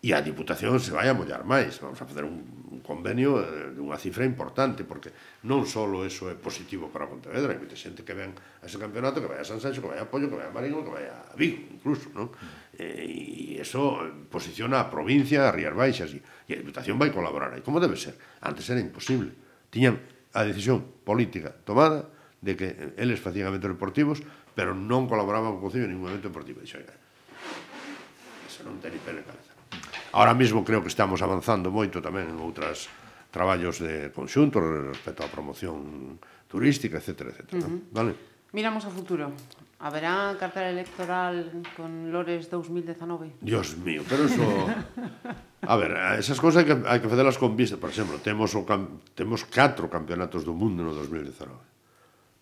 E 0.00 0.16
a 0.16 0.24
Diputación 0.24 0.80
se 0.80 0.96
vai 0.96 1.12
a 1.12 1.14
mollar 1.14 1.44
máis, 1.44 1.76
vamos 1.76 2.00
a 2.00 2.08
fazer 2.08 2.24
un, 2.24 2.40
un 2.72 2.80
convenio 2.80 3.36
eh, 3.36 3.68
dunha 3.76 4.00
cifra 4.00 4.24
importante, 4.24 4.80
porque 4.80 5.12
non 5.44 5.68
só 5.68 5.84
eso 6.08 6.32
é 6.32 6.36
positivo 6.40 6.88
para 6.88 7.04
Pontevedra, 7.04 7.52
hai 7.52 7.60
moita 7.60 7.76
xente 7.76 8.00
que 8.00 8.16
ven 8.16 8.32
a 8.32 8.64
ese 8.64 8.80
campeonato, 8.80 9.20
que 9.20 9.28
vai 9.28 9.36
a 9.36 9.44
San 9.44 9.60
Sancho, 9.60 9.84
que 9.84 9.92
vai 9.92 10.00
a 10.00 10.08
Pollo, 10.08 10.32
que 10.32 10.40
vai 10.40 10.48
a 10.48 10.54
Marino, 10.56 10.80
que 10.80 10.88
vai 10.88 11.04
a 11.04 11.36
Vigo, 11.36 11.68
incluso, 11.68 12.08
non? 12.16 12.32
Eh, 12.80 13.04
e 13.04 13.60
iso 13.60 14.00
posiciona 14.32 14.80
a 14.80 14.88
provincia, 14.88 15.44
a 15.44 15.52
Rías 15.52 15.76
Baixas, 15.76 16.16
e 16.16 16.24
a 16.48 16.56
Diputación 16.56 16.96
vai 16.96 17.12
colaborar 17.12 17.52
aí, 17.52 17.60
como 17.60 17.76
debe 17.76 18.00
ser. 18.00 18.16
Antes 18.40 18.72
era 18.72 18.80
imposible. 18.80 19.36
Tiñan 19.68 20.00
a 20.32 20.48
decisión 20.48 20.80
política 21.04 21.52
tomada, 21.52 22.08
de 22.40 22.56
que 22.56 22.68
eles 22.96 23.20
facían 23.20 23.52
eventos 23.52 23.70
deportivos, 23.70 24.24
pero 24.56 24.72
non 24.72 25.04
colaboraban 25.06 25.56
co 25.56 25.68
Concello 25.68 25.86
en 25.86 25.92
ningún 25.94 26.08
evento 26.10 26.32
deportivo. 26.32 26.64
Dixo, 26.64 26.80
eso 26.80 28.60
non 28.64 28.80
ten 28.80 28.96
ni 28.96 29.00
pele 29.00 29.20
cabeza. 29.22 29.52
Ahora 30.12 30.34
mismo 30.34 30.64
creo 30.64 30.82
que 30.82 30.90
estamos 30.90 31.22
avanzando 31.22 31.70
moito 31.70 32.02
tamén 32.02 32.32
en 32.32 32.38
outras 32.40 32.90
traballos 33.30 33.78
de 33.78 34.10
conxunto 34.10 34.58
respecto 34.58 35.22
á 35.22 35.28
promoción 35.30 36.18
turística, 36.50 36.98
etc. 36.98 37.30
etc. 37.30 37.40
Uh 37.54 37.62
-huh. 37.62 37.80
Vale? 37.94 38.12
Miramos 38.50 38.82
ao 38.82 38.90
futuro. 38.90 39.30
Haberá 39.80 40.36
cartera 40.36 40.68
electoral 40.68 41.64
con 41.72 42.12
Lores 42.12 42.50
2019? 42.50 43.40
Dios 43.40 43.78
mío, 43.78 44.02
pero 44.04 44.26
eso... 44.26 44.44
A 45.64 45.76
ver, 45.76 45.92
esas 46.18 46.36
cousas 46.42 46.60
hai 46.60 46.66
que, 46.66 46.76
hai 46.84 46.98
que 46.98 47.08
facelas 47.08 47.38
con 47.38 47.54
vista. 47.54 47.78
Por 47.78 47.88
exemplo, 47.88 48.18
temos, 48.18 48.52
o, 48.58 48.66
temos 49.14 49.46
catro 49.46 49.86
campeonatos 49.88 50.42
do 50.42 50.52
mundo 50.52 50.82
no 50.82 50.92
2019 50.92 51.69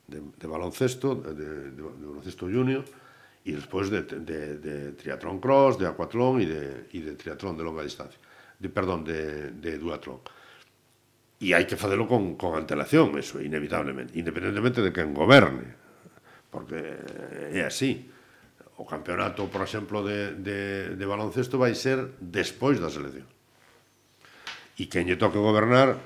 de, 0.09 0.25
de 0.35 0.47
baloncesto, 0.49 1.15
de, 1.15 1.35
de, 1.37 1.71
de 1.77 2.07
baloncesto 2.09 2.49
junior, 2.49 2.85
y 3.45 3.53
despois 3.53 3.89
de, 3.89 4.03
de, 4.03 4.59
de 4.59 4.93
triatlón 4.93 5.39
cross, 5.39 5.79
de 5.79 5.87
acuatlón 5.87 6.41
e 6.41 6.47
de, 6.49 6.63
y 6.93 7.01
de 7.01 7.15
triatlón 7.15 7.57
de 7.57 7.65
longa 7.65 7.85
distancia, 7.85 8.19
de, 8.59 8.69
perdón, 8.69 9.05
de, 9.05 9.53
de 9.53 9.79
duatlón. 9.79 10.21
E 11.39 11.55
hai 11.55 11.71
que 11.71 11.79
facelo 11.79 12.11
con, 12.11 12.35
con 12.35 12.59
antelación, 12.59 13.15
eso, 13.15 13.39
inevitablemente, 13.39 14.19
independentemente 14.19 14.83
de 14.83 14.91
quen 14.91 15.15
goberne, 15.15 15.71
porque 16.51 16.99
é 17.55 17.63
así. 17.63 18.11
O 18.79 18.87
campeonato, 18.87 19.47
por 19.51 19.63
exemplo, 19.63 20.07
de, 20.07 20.35
de, 20.39 20.95
de 20.95 21.07
baloncesto 21.07 21.59
vai 21.59 21.75
ser 21.75 22.15
despois 22.19 22.79
da 22.83 22.91
selección. 22.91 23.27
E 24.79 24.87
quen 24.91 25.07
lle 25.07 25.19
toque 25.19 25.39
gobernar, 25.39 25.99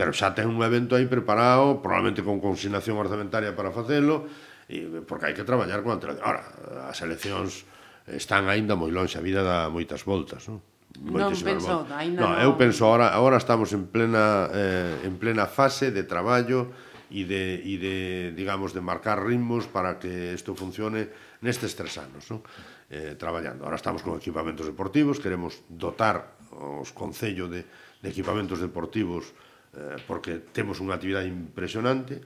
pero 0.00 0.16
xa 0.16 0.32
ten 0.32 0.48
un 0.48 0.64
evento 0.64 0.96
aí 0.96 1.04
preparado, 1.04 1.84
probablemente 1.84 2.24
con 2.24 2.40
consignación 2.40 2.96
orzamentaria 2.96 3.52
para 3.52 3.68
facelo, 3.68 4.24
e, 4.64 5.04
porque 5.04 5.28
hai 5.28 5.36
que 5.36 5.44
traballar 5.44 5.84
con 5.84 5.92
antelación. 5.92 6.24
Ora, 6.24 6.40
as 6.88 7.04
eleccións 7.04 7.68
están 8.08 8.48
aínda 8.48 8.80
moi 8.80 8.88
longe, 8.88 9.20
a 9.20 9.22
vida 9.22 9.44
dá 9.44 9.68
moitas 9.68 10.08
voltas, 10.08 10.48
non? 10.48 10.64
Non 11.04 11.36
penso, 11.44 11.84
aínda 11.92 12.16
non. 12.16 12.32
No, 12.32 12.40
eu 12.40 12.56
penso, 12.56 12.88
ahora, 12.88 13.12
ahora 13.12 13.36
estamos 13.36 13.76
en 13.76 13.92
plena, 13.92 14.48
eh, 14.56 15.04
en 15.04 15.20
plena 15.20 15.44
fase 15.44 15.92
de 15.92 16.08
traballo 16.08 16.72
e 17.12 17.28
de, 17.28 17.60
e 17.60 17.76
de, 17.76 17.96
digamos, 18.32 18.72
de 18.72 18.80
marcar 18.80 19.20
ritmos 19.20 19.68
para 19.68 20.00
que 20.00 20.32
isto 20.32 20.56
funcione 20.56 21.12
nestes 21.44 21.76
tres 21.76 22.00
anos, 22.00 22.24
non? 22.32 22.40
Eh, 22.88 23.20
traballando. 23.20 23.68
Ahora 23.68 23.76
estamos 23.76 24.00
con 24.00 24.16
equipamentos 24.16 24.64
deportivos, 24.64 25.20
queremos 25.20 25.60
dotar 25.68 26.40
os 26.56 26.88
concello 26.96 27.52
de, 27.52 27.68
de 28.00 28.08
equipamentos 28.08 28.64
deportivos 28.64 29.28
eh, 29.28 29.49
Eh, 29.70 30.02
porque 30.02 30.42
temos 30.50 30.82
unha 30.82 30.98
actividade 30.98 31.30
impresionante 31.30 32.18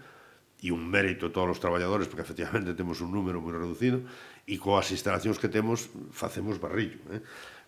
e 0.65 0.73
un 0.73 0.81
mérito 0.89 1.29
a 1.29 1.33
todos 1.35 1.53
os 1.53 1.61
traballadores, 1.61 2.09
porque 2.09 2.25
efectivamente 2.25 2.73
temos 2.81 3.05
un 3.05 3.13
número 3.13 3.37
moi 3.45 3.53
reducido, 3.53 4.01
e 4.49 4.57
coas 4.57 4.89
instalacións 4.89 5.37
que 5.37 5.53
temos 5.53 5.93
facemos 6.09 6.57
barrillo. 6.57 7.05
Eh? 7.13 7.21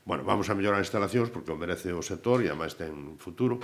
Bueno, 0.08 0.24
vamos 0.24 0.48
a 0.48 0.56
mellorar 0.56 0.80
as 0.80 0.88
instalacións 0.88 1.28
porque 1.28 1.52
o 1.52 1.60
merece 1.60 1.92
o 1.92 2.00
sector 2.00 2.40
e 2.40 2.48
ademais 2.48 2.72
ten 2.72 3.20
futuro, 3.20 3.60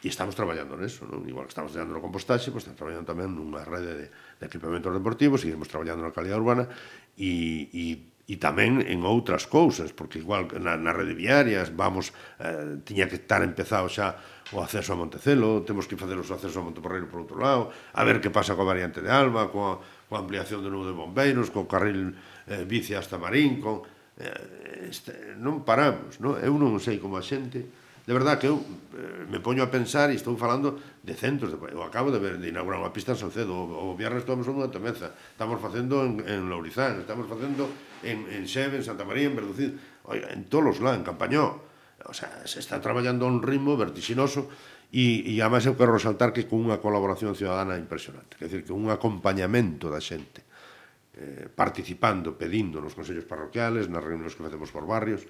e 0.00 0.06
estamos 0.06 0.38
traballando 0.38 0.78
neso, 0.78 1.02
non? 1.02 1.26
Igual 1.26 1.50
que 1.50 1.52
estamos 1.58 1.74
traballando 1.74 1.98
no 1.98 2.04
compostaxe, 2.06 2.54
pois 2.54 2.62
pues, 2.62 2.70
estamos 2.70 2.78
traballando 2.78 3.10
tamén 3.10 3.34
nunha 3.34 3.66
rede 3.66 3.92
de, 3.98 4.06
de 4.06 4.44
equipamentos 4.46 4.94
deportivos, 4.94 5.42
seguimos 5.42 5.66
traballando 5.66 6.06
na 6.06 6.14
calidad 6.14 6.38
urbana 6.38 6.70
e, 7.18 7.66
e 7.74 7.84
e 8.30 8.38
tamén 8.38 8.78
en 8.86 9.02
outras 9.02 9.50
cousas, 9.50 9.90
porque 9.90 10.22
igual 10.22 10.46
na, 10.62 10.78
na 10.78 10.94
rede 10.94 11.18
viarias 11.18 11.74
vamos, 11.74 12.14
eh, 12.38 12.78
tiña 12.86 13.10
que 13.10 13.18
estar 13.18 13.42
empezado 13.42 13.90
xa 13.90 14.22
o 14.50 14.58
acceso 14.58 14.92
a 14.92 14.98
Montecelo, 14.98 15.62
temos 15.62 15.86
que 15.86 15.94
facer 15.94 16.18
o 16.18 16.26
acceso 16.26 16.58
a 16.58 16.66
Monteporreiro 16.66 17.06
por 17.06 17.22
outro 17.22 17.38
lado, 17.38 17.70
a 17.70 18.02
ver 18.02 18.18
que 18.18 18.34
pasa 18.34 18.58
coa 18.58 18.66
variante 18.66 18.98
de 18.98 19.10
Alba, 19.10 19.46
coa, 19.46 19.78
coa 20.10 20.18
ampliación 20.18 20.58
do 20.66 20.70
nudo 20.74 20.90
de 20.90 20.96
bombeiros, 20.98 21.54
co 21.54 21.70
carril 21.70 22.18
eh, 22.50 22.66
bici 22.66 22.98
hasta 22.98 23.14
Marín, 23.14 23.62
con, 23.62 23.86
eh, 24.18 24.90
este, 24.90 25.38
non 25.38 25.62
paramos, 25.62 26.18
non? 26.18 26.34
eu 26.42 26.58
non 26.58 26.82
sei 26.82 26.98
como 26.98 27.14
a 27.14 27.22
xente, 27.22 27.62
de 28.10 28.12
verdad 28.16 28.42
que 28.42 28.50
eu 28.50 28.58
eh, 28.58 29.22
me 29.30 29.38
poño 29.38 29.62
a 29.62 29.70
pensar 29.70 30.10
e 30.10 30.18
estou 30.18 30.34
falando 30.34 30.82
de 30.98 31.14
centros, 31.14 31.54
de, 31.54 31.58
eu 31.70 31.86
acabo 31.86 32.10
de, 32.10 32.18
ver, 32.18 32.42
de 32.42 32.50
inaugurar 32.50 32.82
unha 32.82 32.90
pista 32.90 33.14
en 33.14 33.22
Salcedo, 33.22 33.54
o, 33.54 33.94
o 33.94 33.94
viernes 33.94 34.26
estamos 34.26 34.50
en 34.50 34.58
unha 34.58 34.66
temeza, 34.66 35.14
estamos 35.14 35.62
facendo 35.62 36.02
en, 36.02 36.18
en 36.26 36.50
Lourizán, 36.50 36.98
estamos 36.98 37.30
facendo 37.30 37.70
en, 38.02 38.26
en 38.34 38.50
Xeve, 38.50 38.82
en 38.82 38.84
Santa 38.84 39.06
María, 39.06 39.30
en 39.30 39.38
Verducín, 39.38 39.78
en 40.10 40.42
todos 40.50 40.74
os 40.74 40.82
lados, 40.82 40.98
en 40.98 41.06
Campañó, 41.06 41.69
o 42.06 42.14
sea, 42.14 42.46
se 42.46 42.60
está 42.60 42.80
traballando 42.80 43.26
a 43.26 43.28
un 43.28 43.42
ritmo 43.42 43.76
vertiginoso 43.76 44.48
e, 44.90 45.22
e 45.26 45.38
además 45.38 45.66
eu 45.68 45.76
quero 45.76 45.94
resaltar 45.94 46.34
que 46.34 46.48
con 46.48 46.64
unha 46.66 46.80
colaboración 46.80 47.36
ciudadana 47.36 47.78
impresionante, 47.78 48.34
quer 48.40 48.48
dizer, 48.48 48.62
que 48.66 48.74
un 48.74 48.88
acompañamento 48.88 49.92
da 49.92 50.02
xente 50.02 50.42
eh, 51.20 51.46
participando, 51.52 52.34
pedindo 52.34 52.80
nos 52.80 52.96
consellos 52.96 53.28
parroquiales, 53.28 53.86
nas 53.86 54.02
reunións 54.02 54.34
que 54.34 54.42
facemos 54.46 54.72
por 54.72 54.88
barrios, 54.88 55.26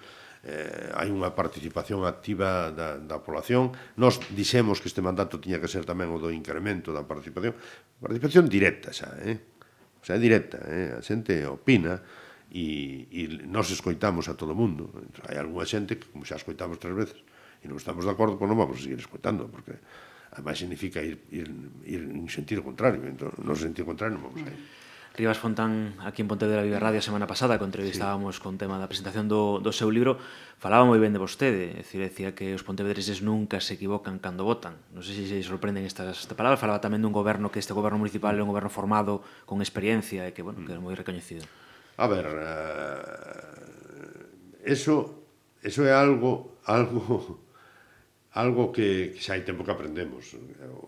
eh, 0.46 0.88
hai 0.96 1.12
unha 1.12 1.34
participación 1.36 2.06
activa 2.08 2.72
da, 2.72 2.96
da 2.96 3.20
población. 3.20 3.74
Nos 4.00 4.22
dixemos 4.32 4.80
que 4.80 4.88
este 4.88 5.04
mandato 5.04 5.36
tiña 5.36 5.60
que 5.60 5.68
ser 5.68 5.84
tamén 5.84 6.08
o 6.08 6.22
do 6.22 6.32
incremento 6.32 6.94
da 6.94 7.04
participación. 7.04 7.52
Participación 8.00 8.48
directa 8.48 8.94
xa, 8.94 9.12
eh? 9.20 9.36
O 10.00 10.04
sea, 10.04 10.16
directa, 10.16 10.62
eh? 10.64 10.96
A 10.96 11.02
xente 11.04 11.44
opina 11.44 12.00
e, 12.51 13.07
e 13.14 13.22
nos 13.46 13.70
escoitamos 13.70 14.26
a 14.26 14.34
todo 14.34 14.59
mundo. 14.59 14.90
Hai 15.24 15.38
algunha 15.38 15.64
xente 15.64 15.96
que, 15.96 16.11
como 16.11 16.26
xa 16.26 16.36
escoitamos 16.36 16.82
tres 16.82 16.94
veces, 16.98 17.18
e 17.62 17.70
non 17.70 17.78
estamos 17.78 18.03
de 18.03 18.12
acordo, 18.12 18.34
pois 18.34 18.51
non 18.51 18.59
vamos 18.59 18.76
a 18.76 18.82
seguir 18.82 18.98
escoitando, 18.98 19.46
porque 19.46 19.78
además 20.34 20.59
significa 20.59 20.98
ir, 20.98 21.22
ir, 21.30 21.46
ir 21.86 22.03
en 22.11 22.26
sentido 22.26 22.66
contrario, 22.66 23.07
entón, 23.07 23.30
no 23.38 23.55
sentido 23.55 23.86
contrario 23.86 24.18
non 24.18 24.26
vamos 24.26 24.42
a 24.42 24.51
ir. 24.51 24.59
Rivas 25.11 25.38
Fontán, 25.38 25.94
aquí 26.07 26.22
en 26.22 26.28
Pontevedra 26.28 26.62
Viva 26.62 26.78
Radio, 26.78 27.03
a 27.03 27.05
semana 27.05 27.26
pasada, 27.26 27.59
que 27.59 27.66
entrevistábamos 27.66 28.38
sí. 28.38 28.42
con 28.42 28.62
tema 28.62 28.78
da 28.78 28.86
presentación 28.86 29.26
do, 29.26 29.59
do 29.59 29.74
seu 29.74 29.90
libro, 29.90 30.22
falaba 30.62 30.86
moi 30.86 31.03
ben 31.03 31.11
de 31.11 31.18
vostede, 31.18 31.74
é 31.74 31.82
dicir, 31.82 31.98
decía 31.98 32.30
que 32.30 32.55
os 32.55 32.62
pontevedreses 32.62 33.18
nunca 33.18 33.59
se 33.59 33.74
equivocan 33.74 34.22
cando 34.22 34.46
votan. 34.46 34.78
Non 34.94 35.03
sei 35.03 35.18
se 35.26 35.26
se 35.26 35.42
sorprenden 35.42 35.82
estas, 35.82 36.14
estas 36.24 36.38
palabras, 36.38 36.62
falaba 36.62 36.78
tamén 36.78 37.03
dun 37.03 37.11
goberno 37.11 37.51
que 37.51 37.59
este 37.59 37.74
goberno 37.74 37.98
municipal 37.98 38.38
é 38.38 38.42
un 38.42 38.51
goberno 38.51 38.70
formado 38.70 39.26
con 39.51 39.59
experiencia 39.59 40.24
e 40.24 40.32
que, 40.32 40.46
bueno, 40.46 40.62
que 40.62 40.72
é 40.72 40.78
moi 40.78 40.94
recoñecido. 40.94 41.42
Mm. 41.42 41.69
A 42.01 42.07
ver, 42.09 42.26
eh, 42.32 43.53
eso, 44.64 45.28
eso 45.61 45.84
é 45.84 45.92
algo, 45.92 46.57
algo 46.64 47.44
algo 48.32 48.72
que, 48.72 49.12
que 49.12 49.20
xa 49.20 49.36
hai 49.36 49.44
tempo 49.44 49.68
que 49.68 49.74
aprendemos. 49.76 50.32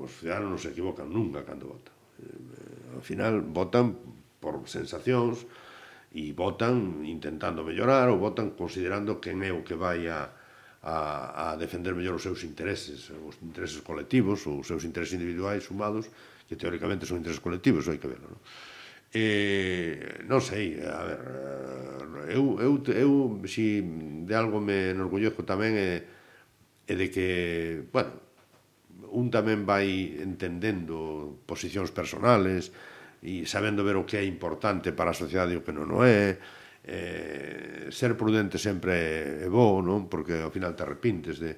Os 0.01 0.11
ciudadanos 0.17 0.57
non 0.57 0.61
se 0.63 0.73
equivocan 0.73 1.13
nunca 1.13 1.45
cando 1.45 1.69
votan. 1.69 1.93
Eh, 2.17 2.97
ao 2.97 3.05
final 3.05 3.45
votan 3.45 3.93
por 4.41 4.65
sensacións 4.65 5.45
e 6.17 6.33
votan 6.33 7.05
intentando 7.05 7.61
mellorar 7.61 8.09
ou 8.09 8.17
votan 8.17 8.57
considerando 8.57 9.21
quen 9.21 9.45
é 9.45 9.53
o 9.53 9.61
que 9.61 9.77
vai 9.77 10.09
a, 10.09 10.33
a, 10.81 11.53
a 11.53 11.61
defender 11.61 11.93
mellor 11.93 12.17
os 12.17 12.25
seus 12.25 12.41
intereses, 12.41 13.13
os 13.13 13.37
intereses 13.45 13.85
colectivos 13.85 14.49
ou 14.49 14.65
os 14.65 14.67
seus 14.71 14.89
intereses 14.89 15.13
individuais 15.21 15.61
sumados 15.61 16.09
que 16.49 16.57
teóricamente 16.57 17.05
son 17.05 17.21
intereses 17.21 17.45
colectivos, 17.45 17.85
hai 17.85 18.01
que 18.01 18.09
verlo, 18.09 18.33
non? 18.33 18.41
eh, 19.13 20.25
non 20.25 20.41
sei, 20.41 20.81
a 20.81 21.05
ver, 21.05 21.21
eh, 21.21 22.37
eu, 22.37 22.57
eu, 22.57 22.81
eu 22.81 23.13
si 23.45 23.85
de 24.25 24.35
algo 24.35 24.59
me 24.59 24.97
enorgullezco 24.97 25.45
tamén 25.45 25.77
é, 25.77 25.93
é 26.89 26.95
de 26.97 27.07
que, 27.13 27.29
bueno, 27.93 28.17
un 29.13 29.29
tamén 29.29 29.69
vai 29.69 30.17
entendendo 30.17 31.45
posicións 31.45 31.93
personales 31.93 32.73
e 33.21 33.45
sabendo 33.45 33.85
ver 33.85 34.01
o 34.01 34.09
que 34.09 34.17
é 34.17 34.25
importante 34.25 34.97
para 34.97 35.13
a 35.13 35.17
sociedade 35.17 35.53
e 35.53 35.61
o 35.61 35.65
que 35.65 35.77
non 35.77 35.93
o 35.93 36.01
é, 36.03 36.41
eh, 36.89 37.93
ser 37.93 38.17
prudente 38.17 38.57
sempre 38.57 39.45
é 39.45 39.49
bo, 39.53 39.85
non? 39.85 40.09
Porque 40.09 40.41
ao 40.41 40.51
final 40.51 40.73
te 40.73 40.83
arrepintes 40.83 41.37
de 41.37 41.55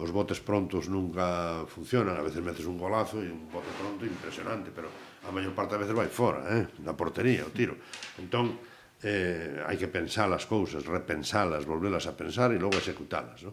os 0.00 0.12
botes 0.12 0.40
prontos 0.40 0.88
nunca 0.88 1.64
funcionan, 1.66 2.16
a 2.16 2.24
veces 2.24 2.44
metes 2.44 2.64
un 2.68 2.76
golazo 2.76 3.20
e 3.24 3.28
un 3.28 3.48
bote 3.48 3.72
pronto 3.80 4.04
impresionante, 4.04 4.70
pero 4.70 4.88
a 5.26 5.30
maior 5.32 5.52
parte 5.52 5.76
das 5.76 5.84
veces 5.84 5.96
vai 5.96 6.08
fora, 6.08 6.40
eh? 6.48 6.64
na 6.80 6.96
portería, 6.96 7.44
o 7.44 7.52
tiro. 7.52 7.76
Entón, 8.16 8.56
eh, 9.04 9.60
hai 9.64 9.76
que 9.76 9.88
pensar 9.88 10.28
as 10.32 10.48
cousas, 10.48 10.84
repensalas, 10.84 11.64
volvelas 11.68 12.08
a 12.08 12.16
pensar 12.16 12.52
e 12.52 12.58
logo 12.60 12.76
executalas. 12.80 13.44
No? 13.44 13.52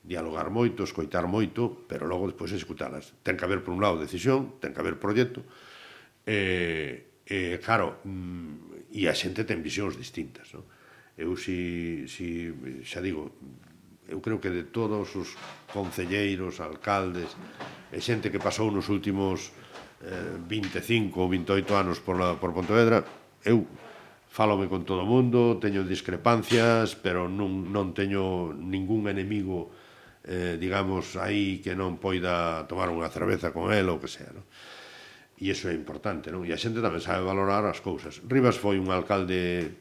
Dialogar 0.00 0.48
moito, 0.48 0.84
escoitar 0.84 1.28
moito, 1.28 1.84
pero 1.88 2.08
logo 2.08 2.28
despois 2.28 2.52
executalas. 2.52 3.16
Ten 3.24 3.36
que 3.36 3.44
haber, 3.44 3.64
por 3.64 3.72
un 3.76 3.80
lado, 3.80 4.00
decisión, 4.00 4.60
ten 4.60 4.72
que 4.72 4.80
haber 4.80 5.00
proxecto, 5.00 5.44
e, 6.24 7.04
eh, 7.28 7.56
eh, 7.56 7.56
claro, 7.60 8.04
mm, 8.04 8.92
e 8.92 9.08
a 9.08 9.14
xente 9.16 9.44
ten 9.44 9.60
visións 9.64 9.96
distintas. 9.96 10.52
No? 10.52 10.64
Eu 11.20 11.36
si, 11.36 12.08
si, 12.08 12.48
xa 12.84 13.04
digo, 13.04 13.36
eu 14.08 14.24
creo 14.24 14.40
que 14.40 14.48
de 14.48 14.64
todos 14.72 15.12
os 15.16 15.36
concelleiros, 15.68 16.60
alcaldes, 16.64 17.36
e 17.92 18.00
xente 18.00 18.32
que 18.32 18.40
pasou 18.40 18.72
nos 18.72 18.88
últimos 18.88 19.52
eh, 20.04 20.36
25 20.48 21.20
ou 21.20 21.28
28 21.28 21.76
anos 21.76 22.00
por, 22.00 22.16
la, 22.16 22.36
por 22.36 22.56
Pontevedra, 22.56 23.04
eu 23.44 23.64
fálome 24.30 24.70
con 24.70 24.86
todo 24.86 25.02
o 25.02 25.10
mundo, 25.10 25.58
teño 25.58 25.82
discrepancias, 25.82 26.94
pero 26.94 27.26
non, 27.26 27.68
non 27.74 27.90
teño 27.92 28.54
ningún 28.54 29.10
enemigo, 29.10 29.74
eh, 30.22 30.54
digamos, 30.54 31.18
aí 31.18 31.58
que 31.58 31.74
non 31.74 31.98
poida 31.98 32.64
tomar 32.70 32.88
unha 32.94 33.10
cerveza 33.10 33.50
con 33.50 33.74
el 33.74 33.90
ou 33.90 33.98
que 33.98 34.08
sea, 34.08 34.30
non? 34.30 34.46
E 35.40 35.50
iso 35.50 35.66
é 35.66 35.74
importante, 35.74 36.30
non? 36.30 36.46
E 36.46 36.54
a 36.54 36.60
xente 36.60 36.78
tamén 36.78 37.02
sabe 37.02 37.26
valorar 37.26 37.66
as 37.66 37.82
cousas. 37.82 38.22
Rivas 38.24 38.54
foi 38.54 38.78
un 38.78 38.88
alcalde, 38.94 39.74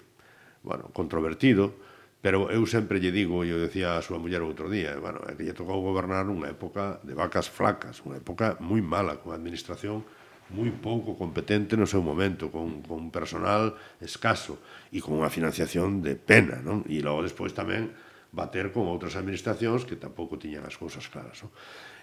bueno, 0.65 0.89
controvertido, 0.97 1.88
Pero 2.19 2.51
eu 2.51 2.67
sempre 2.67 2.99
lle 2.99 3.15
digo, 3.15 3.47
e 3.47 3.55
eu 3.55 3.59
decía 3.63 3.95
a 3.95 4.03
súa 4.03 4.19
muller 4.19 4.43
outro 4.43 4.67
día, 4.67 4.91
bueno, 4.99 5.23
é 5.23 5.39
que 5.39 5.47
lle 5.47 5.55
tocou 5.55 5.79
gobernar 5.79 6.27
unha 6.27 6.51
época 6.51 6.99
de 7.07 7.15
vacas 7.15 7.47
flacas, 7.47 8.03
unha 8.03 8.19
época 8.19 8.59
moi 8.59 8.83
mala, 8.83 9.23
con 9.23 9.31
a 9.31 9.39
administración 9.39 10.03
moi 10.51 10.67
pouco 10.73 11.13
competente 11.15 11.77
no 11.77 11.87
seu 11.87 12.01
momento, 12.03 12.51
con, 12.51 12.81
con 12.83 13.13
personal 13.13 13.77
escaso 14.03 14.59
e 14.91 14.99
con 14.99 15.15
unha 15.15 15.31
financiación 15.31 16.03
de 16.03 16.19
pena, 16.19 16.59
non? 16.59 16.83
E 16.91 16.99
logo 16.99 17.23
despois 17.23 17.55
tamén 17.55 17.93
bater 18.35 18.75
con 18.75 18.91
outras 18.91 19.15
administracións 19.15 19.87
que 19.87 19.95
tampouco 19.95 20.35
tiñan 20.35 20.67
as 20.67 20.75
cousas 20.75 21.07
claras, 21.07 21.39
non? 21.45 21.55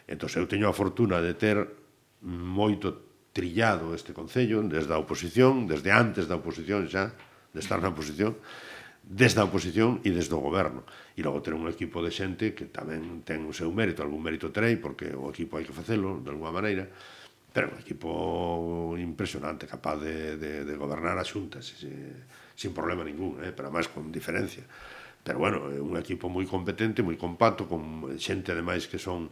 Entón, 0.08 0.32
eu 0.32 0.48
teño 0.48 0.70
a 0.70 0.72
fortuna 0.72 1.20
de 1.20 1.36
ter 1.36 1.60
moito 2.24 3.04
trillado 3.36 3.92
este 3.92 4.16
Concello 4.16 4.64
desde 4.64 4.94
a 4.94 5.02
oposición, 5.02 5.68
desde 5.68 5.92
antes 5.92 6.24
da 6.24 6.40
oposición 6.40 6.88
xa, 6.88 7.12
de 7.52 7.60
estar 7.60 7.84
na 7.84 7.92
oposición, 7.92 8.38
desde 9.07 9.38
a 9.38 9.46
oposición 9.46 10.02
e 10.02 10.11
desde 10.11 10.34
o 10.34 10.42
goberno. 10.42 10.82
E 11.14 11.22
logo 11.22 11.38
ter 11.38 11.54
un 11.54 11.70
equipo 11.70 12.02
de 12.02 12.11
xente 12.11 12.59
que 12.59 12.66
tamén 12.66 13.22
ten 13.22 13.46
o 13.46 13.54
seu 13.54 13.70
mérito, 13.70 14.02
algún 14.02 14.20
mérito 14.26 14.50
terei, 14.50 14.74
porque 14.82 15.14
o 15.14 15.30
equipo 15.30 15.57
hai 15.57 15.64
que 15.64 15.70
facelo, 15.70 16.18
de 16.18 16.34
alguma 16.34 16.50
maneira, 16.50 16.90
pero 17.54 17.70
un 17.70 17.78
equipo 17.78 18.98
impresionante, 18.98 19.70
capaz 19.70 20.02
de, 20.02 20.36
de, 20.36 20.66
de 20.66 20.74
gobernar 20.74 21.14
a 21.16 21.24
xunta, 21.24 21.62
se, 21.62 21.78
se, 21.78 21.90
sin 22.59 22.74
problema 22.74 23.07
ningún, 23.07 23.38
eh? 23.46 23.54
pero 23.54 23.70
máis 23.70 23.86
con 23.86 24.11
diferencia. 24.11 24.66
Pero 25.22 25.38
bueno, 25.38 25.70
é 25.70 25.78
un 25.78 25.94
equipo 25.94 26.26
moi 26.26 26.44
competente, 26.44 27.07
moi 27.07 27.14
compacto, 27.14 27.70
con 27.70 28.11
xente 28.18 28.50
ademais 28.50 28.90
que 28.90 28.98
son 28.98 29.30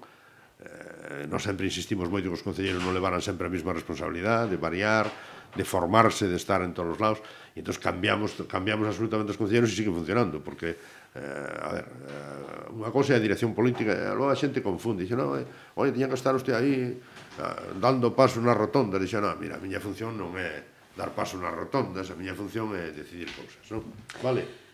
eh, 0.62 1.26
non 1.26 1.42
sempre 1.42 1.66
insistimos 1.66 2.06
moito 2.06 2.30
que 2.30 2.38
os 2.38 2.46
concelleiros 2.46 2.78
non 2.78 2.94
levaran 2.94 3.20
sempre 3.20 3.50
a 3.50 3.52
mesma 3.52 3.74
responsabilidade, 3.74 4.54
de 4.54 4.58
variar, 4.58 5.10
de 5.54 5.64
formarse, 5.64 6.26
de 6.26 6.36
estar 6.36 6.62
en 6.62 6.74
todos 6.74 6.94
os 6.94 7.00
lados, 7.00 7.20
e 7.54 7.62
entón 7.62 7.78
cambiamos, 7.78 8.34
cambiamos 8.50 8.90
absolutamente 8.90 9.30
os 9.30 9.38
concelleros 9.38 9.70
e 9.70 9.78
sigue 9.78 9.94
funcionando, 9.94 10.42
porque 10.42 10.74
eh, 11.14 11.64
a 11.64 11.68
ver, 11.70 11.86
eh, 11.86 12.74
unha 12.74 12.90
cousa 12.90 13.14
é 13.14 13.16
a 13.18 13.22
dirección 13.22 13.54
política, 13.54 13.94
e 13.94 14.10
logo 14.14 14.34
a 14.34 14.38
xente 14.38 14.58
confunde, 14.58 15.06
dixe, 15.06 15.14
non, 15.14 15.38
eh, 15.38 15.46
oi, 15.78 15.94
tiña 15.94 16.10
que 16.10 16.18
estar 16.18 16.34
usted 16.34 16.58
aí 16.58 16.98
eh, 16.98 17.58
dando 17.78 18.10
paso 18.10 18.42
na 18.42 18.52
rotonda, 18.52 18.98
dixe, 18.98 19.22
non, 19.22 19.38
mira, 19.38 19.56
a 19.56 19.62
miña 19.62 19.78
función 19.78 20.18
non 20.18 20.34
é 20.34 20.74
dar 20.98 21.14
paso 21.14 21.38
nas 21.38 21.54
rotondas, 21.54 22.10
a 22.10 22.18
miña 22.18 22.34
función 22.34 22.74
é 22.74 22.90
decidir 22.90 23.30
cousas, 23.34 23.62
non? 23.70 23.86
Vale. 24.22 24.64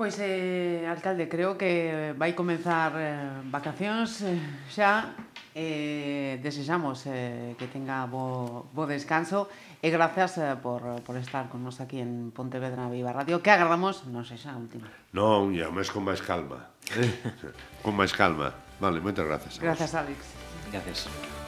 Pois, 0.00 0.16
eh, 0.16 0.88
alcalde, 0.88 1.28
creo 1.28 1.60
que 1.60 2.16
vai 2.16 2.32
comenzar 2.32 2.96
eh, 2.96 3.44
vacacións 3.52 4.24
eh, 4.24 4.40
xa. 4.72 5.12
Eh, 5.52 6.40
desexamos 6.40 7.04
eh, 7.04 7.52
que 7.60 7.68
tenga 7.68 8.08
bo, 8.08 8.64
bo 8.72 8.88
descanso 8.88 9.50
E 9.80 9.88
gracias 9.88 10.36
eh, 10.36 10.60
por, 10.60 10.84
por 11.08 11.16
estar 11.16 11.48
con 11.48 11.64
nos 11.64 11.80
aquí 11.80 12.04
en 12.04 12.36
Pontevedra 12.36 12.92
Viva 12.92 13.16
Radio, 13.16 13.40
que 13.40 13.48
agardamos, 13.48 14.04
non 14.12 14.28
sei 14.28 14.36
xa, 14.36 14.52
última. 14.52 14.84
Non, 15.16 15.56
e 15.56 15.64
ao 15.64 15.72
mes 15.72 15.88
con 15.88 16.04
máis 16.04 16.20
calma. 16.20 16.68
Eh? 16.92 17.08
con 17.84 17.96
máis 17.96 18.12
calma. 18.12 18.52
Vale, 18.76 19.00
moitas 19.00 19.24
grazas. 19.24 19.56
Gracias, 19.56 19.96
Alex. 19.96 20.20
Gracias. 20.68 21.39